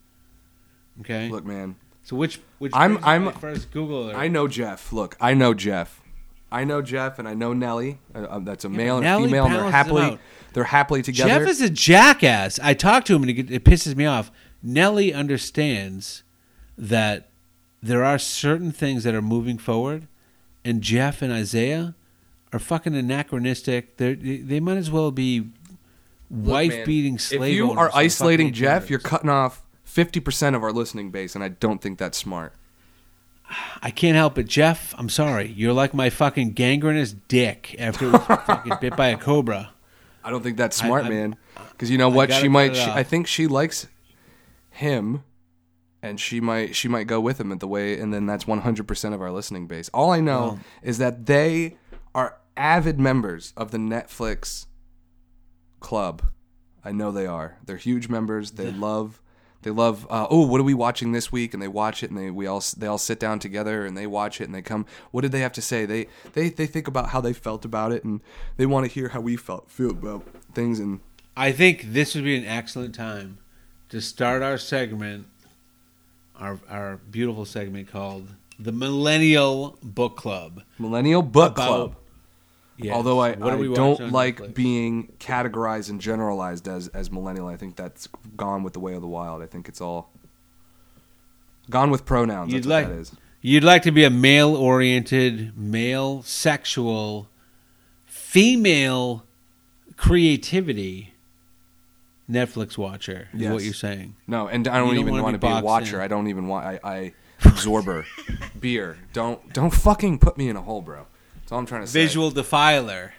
[1.00, 1.28] Okay.
[1.28, 1.76] Look, man.
[2.02, 4.16] so which which I'm- I'm- first Google alert.
[4.16, 4.92] I know Jeff.
[4.92, 6.00] Look, I know Jeff.
[6.52, 7.98] I know Jeff, and I know Nelly.
[8.14, 10.18] Uh, uh, that's a male and a female, and they're balances happily out.
[10.52, 11.28] they're happily together.
[11.40, 12.58] Jeff is a jackass.
[12.60, 14.30] I talk to him and it, get- it pisses me off.
[14.62, 16.22] Nelly understands
[16.76, 17.30] that
[17.82, 20.08] there are certain things that are moving forward,
[20.64, 21.94] and Jeff and Isaiah
[22.52, 23.96] are fucking anachronistic.
[23.96, 25.50] They they might as well be
[26.28, 27.52] wife beating slave.
[27.52, 31.10] If you owners are fucking isolating Jeff, you're cutting off fifty percent of our listening
[31.10, 32.54] base, and I don't think that's smart.
[33.82, 34.94] I can't help it, Jeff.
[34.98, 35.48] I'm sorry.
[35.48, 39.70] You're like my fucking gangrenous dick after it was fucking bit by a cobra.
[40.22, 41.36] I don't think that's smart, I- man.
[41.72, 42.76] Because you know what, she might.
[42.76, 42.82] She.
[42.82, 43.86] I think she likes
[44.68, 45.24] him,
[46.02, 46.76] and she might.
[46.76, 49.22] She might go with him at the way, and then that's one hundred percent of
[49.22, 49.88] our listening base.
[49.94, 51.78] All I know Well- is that they
[52.14, 54.66] are avid members of the Netflix
[55.80, 56.22] club.
[56.84, 57.58] I know they are.
[57.64, 58.52] They're huge members.
[58.52, 59.20] They love.
[59.62, 60.06] They love.
[60.08, 61.52] Uh, oh, what are we watching this week?
[61.52, 64.06] And they watch it, and they we all they all sit down together, and they
[64.06, 64.86] watch it, and they come.
[65.10, 65.84] What did they have to say?
[65.84, 68.20] They they they think about how they felt about it, and
[68.56, 70.78] they want to hear how we felt feel about things.
[70.78, 71.00] And
[71.36, 73.38] I think this would be an excellent time
[73.90, 75.26] to start our segment,
[76.36, 78.28] our our beautiful segment called
[78.58, 80.62] the Millennial Book Club.
[80.78, 81.96] Millennial Book Club.
[82.82, 82.94] Yes.
[82.94, 84.54] Although I, What I don't like Netflix?
[84.54, 87.46] being categorized and generalized as as millennial.
[87.48, 89.42] I think that's gone with the way of the wild.
[89.42, 90.10] I think it's all
[91.68, 92.52] gone with pronouns.
[92.52, 93.12] You'd That's what like- that is.
[93.42, 97.28] You'd like to be a male oriented, male sexual,
[98.04, 99.24] female
[99.96, 101.14] creativity
[102.30, 103.52] Netflix watcher, is Yes.
[103.52, 104.14] what you're saying.
[104.26, 105.96] No, and I don't don't even wanna be be a watcher.
[105.96, 106.02] in.
[106.02, 106.66] I don't even want.
[106.66, 107.12] I, I
[107.44, 108.04] absorber
[108.60, 108.98] beer.
[109.12, 111.06] Don't don't fucking put me in a hole, bro.
[111.50, 112.02] That's all I'm trying to say.
[112.02, 113.12] Visual defiler.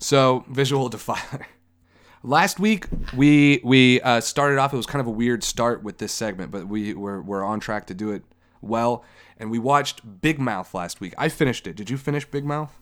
[0.00, 1.46] So visual defiler.
[2.24, 2.86] Last week
[3.16, 4.74] we we uh, started off.
[4.74, 7.60] It was kind of a weird start with this segment, but we we're, we're on
[7.60, 8.24] track to do it
[8.60, 9.04] well.
[9.38, 11.14] And we watched Big Mouth last week.
[11.16, 11.76] I finished it.
[11.76, 12.76] Did you finish Big Mouth?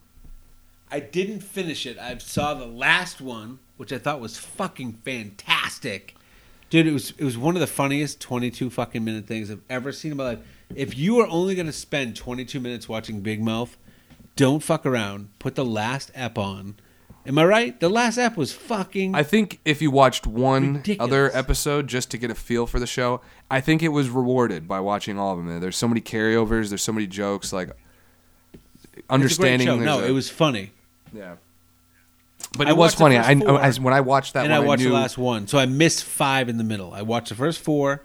[0.91, 1.99] I didn't finish it.
[1.99, 6.15] I saw the last one, which I thought was fucking fantastic.
[6.70, 9.93] Dude, it was it was one of the funniest 22 fucking minute things I've ever
[9.93, 10.39] seen in my life.
[10.75, 13.77] If you are only going to spend 22 minutes watching Big Mouth,
[14.39, 15.28] don't fuck around.
[15.39, 16.77] Put the last ep on.
[17.27, 17.78] Am I right?
[17.78, 21.12] The last ep was fucking I think if you watched one Ridiculous.
[21.12, 23.20] other episode just to get a feel for the show,
[23.51, 25.60] I think it was rewarded by watching all of them.
[25.60, 26.69] There's so many carryovers.
[26.70, 27.52] There's so many jokes.
[27.52, 27.69] Like
[28.55, 29.85] It's a great understanding.
[29.85, 30.73] No, a- it was funny.
[31.12, 31.35] yeah.
[32.56, 33.19] But I it was funny.
[33.19, 35.48] I, four, as when I watched that and one, I watched knew, the last one.
[35.48, 36.94] So I missed five in the middle.
[36.94, 38.02] I watched the first four,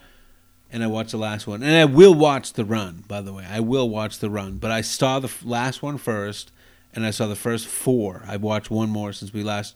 [0.74, 1.62] and I watched the last one.
[1.62, 3.04] And I will watch the run.
[3.08, 4.58] By the way, I will watch the run.
[4.58, 6.52] But I saw the last one first,
[6.94, 8.24] and I saw the first four.
[8.28, 9.76] I've watched one more since we last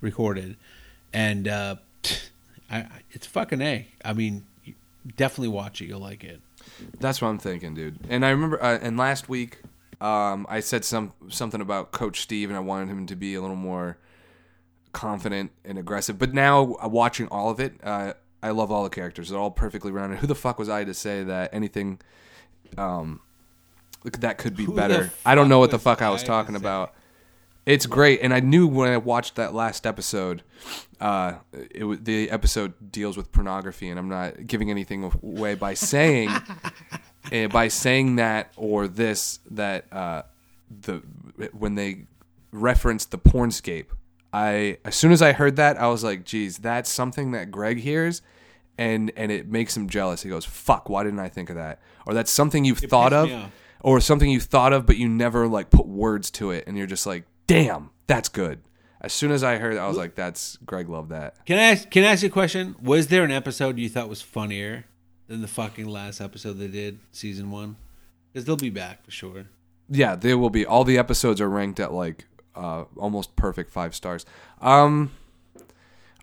[0.00, 0.56] recorded,
[1.12, 1.76] and uh,
[2.70, 3.86] I, it's fucking a.
[4.04, 4.44] I mean,
[5.16, 5.86] definitely watch it.
[5.86, 6.40] You'll like it.
[6.98, 8.00] That's what I'm thinking, dude.
[8.08, 9.60] And I remember, uh, and last week,
[10.00, 13.40] um, I said some something about Coach Steve, and I wanted him to be a
[13.40, 13.98] little more
[14.92, 16.18] confident and aggressive.
[16.18, 19.30] But now, uh, watching all of it, uh, I love all the characters.
[19.30, 20.18] They're all perfectly rounded.
[20.18, 21.98] Who the fuck was I to say that anything,
[22.76, 23.20] um,
[24.18, 25.10] that could be Who better?
[25.24, 26.60] I don't know what the fuck I I was to talking say?
[26.60, 26.92] about.
[27.64, 30.42] It's great, and I knew when I watched that last episode.
[31.00, 36.28] Uh, it the episode deals with pornography, and I'm not giving anything away by saying
[36.28, 40.24] uh, by saying that or this that uh,
[40.82, 40.96] the
[41.52, 42.04] when they
[42.52, 43.86] referenced the pornscape,
[44.34, 47.78] I as soon as I heard that, I was like, "Geez, that's something that Greg
[47.78, 48.20] hears."
[48.76, 50.22] And, and it makes him jealous.
[50.22, 50.88] He goes, "Fuck!
[50.88, 53.30] Why didn't I think of that?" Or that's something you've thought of,
[53.80, 56.88] or something you thought of, but you never like put words to it, and you're
[56.88, 58.58] just like, "Damn, that's good."
[59.00, 61.70] As soon as I heard, it, I was like, "That's Greg loved that." Can I
[61.70, 62.74] ask, can I ask you a question?
[62.82, 64.86] Was there an episode you thought was funnier
[65.28, 67.76] than the fucking last episode they did, season one?
[68.32, 69.44] Because they'll be back for sure.
[69.88, 70.66] Yeah, they will be.
[70.66, 72.24] All the episodes are ranked at like
[72.54, 74.24] uh, almost perfect five stars.
[74.60, 75.12] Um,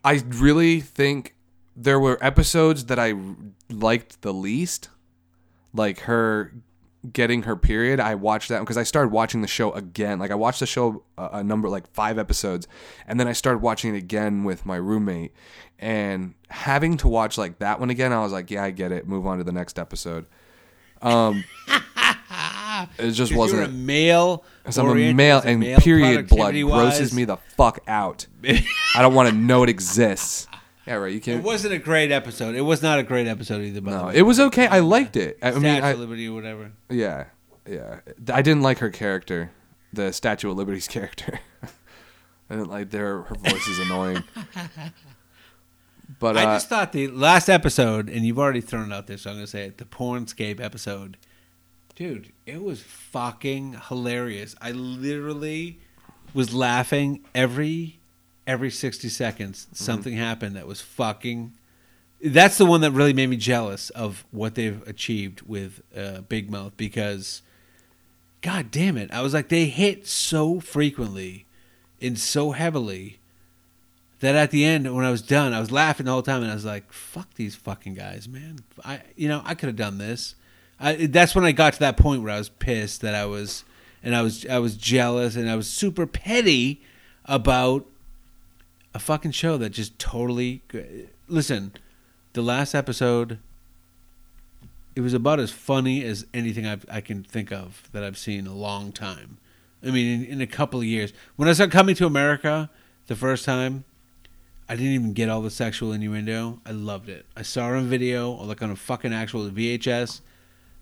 [0.04, 1.36] I really think
[1.76, 3.14] there were episodes that I
[3.70, 4.90] liked the least,
[5.74, 6.54] like her
[7.12, 8.00] getting her period.
[8.00, 10.20] I watched that because I started watching the show again.
[10.20, 12.68] Like I watched the show a, a number like five episodes,
[13.08, 15.34] and then I started watching it again with my roommate.
[15.80, 19.08] And having to watch like that one again, I was like, yeah, I get it.
[19.08, 20.28] Move on to the next episode.
[21.02, 21.44] Um,
[22.98, 23.62] it just wasn't.
[23.62, 24.44] You're a male.
[24.64, 26.82] Because I'm a male and male period blood productivity-wise.
[26.82, 28.28] grosses me the fuck out.
[28.44, 30.48] I don't want to know it exists.
[30.88, 31.14] Yeah, right.
[31.14, 31.38] You can't.
[31.38, 32.56] It wasn't a great episode.
[32.56, 33.82] It was not a great episode either.
[33.82, 34.66] By No, it was okay.
[34.66, 35.38] I liked it.
[35.40, 36.72] I, I mean, Statue I, of Liberty or whatever.
[36.90, 37.26] yeah,
[37.70, 38.00] yeah.
[38.34, 39.52] I didn't like her character,
[39.94, 41.40] the Statue of Liberty's character.
[42.50, 44.24] I didn't like their her voice is annoying.
[46.20, 49.18] But uh, I just thought the last episode, and you've already thrown it out there,
[49.18, 49.78] so I'm gonna say it.
[49.78, 51.18] The Pornscape episode,
[52.02, 54.56] dude, it was fucking hilarious.
[54.60, 55.80] I literally
[56.34, 58.00] was laughing every
[58.48, 59.66] every 60 seconds.
[59.66, 59.76] Mm-hmm.
[59.76, 61.54] Something happened that was fucking.
[62.24, 66.50] That's the one that really made me jealous of what they've achieved with uh, Big
[66.50, 67.44] Mouth because,
[68.42, 71.46] god damn it, I was like they hit so frequently
[72.02, 73.20] and so heavily
[74.22, 76.50] that at the end when I was done, I was laughing the whole time, and
[76.50, 78.62] I was like, "Fuck these fucking guys, man!
[78.84, 80.34] I, you know, I could have done this."
[80.82, 83.64] I, that's when I got to that point where I was pissed that I was,
[84.04, 86.82] and I was, I was jealous, and I was super petty
[87.26, 87.86] about
[88.94, 90.64] a fucking show that just totally.
[91.28, 91.74] Listen,
[92.34, 93.40] the last episode,
[94.96, 98.40] it was about as funny as anything I've, I can think of that I've seen
[98.40, 99.38] in a long time.
[99.84, 102.70] I mean, in, in a couple of years, when I started coming to America
[103.12, 103.84] the first time.
[104.70, 106.62] I didn't even get all the sexual innuendo.
[106.66, 107.26] I loved it.
[107.36, 110.22] I saw it on video like on a fucking actual VHS.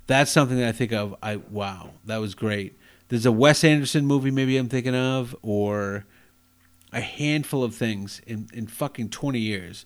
[0.10, 1.16] That's something that I think of.
[1.22, 2.76] I wow, that was great.
[3.10, 6.06] There's a Wes Anderson movie maybe I'm thinking of, or
[6.92, 9.86] a handful of things in in fucking 20 years.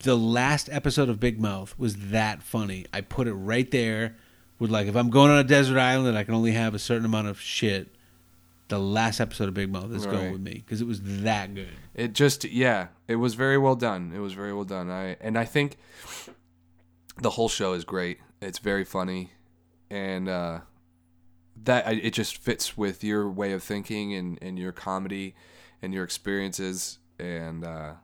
[0.00, 2.84] The last episode of Big Mouth was that funny.
[2.92, 4.16] I put it right there
[4.58, 6.78] with like if I'm going on a desert island and I can only have a
[6.78, 7.94] certain amount of shit.
[8.68, 10.12] The last episode of Big Mouth is Right.
[10.14, 11.68] going with me because it was that good.
[11.94, 14.12] it just yeah, it was very well done.
[14.14, 14.90] It was very well done.
[14.90, 15.76] I and I think
[17.20, 18.18] the whole show is great.
[18.40, 19.32] It's very funny,
[19.90, 20.60] and uh,
[21.64, 25.34] that I- it just fits with your way of thinking and and your comedy
[25.82, 26.98] and your experiences.
[27.18, 27.94] And uh,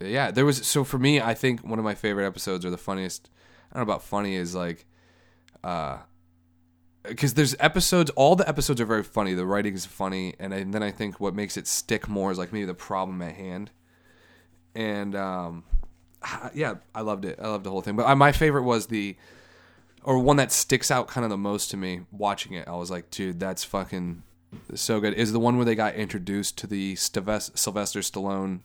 [0.00, 2.78] yeah, there was so for me, I think one of my favorite episodes or the
[2.78, 3.30] funniest.
[3.72, 4.86] I don't know about funny is like.
[5.62, 5.98] Uh,
[7.02, 9.32] because there's episodes all the episodes are very funny.
[9.34, 10.34] The writing is funny.
[10.38, 13.22] And, and then i think what makes it stick more is like maybe the problem
[13.22, 13.70] at hand.
[14.74, 15.64] And um
[16.54, 17.38] yeah i loved it.
[17.40, 17.96] I loved the whole thing.
[17.96, 19.16] But I, my favorite was the
[20.02, 22.90] or one that sticks out kind of the most to me watching it i was
[22.90, 24.22] like dude that's fucking
[24.74, 28.60] so good is the one where they got introduced to the Sylvester, sylvester stallone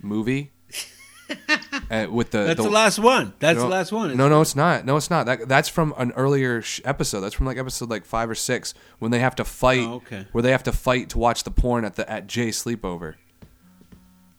[0.00, 0.52] movie
[1.90, 3.32] uh, with the That's the, last one.
[3.38, 4.16] That's no, the last one.
[4.16, 4.84] No, no, it's not.
[4.84, 5.26] No, it's not.
[5.26, 7.20] That that's from an earlier sh- episode.
[7.20, 9.80] That's from like episode like five or six when they have to fight.
[9.80, 10.26] Oh, okay.
[10.32, 13.14] Where they have to fight to watch the porn at the at Jay's sleepover.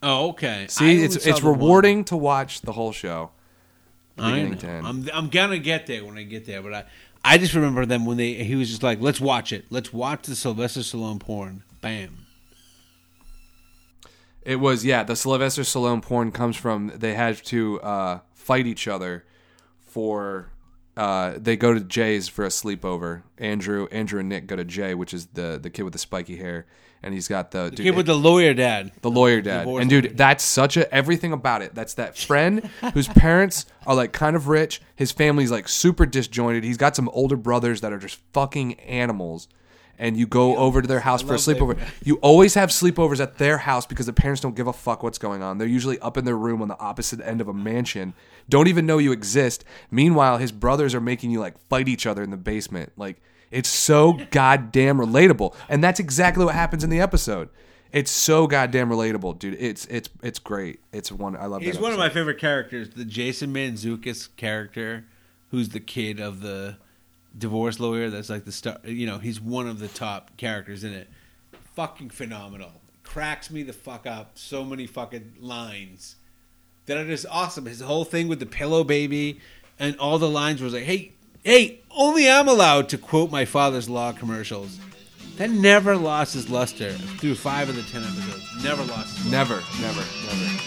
[0.03, 0.65] Oh, okay.
[0.69, 1.59] See, only it's it's the one.
[1.59, 3.31] rewarding to watch the whole show.
[4.17, 4.81] I know.
[4.83, 6.85] I'm I'm gonna get there when I get there, but I
[7.23, 9.65] I just remember them when they he was just like, let's watch it.
[9.69, 11.63] Let's watch the Sylvester Stallone porn.
[11.81, 12.25] Bam.
[14.43, 15.03] It was yeah.
[15.03, 19.23] The Sylvester Stallone porn comes from they had to uh, fight each other
[19.85, 20.49] for.
[20.97, 23.23] Uh, they go to Jay's for a sleepover.
[23.37, 26.35] Andrew, Andrew and Nick go to Jay, which is the the kid with the spiky
[26.35, 26.65] hair,
[27.03, 28.91] and he's got the, The dude, kid with the lawyer dad.
[29.01, 29.59] The lawyer dad.
[29.59, 30.13] Divorce and dude, lawyer.
[30.13, 31.73] that's such a everything about it.
[31.73, 34.81] That's that friend whose parents are like kind of rich.
[34.95, 36.63] His family's like super disjointed.
[36.63, 39.47] He's got some older brothers that are just fucking animals.
[39.99, 41.77] And you go over to their house for a sleepover.
[42.03, 45.19] You always have sleepovers at their house because the parents don't give a fuck what's
[45.19, 45.59] going on.
[45.59, 48.15] They're usually up in their room on the opposite end of a mansion,
[48.49, 49.63] don't even know you exist.
[49.91, 52.93] Meanwhile, his brothers are making you like fight each other in the basement.
[52.97, 53.21] Like
[53.51, 57.49] it's so goddamn relatable, and that's exactly what happens in the episode.
[57.91, 59.57] It's so goddamn relatable, dude.
[59.59, 60.79] It's it's it's great.
[60.93, 61.61] It's one I love.
[61.61, 62.91] He's one of my favorite characters.
[62.91, 65.05] The Jason Mantzoukas character,
[65.49, 66.77] who's the kid of the
[67.37, 68.09] divorce lawyer.
[68.09, 68.77] That's like the star.
[68.85, 71.09] You know, he's one of the top characters in it.
[71.75, 72.71] Fucking phenomenal.
[73.03, 74.37] Cracks me the fuck up.
[74.37, 76.15] So many fucking lines
[76.85, 77.65] that are just awesome.
[77.65, 79.41] His whole thing with the pillow baby
[79.77, 81.11] and all the lines was like, "Hey,
[81.43, 84.79] hey, only I'm allowed to quote my father's law commercials."
[85.37, 88.63] That never lost his luster through five of the ten episodes.
[88.63, 89.25] Never lost.
[89.25, 90.05] Never, never, never.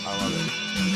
[0.07, 0.94] I love it.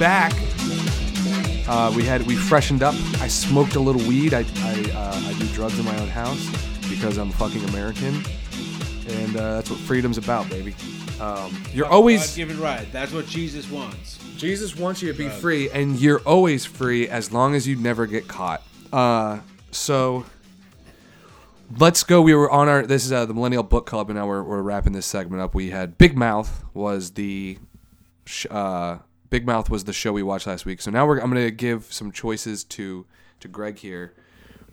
[0.00, 0.32] Back.
[1.68, 2.94] Uh, we had we freshened up.
[3.20, 4.32] I smoked a little weed.
[4.32, 6.44] I I, uh, I do drugs in my own house
[6.88, 8.24] because I'm fucking American,
[9.06, 10.74] and uh, that's what freedom's about, baby.
[11.20, 12.90] Um, you're always given right.
[12.90, 14.18] That's what Jesus wants.
[14.38, 18.06] Jesus wants you to be free, and you're always free as long as you never
[18.06, 18.62] get caught.
[18.90, 19.40] Uh,
[19.70, 20.24] so
[21.76, 22.22] let's go.
[22.22, 22.86] We were on our.
[22.86, 25.54] This is uh, the Millennial Book Club, and now we're, we're wrapping this segment up.
[25.54, 27.58] We had Big Mouth was the
[28.24, 28.98] sh- uh,
[29.30, 30.80] Big Mouth was the show we watched last week.
[30.82, 33.06] So now we're I'm gonna give some choices to
[33.40, 34.14] to Greg here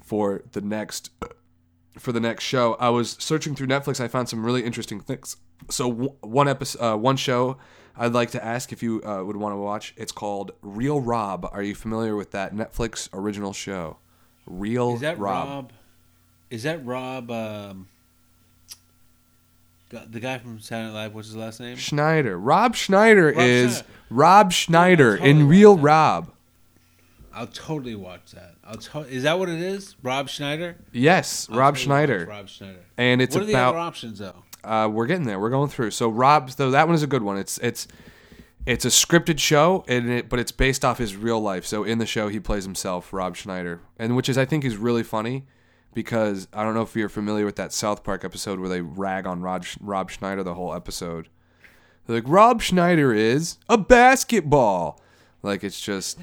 [0.02, 1.12] for the next
[1.98, 2.76] for the next show.
[2.80, 4.00] I was searching through Netflix.
[4.00, 5.38] I found some really interesting things.
[5.70, 7.58] So w- one episode, uh, one show.
[8.00, 9.94] I'd like to ask if you uh, would want to watch.
[9.98, 11.50] It's called Real Rob.
[11.52, 13.98] Are you familiar with that Netflix original show?
[14.46, 15.48] Real Is that Rob.
[15.48, 15.74] Rob?
[16.52, 17.32] Is that Rob?
[17.32, 17.88] Um,
[19.90, 21.14] the guy from Saturday Night Live.
[21.16, 21.78] What's his last name?
[21.78, 22.38] Schneider.
[22.38, 23.88] Rob Schneider Rob is Schneider.
[24.10, 25.78] Rob Schneider totally in Real.
[25.78, 26.32] Rob.
[27.34, 28.56] I'll totally watch that.
[28.66, 29.96] I'll to- Is that what it is?
[30.02, 30.76] Rob Schneider.
[30.92, 32.26] Yes, I'll Rob totally Schneider.
[32.28, 32.80] Rob Schneider.
[32.98, 34.44] And it's what are the other about options though?
[34.64, 35.40] uh, we're getting there.
[35.40, 35.92] We're going through.
[35.92, 37.38] So Rob, though that one is a good one.
[37.38, 37.88] It's it's
[38.66, 41.66] it's a scripted show, and it, but it's based off his real life.
[41.66, 44.76] So in the show, he plays himself, Rob Schneider, and which is I think is
[44.76, 45.46] really funny
[45.98, 49.26] because I don't know if you're familiar with that South Park episode where they rag
[49.26, 51.28] on Rob Rob Schneider the whole episode.
[52.06, 55.02] They're like Rob Schneider is a basketball.
[55.42, 56.20] Like it's just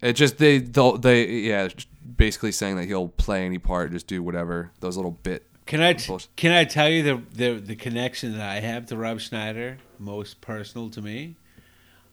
[0.00, 1.68] it just they they yeah
[2.16, 5.92] basically saying that he'll play any part, just do whatever those little bit Can I
[5.92, 9.78] t- can I tell you the, the the connection that I have to Rob Schneider,
[10.00, 11.36] most personal to me?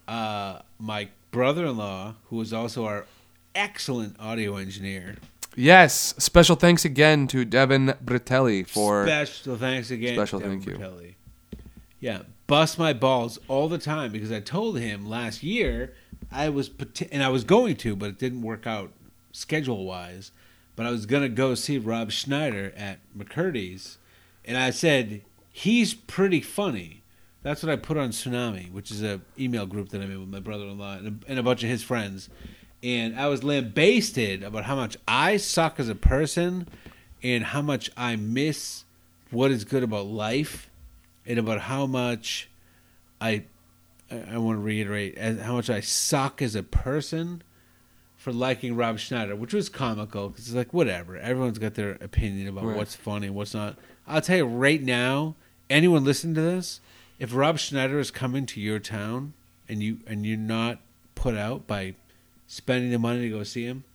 [0.08, 3.08] Uh, my brother-in-law, who is also our
[3.56, 5.16] excellent audio engineer.
[5.60, 10.16] Yes, special thanks again to Devon Bertelli for special thanks again.
[10.16, 11.16] Special Devon thank you.
[12.00, 15.94] Yeah, bust my balls all the time because I told him last year
[16.32, 16.72] I was
[17.12, 18.94] and I was going to, but it didn't work out
[19.34, 20.32] schedule wise.
[20.78, 23.98] But I was gonna go see Rob Schneider at McCurdy's,
[24.46, 27.04] and I said he's pretty funny.
[27.44, 30.30] That's what I put on Tsunami, which is a email group that I'm in with
[30.30, 32.30] my brother-in-law and a, and a bunch of his friends.
[32.82, 36.68] And I was lambasted about how much I suck as a person,
[37.22, 38.86] and how much I miss
[39.32, 40.70] what is good about life,
[41.26, 42.50] and about how much
[43.20, 43.44] I
[44.12, 47.44] I, want to reiterate as, how much I suck as a person
[48.16, 51.16] for liking Rob Schneider, which was comical because it's like whatever.
[51.18, 52.76] Everyone's got their opinion about Right.
[52.78, 53.78] what's funny and what's not.
[54.08, 55.36] I'll tell you right now,
[55.70, 56.82] anyone listening to this,
[57.20, 59.34] if Rob Schneider is coming to your town
[59.68, 60.80] and you and you're not
[61.14, 61.94] put out by
[62.50, 63.86] spending the money to go see him,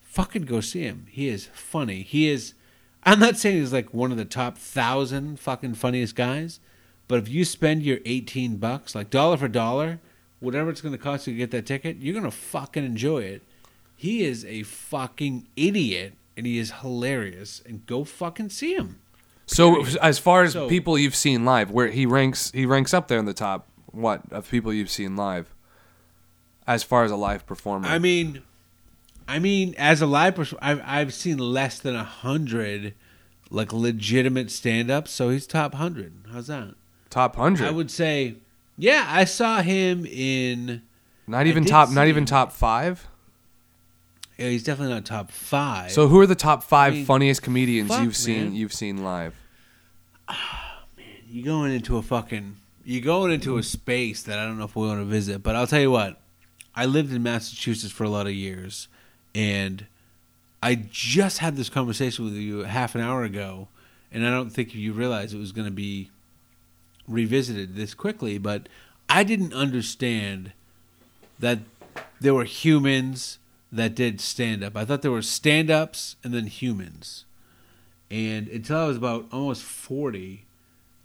[0.00, 1.06] fucking go see him.
[1.10, 2.00] He is funny.
[2.02, 2.54] He is.
[3.02, 6.58] I'm not saying he's like one of the top thousand fucking funniest guys,
[7.08, 10.00] but if you spend your 18 bucks, like dollar for dollar,
[10.40, 13.18] whatever it's going to cost you to get that ticket, you're going to fucking enjoy
[13.18, 13.42] it.
[13.96, 17.62] He is a fucking idiot and he is hilarious.
[17.66, 19.00] And go fucking see him.
[19.46, 23.06] So as far as So- people you've seen live, where he ranks, he ranks up
[23.08, 23.68] there in the top.
[23.92, 25.54] What of people you've seen live?
[26.66, 28.42] As far as a live performer, I mean,
[29.28, 32.94] I mean, as a live performer, I've I've seen less than a hundred
[33.50, 35.10] like legitimate stand-ups.
[35.10, 36.12] So he's top hundred.
[36.32, 36.74] How's that?
[37.10, 37.66] top hundred.
[37.66, 38.34] I would say,
[38.76, 40.82] yeah, I saw him in.
[41.26, 41.90] not even top.
[41.90, 42.26] Not even him.
[42.26, 43.06] top five.
[44.38, 45.92] Yeah, he's definitely not top five.
[45.92, 48.44] So who are the top five I mean, funniest comedians fuck, you've seen?
[48.44, 48.54] man.
[48.54, 49.34] You've seen live.
[50.28, 54.58] Ah, man, you going into a fucking You're going into a space that I don't
[54.58, 55.42] know if we want to visit.
[55.42, 56.20] But I'll tell you what,
[56.76, 58.88] I lived in Massachusetts for a lot of years,
[59.34, 59.86] and
[60.62, 63.68] I just had this conversation with you half an hour ago,
[64.12, 66.10] and I don't think you realized it was going to be
[67.08, 68.36] revisited this quickly.
[68.38, 68.68] But
[69.08, 70.52] I didn't understand
[71.38, 71.60] that
[72.20, 73.38] there were humans
[73.72, 74.76] that did stand up.
[74.76, 77.24] I thought there were stand ups and then humans.
[78.10, 80.44] And until I was about almost 40,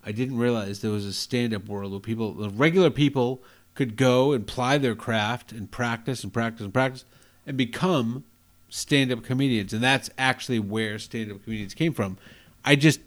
[0.05, 3.41] I didn't realize there was a stand up world where people, the regular people,
[3.75, 7.05] could go and ply their craft and practice and practice and practice
[7.45, 8.23] and become
[8.69, 9.73] stand up comedians.
[9.73, 12.17] And that's actually where stand up comedians came from.
[12.63, 12.99] I just,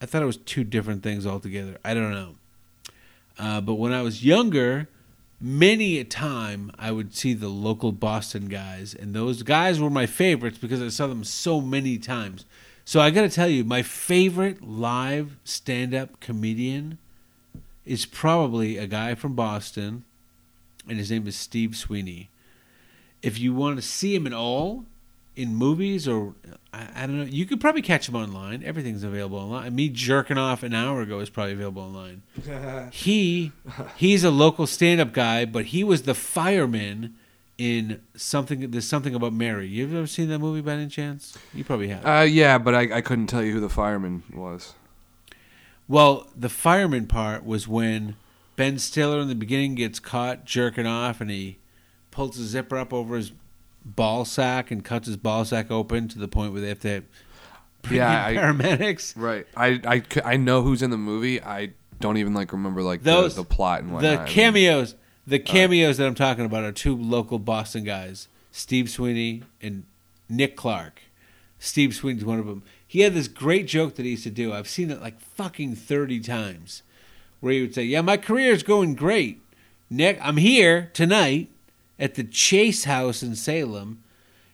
[0.00, 1.78] I thought it was two different things altogether.
[1.84, 2.34] I don't know.
[3.38, 4.88] Uh, but when I was younger,
[5.40, 10.06] many a time I would see the local Boston guys, and those guys were my
[10.06, 12.44] favorites because I saw them so many times.
[12.84, 16.98] So I got to tell you, my favorite live stand-up comedian
[17.84, 20.04] is probably a guy from Boston,
[20.88, 22.30] and his name is Steve Sweeney.
[23.22, 24.84] If you want to see him at all,
[25.34, 26.34] in movies or
[26.72, 27.24] I, I don't know.
[27.24, 28.62] You could probably catch him online.
[28.62, 29.74] Everything's available online.
[29.74, 32.22] Me jerking off an hour ago is probably available online.
[32.92, 33.52] he
[33.96, 37.14] he's a local stand-up guy, but he was the fireman
[37.58, 38.70] in something.
[38.70, 39.66] There's something about Mary.
[39.66, 41.36] You've ever seen that movie by any chance?
[41.54, 42.06] You probably have.
[42.06, 44.74] Uh, yeah, but I, I couldn't tell you who the fireman was.
[45.88, 48.16] Well, the fireman part was when
[48.56, 51.58] Ben Stiller in the beginning gets caught jerking off and he
[52.10, 53.32] pulls the zipper up over his
[53.84, 57.02] ball sack and cuts his ball sack open to the point where they have to
[57.82, 59.14] bring Yeah, in I- paramedics.
[59.16, 59.46] Right.
[59.56, 60.02] I, I,
[60.32, 61.42] I know who's in the movie.
[61.42, 64.12] I don't even like remember like Those- the, the plot and The whatnot.
[64.14, 64.94] I mean, cameos,
[65.26, 69.84] the cameos that I'm talking about are two local Boston guys, Steve Sweeney and
[70.28, 71.00] Nick Clark.
[71.58, 72.62] Steve Sweeney's one of them.
[72.92, 74.52] He had this great joke that he used to do.
[74.52, 76.82] I've seen it like fucking 30 times.
[77.40, 79.40] Where he would say, "Yeah, my career is going great.
[79.88, 81.48] Nick, I'm here tonight
[81.98, 84.02] at the Chase House in Salem,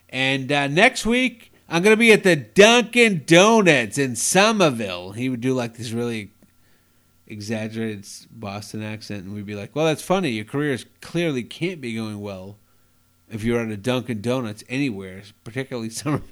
[0.09, 5.40] and uh, next week I'm gonna be at the Dunkin' Donuts in Somerville." He would
[5.40, 6.31] do like this really
[7.27, 10.31] exaggerated Boston accent, and we'd be like, "Well, that's funny.
[10.31, 12.56] Your career clearly can't be going well
[13.28, 16.23] if you're at a Dunkin' Donuts anywhere, particularly summer."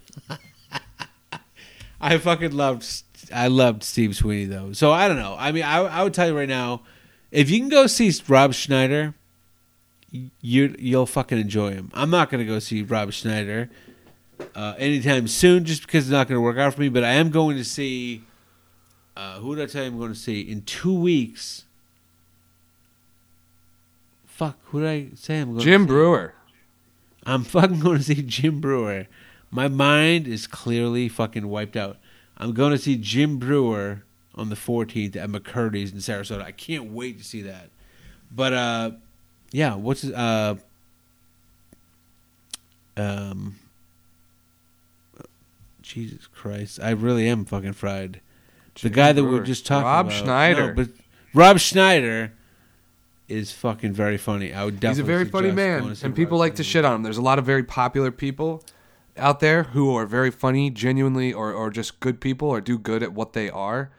[2.01, 2.87] I fucking loved.
[3.33, 4.73] I loved Steve Sweeney though.
[4.73, 5.37] So I don't know.
[5.39, 6.83] I mean, I, I would tell you right now,
[7.31, 9.15] if you can go see Rob Schneider,
[10.11, 11.91] you you'll fucking enjoy him.
[11.95, 13.71] I'm not gonna go see Rob Schneider
[14.55, 16.89] uh, anytime soon, just because it's not gonna work out for me.
[16.89, 18.23] But I am going to see.
[19.17, 21.65] Uh, who did I tell you I'm going to see in two weeks?
[24.27, 25.61] Fuck, who did I say I'm going?
[25.61, 25.95] Jim to see?
[25.95, 26.35] Breuer.
[27.25, 29.07] I'm fucking going to see Jim Breuer.
[29.51, 31.99] My mind is clearly fucking wiped out.
[32.37, 34.03] I'm going to see Jim Breuer
[34.35, 36.43] on the 14th at McCurdy's in Sarasota.
[36.43, 37.71] I can't wait to see that.
[38.31, 38.91] But uh,
[39.53, 40.57] yeah, what's uh,
[42.97, 43.57] um,
[45.83, 48.21] Jesus Christ, I really am fucking fried.
[48.75, 49.41] the Jim guy that we Breuer.
[49.41, 50.19] were just talking about Rob about.
[50.19, 50.75] Schneider.
[50.75, 50.89] No, but
[51.33, 52.33] Rob Schneider
[53.29, 54.53] is fucking very funny.
[54.53, 54.89] I would definitely.
[54.89, 56.97] He's a very funny man, going to see and people Rob like to shit on
[56.97, 57.03] him.
[57.03, 58.63] There's a lot of very popular people
[59.17, 63.03] out there who are very funny, genuinely, or, or just good people, or do good
[63.03, 63.93] at what they are,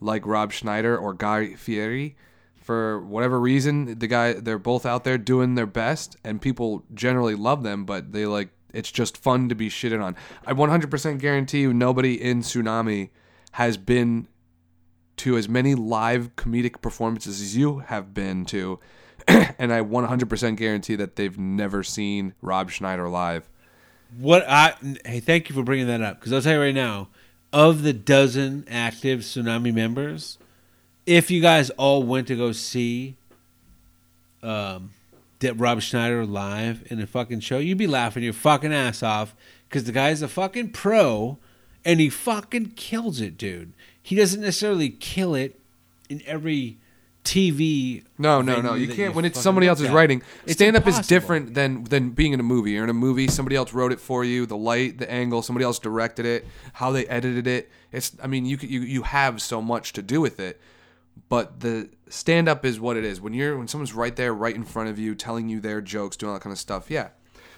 [0.00, 2.16] like Rob Schneider or Guy Fieri.
[2.54, 7.34] For whatever reason, the guy they're both out there doing their best, and people generally
[7.34, 10.16] love them, but they like it's just fun to be shitted on.
[10.46, 13.10] I 100% guarantee you, nobody in Tsunami
[13.52, 14.28] has been
[15.18, 18.80] to as many live comedic performances as you have been to,
[19.28, 23.48] and I 100% guarantee that they've never seen Rob Schneider live.
[24.18, 24.74] What I
[25.04, 27.08] hey, thank you for bringing that up because I'll tell you right now,
[27.52, 30.38] of the dozen active tsunami members,
[31.06, 33.16] if you guys all went to go see,
[34.42, 34.90] um,
[35.54, 39.34] Rob Schneider live in a fucking show, you'd be laughing your fucking ass off
[39.68, 41.38] because the guy's a fucking pro,
[41.84, 43.72] and he fucking kills it, dude.
[44.02, 45.58] He doesn't necessarily kill it
[46.08, 46.76] in every
[47.24, 48.04] TV.
[48.18, 48.74] No, no, no.
[48.74, 49.14] You can't.
[49.14, 49.94] When it's somebody else's at.
[49.94, 52.72] writing, It's stand up is different than than being in a movie.
[52.72, 53.28] You're in a movie.
[53.28, 54.46] Somebody else wrote it for you.
[54.46, 55.42] The light, the angle.
[55.42, 56.46] Somebody else directed it.
[56.74, 57.70] How they edited it.
[57.92, 58.12] It's.
[58.22, 60.60] I mean, you you you have so much to do with it.
[61.28, 63.20] But the stand up is what it is.
[63.20, 66.16] When you're when someone's right there, right in front of you, telling you their jokes,
[66.16, 66.90] doing all that kind of stuff.
[66.90, 67.08] Yeah.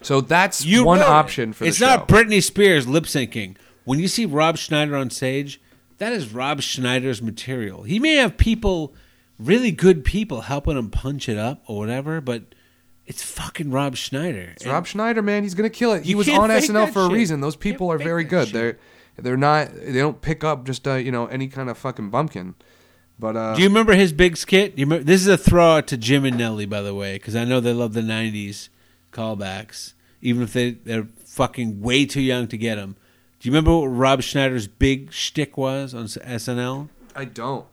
[0.03, 1.11] So that's You one wrote it.
[1.11, 1.87] option for the it's show.
[1.87, 3.57] not Britney Spears lip syncing.
[3.85, 5.61] When you see Rob Schneider on stage,
[5.99, 7.85] that is Rob Schneider's material.
[7.85, 8.95] He may have people,
[9.39, 12.55] really good people, helping him punch it up or whatever, but
[13.07, 14.53] it's fucking Rob Schneider.
[14.57, 16.05] It's Rob Schneider, man, he's gonna kill it.
[16.05, 17.41] He was on SNL for a reason.
[17.41, 18.49] Those people are very good.
[18.49, 18.55] shit.
[18.55, 18.79] They're
[19.17, 19.73] they're not.
[19.75, 22.55] They don't pick up just uh, you know any kind of fucking bumpkin.
[23.19, 24.77] But uh, Do you remember his big skit?
[24.77, 27.37] You remember, this is a throw out to Jim and Nelly, by the way, because
[27.37, 28.71] I know they love the '90s
[29.13, 32.97] callbacks, even if they they're fucking way too young to get them.
[33.39, 36.89] Do you remember what Rob Schneider's big shtick was on SNL?
[37.15, 37.67] I don't.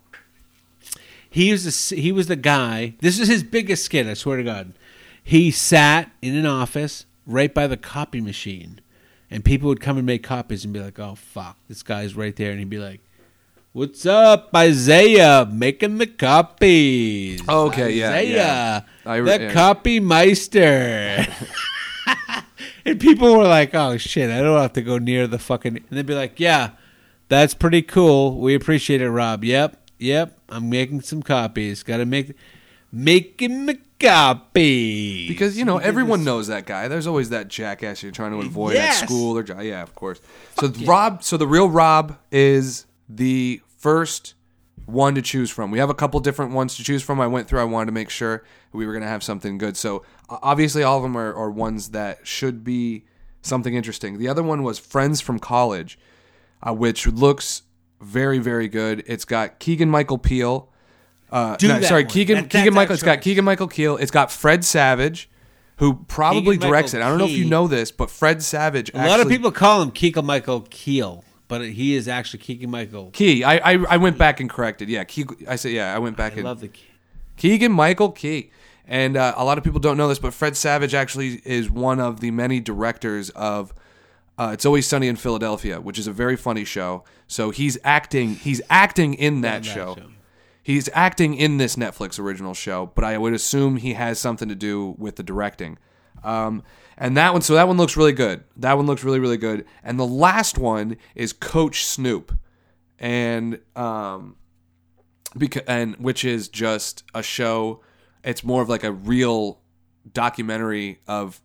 [1.31, 2.95] He was the he was the guy.
[2.99, 4.05] This is his biggest skit.
[4.05, 4.73] I swear to God.
[5.23, 8.81] He sat in an office right by the copy machine,
[9.29, 12.35] and people would come and make copies and be like, "Oh fuck, this guy's right
[12.35, 12.99] there," and he'd be like,
[13.71, 15.47] "What's up, Isaiah?
[15.49, 18.81] Making the copies." Okay, yeah, Isaiah, yeah.
[19.09, 19.53] I re- the yeah.
[19.53, 21.25] copy meister.
[22.85, 25.85] and people were like, "Oh shit, I don't have to go near the fucking." And
[25.91, 26.71] they'd be like, "Yeah,
[27.29, 28.37] that's pretty cool.
[28.37, 29.45] We appreciate it, Rob.
[29.45, 30.37] Yep, yep.
[30.51, 31.81] I'm making some copies.
[31.83, 32.35] Got to make
[32.91, 36.87] making the copy Because you know everyone knows that guy.
[36.87, 39.01] There's always that jackass you're trying to avoid Yes.
[39.01, 40.19] at school or jo- yeah, of course.
[40.59, 44.33] so Rob, so the real Rob is the first
[44.85, 45.71] one to choose from.
[45.71, 47.21] We have a couple different ones to choose from.
[47.21, 47.61] I went through.
[47.61, 49.77] I wanted to make sure we were going to have something good.
[49.77, 53.05] So obviously, all of them are, are ones that should be
[53.41, 54.17] something interesting.
[54.17, 55.97] The other one was Friends from College,
[56.61, 57.61] uh, which looks
[58.01, 59.03] very very good.
[59.07, 60.69] It's got Keegan Michael Peel.
[61.31, 62.11] Uh, Do no, that sorry, one.
[62.11, 62.93] Keegan That- Keegan Michael.
[62.93, 63.21] It's got.
[63.21, 63.95] Keegan Michael Keel.
[63.97, 65.29] It's got Fred Savage,
[65.77, 67.01] who probably Keegan-Michael directs it.
[67.01, 67.49] I don't know if you Key.
[67.49, 68.91] know this, but Fred Savage.
[68.93, 73.11] A lot of people call him Keegan Michael Keel, but he is actually Keegan Michael.
[73.11, 73.43] Key.
[73.45, 74.89] I, I I went back and corrected.
[74.89, 75.25] Yeah, Key.
[75.47, 75.95] I said yeah.
[75.95, 76.67] I went back I and love the.
[76.67, 76.87] Key.
[77.37, 78.51] Keegan Michael Key.
[78.85, 82.01] And uh, a lot of people don't know this, but Fred Savage actually is one
[82.01, 83.73] of the many directors of
[84.41, 87.03] uh, It's Always Sunny in Philadelphia, which is a very funny show.
[87.27, 88.33] So he's acting.
[88.35, 89.95] He's acting in that, show.
[89.95, 90.07] show.
[90.63, 94.55] He's acting in this Netflix original show, but I would assume he has something to
[94.55, 95.77] do with the directing.
[96.23, 96.63] Um,
[96.97, 98.43] and that one, so that one looks really good.
[98.57, 99.65] That one looks really, really good.
[99.83, 102.31] And the last one is Coach Snoop,
[102.97, 104.37] and um,
[105.37, 107.81] because and which is just a show.
[108.23, 109.61] It's more of like a real
[110.11, 111.41] documentary of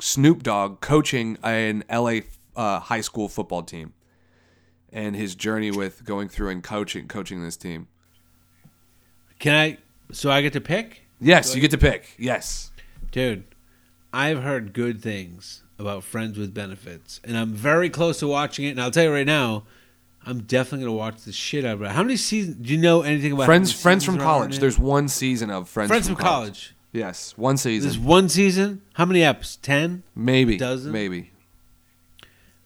[0.00, 2.20] Snoop Dogg coaching an LA
[2.56, 3.92] uh, high school football team,
[4.92, 7.88] and his journey with going through and coaching coaching this team.
[9.38, 9.78] Can I?
[10.12, 12.14] So I get to pick, Yes, you get to pick.
[12.18, 12.70] Yes.
[13.10, 13.44] dude.
[14.14, 18.70] I've heard good things about Friends with Benefits, and I'm very close to watching it.
[18.72, 19.64] And I'll tell you right now,
[20.26, 21.92] I'm definitely gonna watch the shit out of it.
[21.92, 22.56] How many seasons?
[22.56, 24.58] Do you know anything about Friends Friends from seasons are on college.
[24.58, 26.74] There's one season of Friends, Friends from college.
[26.92, 27.88] Yes, one season.
[27.88, 28.82] There's one season.
[28.94, 29.56] How many episodes?
[29.56, 30.02] Ten.
[30.14, 30.58] maybe.
[30.58, 30.92] dozen?
[30.92, 31.30] Maybe.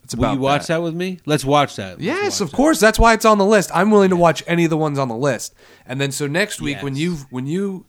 [0.02, 0.82] It's about Will you watch that.
[0.82, 1.18] with me?
[1.26, 1.94] Let's watch that.
[1.94, 2.78] Let's Yes, watch of course.
[2.78, 3.70] That's why it's on the list.
[3.74, 5.52] I'm willing to watch any of the ones on the list.
[5.84, 7.86] And then so next week when you when you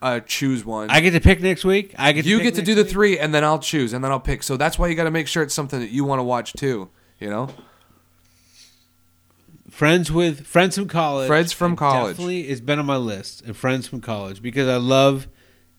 [0.00, 1.94] uh, choose one, I get to pick next week.
[1.98, 2.24] I get.
[2.24, 4.42] you get to do the three, and then I'll choose, and then I'll pick.
[4.42, 6.54] So that's why you got to make sure it's something that you want to watch
[6.54, 6.88] too.
[7.18, 7.50] You know.
[9.70, 11.26] Friends with friends from college.
[11.26, 12.12] Friends from college.
[12.12, 13.42] Definitely, it's been on my list.
[13.42, 15.28] And friends from college because I love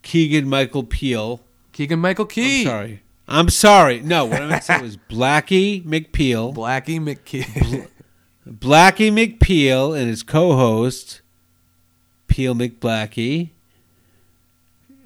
[0.02, 1.41] Keegan Michael Peel.
[1.72, 3.02] Keegan Michael Key, I'm sorry.
[3.28, 4.02] I'm sorry.
[4.02, 6.53] No, what I meant to say was Blackie McPeel.
[6.53, 7.88] Blackie McKee.
[8.48, 11.22] Blackie McPeel and his co-host
[12.28, 13.52] Peel McBlackie.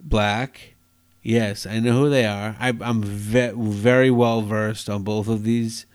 [0.02, 0.76] Black.
[1.22, 2.56] Yes, I know who they are.
[2.60, 5.86] I, I'm ve- very well versed on both of these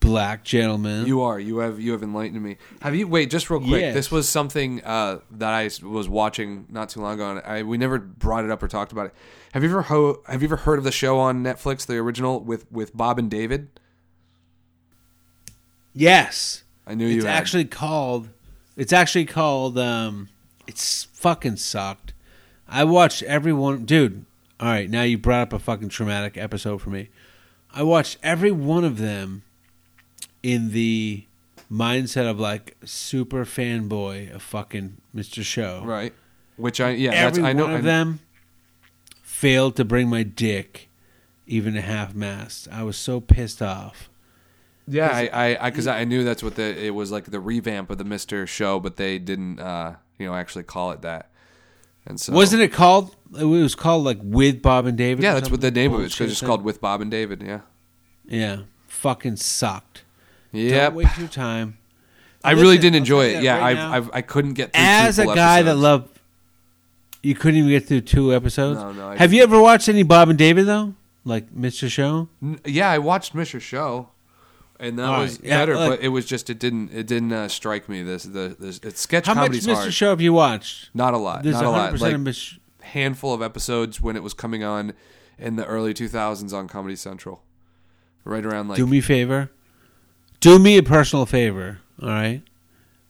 [0.00, 1.06] black gentleman.
[1.06, 1.38] you are.
[1.38, 1.78] You have.
[1.80, 2.56] You have enlightened me.
[2.80, 3.06] Have you?
[3.06, 3.80] Wait, just real quick.
[3.82, 3.94] Yes.
[3.94, 7.78] This was something uh, that I was watching not too long ago, and I we
[7.78, 9.14] never brought it up or talked about it.
[9.52, 12.40] Have you ever ho- Have you ever heard of the show on Netflix, the original
[12.40, 13.68] with with Bob and David?
[15.92, 17.16] yes, I knew you.
[17.18, 17.36] it's had.
[17.36, 18.28] actually called.
[18.76, 19.78] It's actually called.
[19.78, 20.28] Um,
[20.66, 22.12] it's fucking sucked.
[22.68, 24.24] I watched every one, dude.
[24.60, 27.08] All right, now you brought up a fucking traumatic episode for me.
[27.72, 29.42] I watched every one of them
[30.42, 31.24] in the
[31.70, 35.42] mindset of like super fanboy of fucking Mr.
[35.42, 35.82] Show.
[35.84, 36.12] right.
[36.56, 37.12] Which I yeah.
[37.12, 37.64] That's, Every I know.
[37.64, 38.20] one of I- them
[39.22, 40.88] failed to bring my dick
[41.46, 42.68] even a half mast.
[42.70, 44.08] I was so pissed off.
[44.86, 47.98] Yeah, I, I, because I, knew that's what the it was like the revamp of
[47.98, 51.30] the Mister Show, but they didn't, uh, you know, actually call it that.
[52.06, 53.14] And so Wasn't it called?
[53.38, 55.22] It was called like with Bob and David.
[55.22, 56.46] Yeah, that's what the name of it is because Bullshit it's thing.
[56.48, 57.42] called With Bob and David.
[57.42, 57.60] Yeah.
[58.26, 60.02] Yeah, fucking sucked.
[60.52, 60.82] Yep.
[60.92, 61.78] Don't waste your time.
[62.42, 63.42] I really didn't enjoy it.
[63.42, 65.68] Yeah, right I, now, I I couldn't get through As two a full guy that
[65.70, 65.82] episodes.
[65.82, 66.18] loved,
[67.22, 68.80] you couldn't even get through two episodes.
[68.80, 70.94] No, no, I Have you ever watched any Bob and David though?
[71.24, 71.88] Like Mr.
[71.90, 72.28] Show?
[72.42, 74.08] N- yeah, I watched Mister Show,
[74.78, 75.74] and that All was right, yeah, better.
[75.74, 78.02] but it was just it didn't it didn't uh, strike me.
[78.02, 79.74] This the this it's sketch How much comedy's Mr.
[79.74, 79.92] hard.
[79.94, 80.88] Show have you watched?
[80.94, 81.42] Not a lot.
[81.42, 82.00] There's not a lot.
[82.00, 82.58] Like of Mr.
[82.80, 84.94] handful of episodes when it was coming on
[85.38, 87.42] in the early 2000s on Comedy Central,
[88.24, 89.50] right around like Do me a favor.
[90.40, 91.78] Do me a personal favor.
[92.02, 92.42] All right.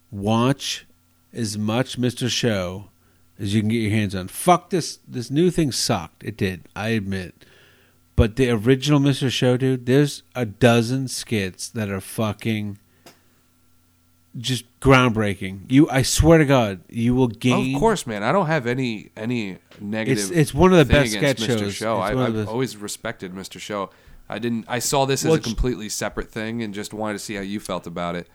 [0.09, 0.85] Watch
[1.33, 2.29] as much Mr.
[2.29, 2.89] Show
[3.39, 4.27] as you can get your hands on.
[4.27, 4.99] Fuck this.
[5.07, 6.23] This new thing sucked.
[6.23, 6.67] It did.
[6.75, 7.45] I admit.
[8.17, 9.31] But the original Mr.
[9.31, 12.77] Show, dude, there's a dozen skits that are fucking
[14.37, 15.71] just groundbreaking.
[15.71, 17.73] You, I swear to God, you will gain.
[17.75, 18.21] Of course, man.
[18.23, 20.17] I don't have any any negative.
[20.25, 21.59] It's- it's one of the best sketch Mr.
[21.59, 21.73] shows.
[21.75, 21.97] Show.
[21.97, 23.59] I, one of I've the- always respected Mr.
[23.59, 23.89] Show.
[24.31, 24.65] I didn't.
[24.67, 27.41] I saw this Well, as a completely separate thing and just wanted to see how
[27.41, 28.27] you felt about it.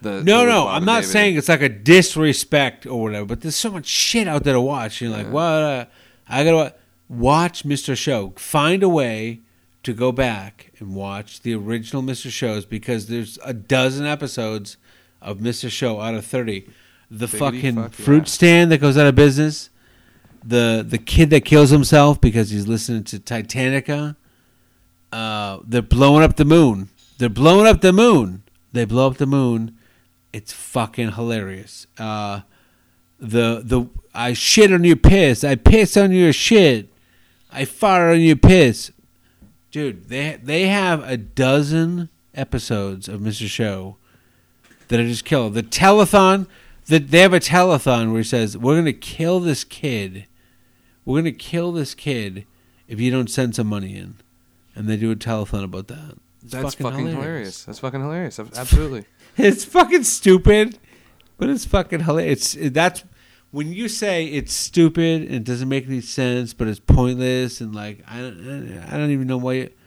[0.00, 1.12] The the No, with no, I'm not David.
[1.12, 4.60] saying it's like a disrespect or whatever, but there's so much shit out there to
[4.60, 5.00] watch.
[5.00, 5.32] You're like, Yeah.
[5.32, 5.42] what?
[5.42, 5.84] Uh,
[6.28, 6.70] I gotta wa-
[7.08, 7.96] watch Mr.
[7.96, 8.32] Show.
[8.36, 9.40] Find a way
[9.82, 12.30] to go back and watch the original Mr.
[12.30, 14.76] Shows because there's a dozen episodes
[15.20, 15.70] of Mr.
[15.70, 16.68] Show out of thirty.
[17.10, 18.04] The Biggity fucking fuck yeah.
[18.04, 19.68] fruit stand that goes out of business.
[20.44, 24.16] The the kid that kills himself because he's listening to Titanica.
[25.12, 26.88] Uh, they're blowing up the moon.
[27.18, 28.42] They're blowing up the moon.
[28.72, 29.76] They blow up the moon.
[30.32, 31.86] It's fucking hilarious.
[31.98, 32.40] Uh,
[33.18, 35.44] the the I shit on your piss.
[35.44, 36.88] I piss on your shit.
[37.52, 38.90] I fart on your piss.
[39.70, 43.46] dude, they they have a dozen episodes of Mr.
[43.46, 43.96] Show
[44.88, 45.50] that are just killer.
[45.50, 46.46] The telethon,
[46.86, 50.26] that they have a telethon where he says, "We're gonna kill this kid.
[51.04, 52.46] We're gonna kill this kid
[52.88, 54.16] if you don't send some money in,"
[54.74, 56.16] and they do a telethon about that.
[56.42, 57.64] It's That's fucking, hilarious.
[57.64, 58.38] That's fucking hilarious.
[58.38, 59.04] Absolutely.
[59.34, 60.78] It's fucking stupid,
[61.38, 62.54] but it's fucking hilarious.
[62.54, 63.02] It's that's
[63.50, 67.74] when you say it's stupid and it doesn't make any sense, but it's pointless and
[67.74, 69.54] like I don't, I don't even know why.
[69.54, 69.78] It,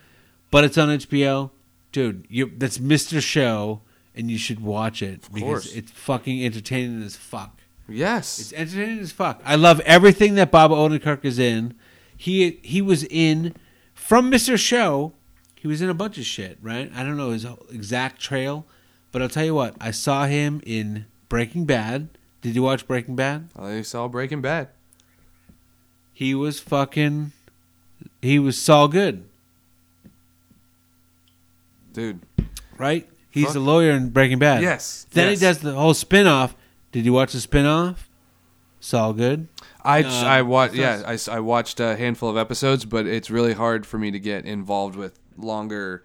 [0.50, 1.52] but it's on HBO,
[1.92, 2.26] dude.
[2.28, 3.22] You that's Mr.
[3.22, 3.82] Show,
[4.16, 5.76] and you should watch it because course.
[5.76, 7.60] it's fucking entertaining as fuck.
[7.88, 8.40] Yes.
[8.40, 9.42] It's entertaining as fuck.
[9.46, 11.76] I love everything that Bob Odenkirk is in.
[12.18, 13.56] He he was in
[14.06, 14.58] from Mr.
[14.58, 15.14] Show.
[15.56, 16.92] He was in a bunch of shit, right?
[16.96, 18.68] I don't know his exact trail,
[19.12, 19.76] but I'll tell you what.
[19.82, 22.10] I saw him in Breaking Bad.
[22.42, 23.50] Did you watch Breaking Bad?
[23.58, 24.68] I saw Breaking Bad.
[26.14, 27.32] He was fucking.
[28.22, 29.26] He was Saul Good,
[31.94, 32.20] Dude.
[32.78, 33.10] right?
[33.32, 33.54] He's Fuck.
[33.54, 34.62] the lawyer in Breaking Bad.
[34.62, 35.08] Yes.
[35.12, 35.40] Then yes.
[35.40, 36.56] he does the whole spin off.
[36.92, 38.08] Did you watch the spin off?
[38.80, 39.48] Saul Good.
[39.86, 41.04] I Uh, I watched yeah.
[41.06, 44.46] I, I watched a handful of episodes, but it's really hard for me to get
[44.46, 46.04] involved with longer,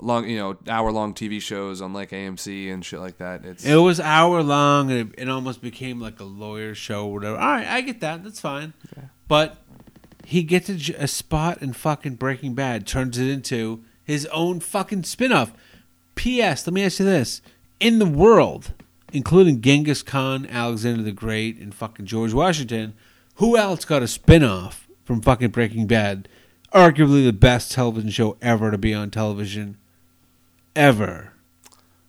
[0.00, 3.44] long you know hour long TV shows on like AMC and shit like that.
[3.44, 7.12] It's It was hour long, and it, it almost became like a lawyer show or
[7.14, 7.36] whatever.
[7.38, 8.24] All right, I get that.
[8.24, 8.72] That's fine.
[9.28, 9.58] But
[10.24, 15.52] he gets a spot in fucking Breaking Bad, turns it into his own fucking spin-off.
[16.16, 16.66] P.S.
[16.66, 17.40] Let me ask you this:
[17.78, 18.72] in the world,
[19.12, 22.94] including Genghis Khan, Alexander the Great, and fucking George Washington,
[23.36, 26.28] who else got a spin-off from fucking Breaking Bad?
[26.72, 29.76] Arguably the best television show ever to be on television,
[30.76, 31.32] ever.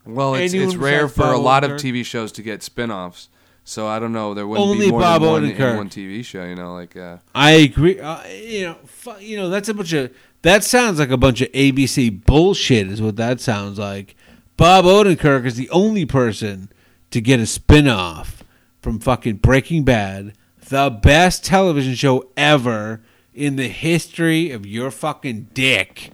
[0.06, 3.30] well, it's anyone it's rare for a lot of TV shows to get spin-offs.
[3.64, 4.34] So I don't know.
[4.34, 6.44] There wouldn't Only be more Bob than one in one TV show.
[6.44, 8.00] You know, like uh, I agree.
[8.00, 10.12] Uh, you know, fu- you know that's a bunch of
[10.42, 12.88] that sounds like a bunch of ABC bullshit.
[12.88, 14.16] Is what that sounds like.
[14.58, 16.72] Bob Odenkirk is the only person
[17.12, 18.44] to get a spin-off
[18.82, 20.34] from fucking Breaking Bad,
[20.70, 23.02] the best television show ever
[23.34, 26.12] in the history of your fucking dick.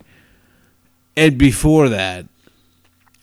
[1.15, 2.25] And before that,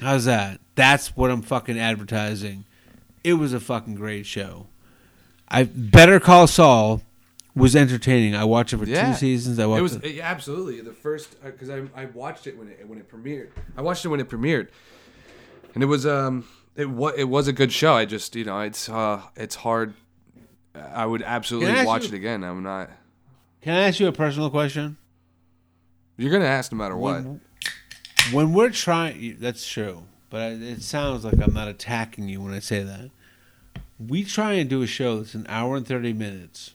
[0.01, 0.61] how's that?
[0.75, 2.65] That's what I'm fucking advertising.
[3.23, 4.67] It was a fucking great show.
[5.49, 7.03] I Better Call Saul
[7.55, 8.35] was entertaining.
[8.35, 9.13] I watched it for Yeah.
[9.13, 9.59] two seasons.
[9.61, 10.19] I watched it was it.
[10.21, 13.51] absolutely the first because I I watched it when it when it premiered.
[13.77, 14.69] I watched it when it premiered,
[15.75, 16.45] and it was um
[16.77, 17.95] it was it was a good show.
[17.95, 19.95] I just you know it's uh it's hard.
[20.75, 22.43] I would Can I absolutely watch you- it again.
[22.45, 22.91] I'm not.
[23.63, 24.97] Can I ask you a personal question?
[26.17, 27.23] You're gonna ask no matter what.
[27.25, 27.41] When,
[28.33, 30.05] when we're trying, that's true.
[30.31, 33.11] But it sounds like I'm not attacking you when I say that.
[33.99, 36.75] We try and do a show that's an hour and thirty minutes.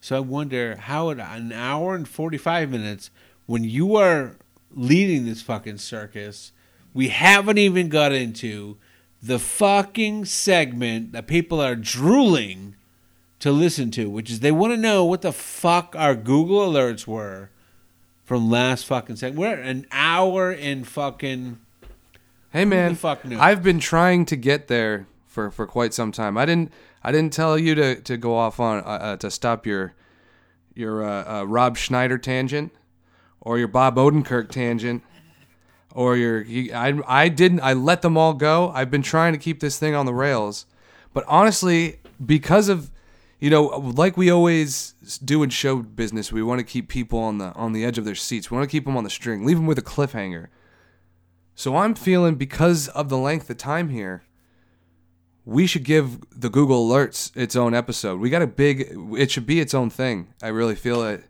[0.00, 3.10] So I wonder how an hour and forty five minutes,
[3.46, 4.36] when you are
[4.72, 6.52] leading this fucking circus,
[6.94, 8.78] we haven't even got into
[9.22, 12.76] the fucking segment that people are drooling
[13.40, 17.06] to listen to, which is they want to know what the fuck our Google alerts
[17.06, 17.50] were
[18.24, 19.40] from last fucking segment.
[19.40, 21.58] We're an hour in fucking.
[22.52, 23.38] Hey man, fuck knew?
[23.38, 26.36] I've been trying to get there for, for quite some time.
[26.36, 26.72] I didn't
[27.02, 29.94] I didn't tell you to, to go off on uh, uh, to stop your
[30.74, 32.72] your uh, uh, Rob Schneider tangent
[33.40, 35.02] or your Bob Odenkirk tangent
[35.92, 38.70] or your you, I I didn't I let them all go.
[38.70, 40.66] I've been trying to keep this thing on the rails,
[41.12, 42.90] but honestly, because of
[43.40, 44.94] you know, like we always
[45.24, 48.04] do in show business, we want to keep people on the on the edge of
[48.04, 48.50] their seats.
[48.50, 50.48] We want to keep them on the string, leave them with a cliffhanger.
[51.54, 54.24] So I'm feeling because of the length of time here,
[55.44, 58.20] we should give the Google Alerts its own episode.
[58.20, 60.34] We got a big it should be its own thing.
[60.42, 61.24] I really feel it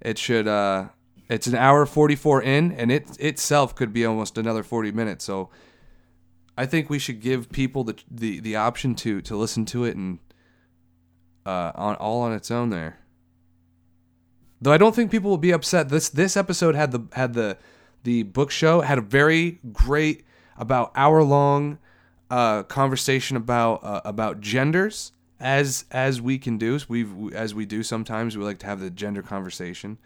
[0.00, 0.88] it should uh
[1.28, 5.24] it's an hour 44 in and it itself could be almost another 40 minutes.
[5.24, 5.50] So
[6.56, 9.96] I think we should give people the the, the option to to listen to it
[9.96, 10.18] and
[11.46, 12.98] uh on all on its own there.
[14.60, 15.88] Though I don't think people will be upset.
[15.88, 17.58] This this episode had the had the
[18.04, 20.24] the book show had a very great
[20.56, 21.78] about hour long
[22.30, 27.82] uh, conversation about uh, about genders as as we can do we as we do
[27.82, 29.98] sometimes we like to have the gender conversation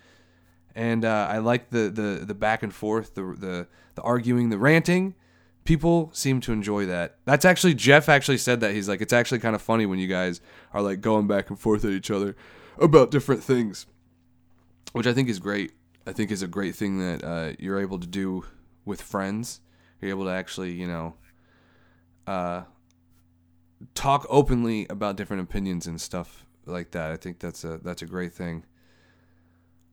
[0.79, 4.59] and uh, I like the, the the back and forth the the the arguing the
[4.59, 5.15] ranting
[5.65, 9.41] people seem to enjoy that that's actually Jeff actually said that he's like it's actually
[9.41, 10.41] kind of funny when you guys
[10.73, 12.35] are like going back and forth at each other
[12.79, 13.87] about different things
[14.93, 15.73] which I think is great.
[16.07, 18.45] I think is a great thing that uh, you're able to do
[18.85, 19.61] with friends.
[20.01, 21.15] You're able to actually, you know,
[22.27, 22.63] uh,
[23.95, 27.11] talk openly about different opinions and stuff like that.
[27.11, 28.65] I think that's a that's a great thing.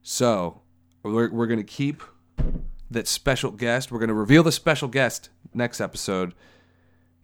[0.02, 0.62] So,
[1.12, 2.02] We're, we're going to keep
[2.90, 3.90] that special guest.
[3.90, 6.34] We're going to reveal the special guest next episode,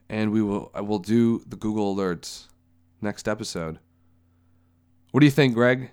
[0.08, 2.46] and we will I will do the Google alerts
[3.00, 3.78] next episode.
[5.10, 5.90] What do you think, Greg?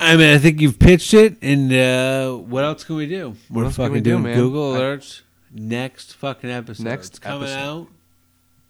[0.00, 3.34] I mean, I think you've pitched it, and uh, what else can we do?
[3.50, 4.36] We're else fucking we do, doing man?
[4.36, 5.22] Google I- alerts.
[5.50, 6.84] Next fucking episode.
[6.84, 7.58] Next It's coming episode.
[7.58, 7.88] out.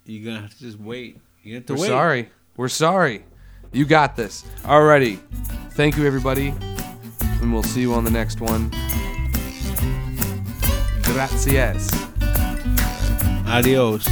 [0.06, 1.18] You're gonna have to just wait.
[1.42, 1.88] You have to We're wait.
[1.88, 2.28] sorry.
[2.56, 3.24] We're sorry.
[3.72, 4.44] You got this.
[4.62, 5.18] Alrighty.
[5.72, 6.54] Thank you, everybody,
[7.40, 8.70] and we'll see you on the next one.
[11.02, 11.88] Gracias.
[13.46, 14.06] Adios.